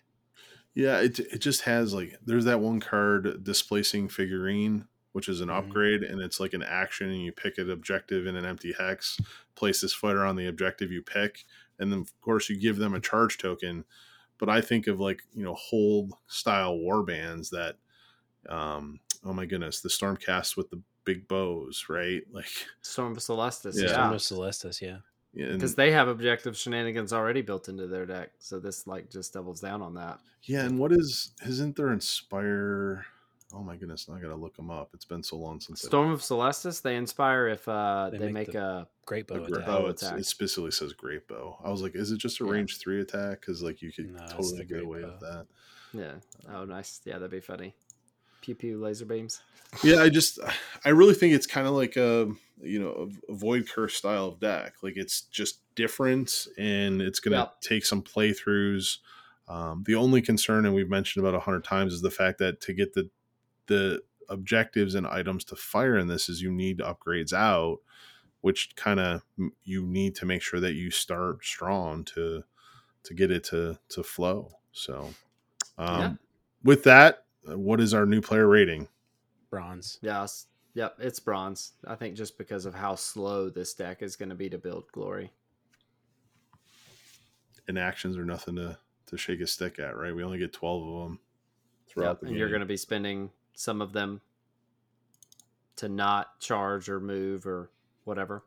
[0.74, 5.48] yeah it, it just has like there's that one card displacing figurine which is an
[5.50, 5.58] Mhm.
[5.60, 9.18] upgrade and it's like an action and you pick an objective in an empty hex
[9.56, 11.46] place this fighter on the objective you pick
[11.80, 13.86] and then of course you give them a charge token
[14.38, 17.78] but i think of like you know hold style war bands that
[18.50, 22.48] um oh my goodness the stormcast with the big bows right like
[22.82, 23.80] Storm of Celestus.
[23.80, 23.90] Yeah.
[23.94, 24.98] Storm of Celestus, yeah.
[25.38, 28.32] And, Because they have objective shenanigans already built into their deck.
[28.40, 30.20] So this like just doubles down on that.
[30.44, 33.06] yeah and what is isn't there inspire
[33.54, 36.12] oh my goodness now i gotta look them up it's been so long since Storm
[36.12, 39.40] of Celestus, they inspire if uh, They they, make make, the- a Great bow A
[39.48, 39.66] gra- attack.
[39.68, 40.20] bow oh, it's, attack.
[40.20, 41.58] it specifically says great bow.
[41.64, 42.52] I was like, is it just a Yeah.
[42.54, 43.40] range three attack?
[43.42, 45.08] Because like you could No, totally get away bow.
[45.12, 45.46] with that.
[45.94, 46.14] yeah.
[46.52, 47.02] Oh, nice.
[47.06, 47.76] Yeah, that'd be funny.
[48.46, 49.42] Pew pew laser beams.
[49.84, 50.40] Yeah, I just
[50.86, 52.30] I really think it's kind of like a
[52.62, 54.76] you know a, Voidcursed style of deck.
[54.84, 57.62] Like it's just different and it's gonna Yep.
[57.62, 59.00] take some playthroughs.
[59.48, 62.62] Um, the only concern, and we've mentioned about a hundred times, is the fact that
[62.62, 63.10] to get the
[63.66, 67.80] the objectives and items to fire in this is you need upgrades out,
[68.42, 69.24] which kind of
[69.64, 72.44] you need to make sure that you start strong to
[73.04, 74.52] to get it to to flow.
[74.72, 75.10] So,
[75.78, 76.14] um, Yeah.
[76.64, 78.88] with that, what is our new player rating?
[79.50, 80.00] Bronze.
[80.02, 80.48] Yes.
[80.74, 80.96] Yep.
[81.00, 81.74] It's bronze.
[81.88, 84.86] I think just because of how slow this deck is going to be to build
[84.92, 85.32] glory.
[87.68, 88.78] and actions are nothing to
[89.08, 90.16] to shake a stick at, right?
[90.16, 91.88] We only get twelve of them Yep.
[91.88, 94.22] throughout the And you're going to be spending some of them
[95.78, 97.70] to not charge or move or
[98.04, 98.44] whatever.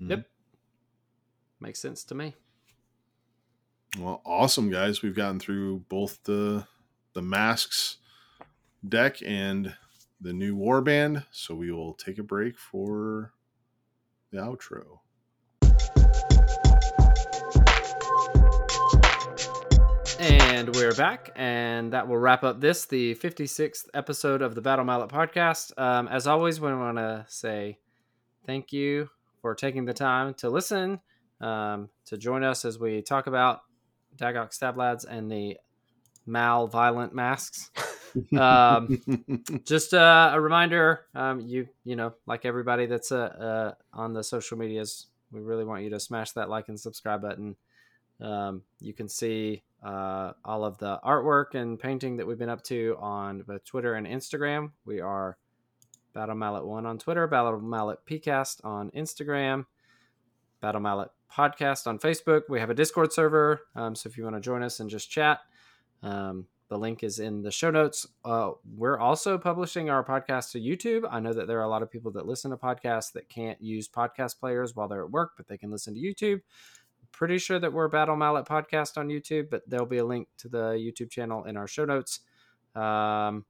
[0.00, 0.10] Mhm.
[0.10, 0.30] Yep.
[1.60, 2.34] Makes sense to me.
[3.98, 5.00] Well, awesome, guys.
[5.00, 6.66] We've gotten through both the
[7.14, 7.96] the masks
[8.86, 9.74] deck and
[10.20, 13.32] the new warband, so we will take a break for
[14.30, 14.98] the outro.
[20.18, 24.84] And we're back, and that will wrap up this, the 56th episode of the Battle
[24.84, 25.72] Mallet podcast.
[25.78, 27.78] Um, as always, we want to say
[28.44, 29.08] thank you
[29.40, 31.00] for taking the time to listen,
[31.40, 33.60] um, to join us as we talk about
[34.16, 35.58] Daggok Stab-Ladz and the
[36.26, 37.70] mal violent masks.
[38.34, 38.98] Um,
[39.66, 44.24] just uh, a reminder, um, you you know, like everybody that's uh, uh, on the
[44.24, 47.56] social medias, we really want you to smash that like and subscribe button.
[48.20, 52.62] Um, you can see uh, all of the artwork and painting that we've been up
[52.64, 54.70] to on both Twitter and Instagram.
[54.86, 55.36] We are
[56.14, 59.66] Battle Mallet One on Twitter, Battle Mallet PCast on Instagram,
[60.62, 62.42] Battle Mallet Podcast on Facebook.
[62.48, 65.10] We have a Discord server, um, so if you want to join us and just
[65.10, 65.40] chat,
[66.02, 68.06] um, the link is in the show notes.
[68.24, 71.08] Uh, we're also publishing our podcast to YouTube.
[71.10, 73.60] I know that there are a lot of people that listen to podcasts that can't
[73.62, 76.40] use podcast players while they're at work, but they can listen to YouTube
[77.16, 80.48] pretty sure that we're Battle Mallet Podcast on YouTube, but there'll be a link to
[80.48, 82.20] the YouTube channel in our show notes.
[82.74, 83.46] Um,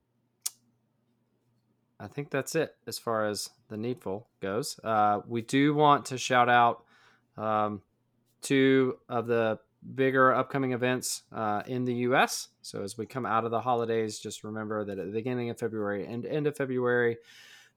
[1.98, 4.78] I think that's it as far as the needful goes.
[4.84, 6.84] Uh, we do want to shout out
[7.36, 7.82] um,
[8.42, 9.58] two of the
[9.94, 12.48] bigger upcoming events uh, in the U.S.
[12.62, 15.58] So as we come out of the holidays, just remember that at the beginning of
[15.58, 17.18] February and end of February,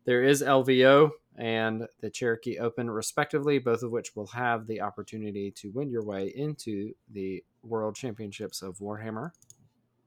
[0.05, 5.51] there is LVO and the Cherokee Open, respectively, both of which will have the opportunity
[5.51, 9.31] to win your way into the World Championships of Warhammer,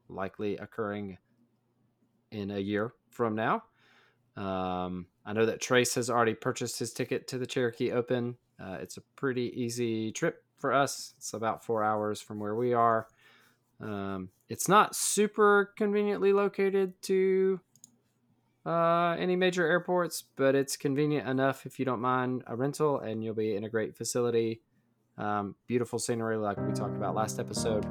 [0.09, 1.19] likely occurring
[2.31, 3.63] in a year from now.
[4.37, 8.37] Um, I know that Tres has already purchased his ticket to the Cherokee Open.
[8.63, 11.15] Uh, it's a pretty easy trip for us.
[11.19, 13.09] It's about four hours from where we are.
[13.81, 17.61] Um, it's not super conveniently located to
[18.65, 23.25] uh, any major airports, but it's convenient enough if you don't mind a rental, and
[23.25, 24.61] you'll be in a great facility.
[25.19, 27.85] Um, beautiful scenery, like we talked about last episode.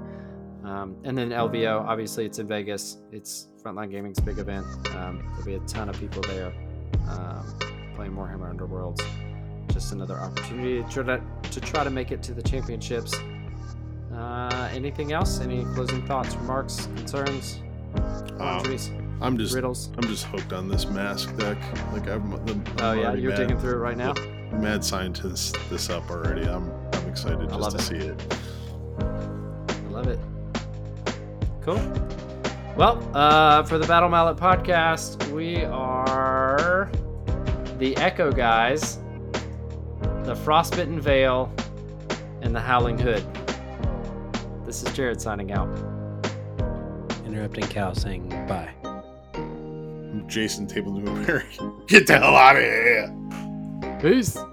[0.64, 2.98] Um, and then LVO, obviously, it's in Vegas.
[3.12, 4.66] It's Frontline Gaming's big event.
[4.96, 6.54] Um, there'll be a ton of people there
[7.10, 7.58] um,
[7.96, 9.02] playing Warhammer Underworlds.
[9.72, 13.14] Just another opportunity to try to, to try to make it to the championships.
[14.14, 15.40] Uh, anything else?
[15.40, 17.60] Any closing thoughts, remarks, concerns,
[18.38, 18.92] quandaries,
[19.22, 19.90] I'm just riddles?
[19.98, 21.58] I'm just hooked on this mask deck.
[21.94, 24.14] Like I'm, I'm Oh yeah, you're mad, digging through it right now.
[24.52, 26.48] mad scientist this up already.
[26.48, 27.82] I'm I'm excited just love to it.
[27.82, 28.38] see it.
[29.00, 30.20] I love it.
[31.62, 31.82] Cool.
[32.76, 36.90] Well, uh, for the Battle Mallet podcast, we are
[37.80, 38.98] the Echo Guys,
[40.24, 41.52] the Frostbitten Veil,
[42.42, 43.24] and the Howling Hood.
[44.66, 45.68] This is Jerod signing out.
[47.26, 48.72] Interrupting Cal saying bye.
[50.28, 51.46] Jason Table Newberry.
[51.88, 54.00] Get the hell out of here!
[54.02, 54.38] Peace.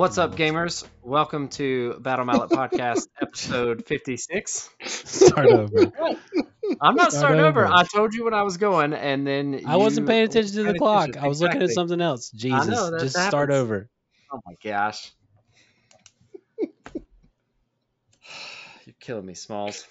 [0.00, 0.86] What's up, gamers?
[1.02, 4.70] Welcome to Battle Mallet Podcast, episode 56.
[4.86, 5.68] Start over.
[6.80, 7.66] I'm not Start starting over.
[7.66, 7.74] over.
[7.74, 10.78] I told you when I was going, and then I wasn't paying attention to the
[10.78, 11.18] clock.
[11.18, 11.74] I was looking at Exactly.
[11.74, 12.30] something else.
[12.30, 13.56] Jesus, know, that just start happens.
[13.58, 13.90] over.
[14.32, 15.12] Oh my gosh.
[18.86, 19.86] You're killing me, Smalls.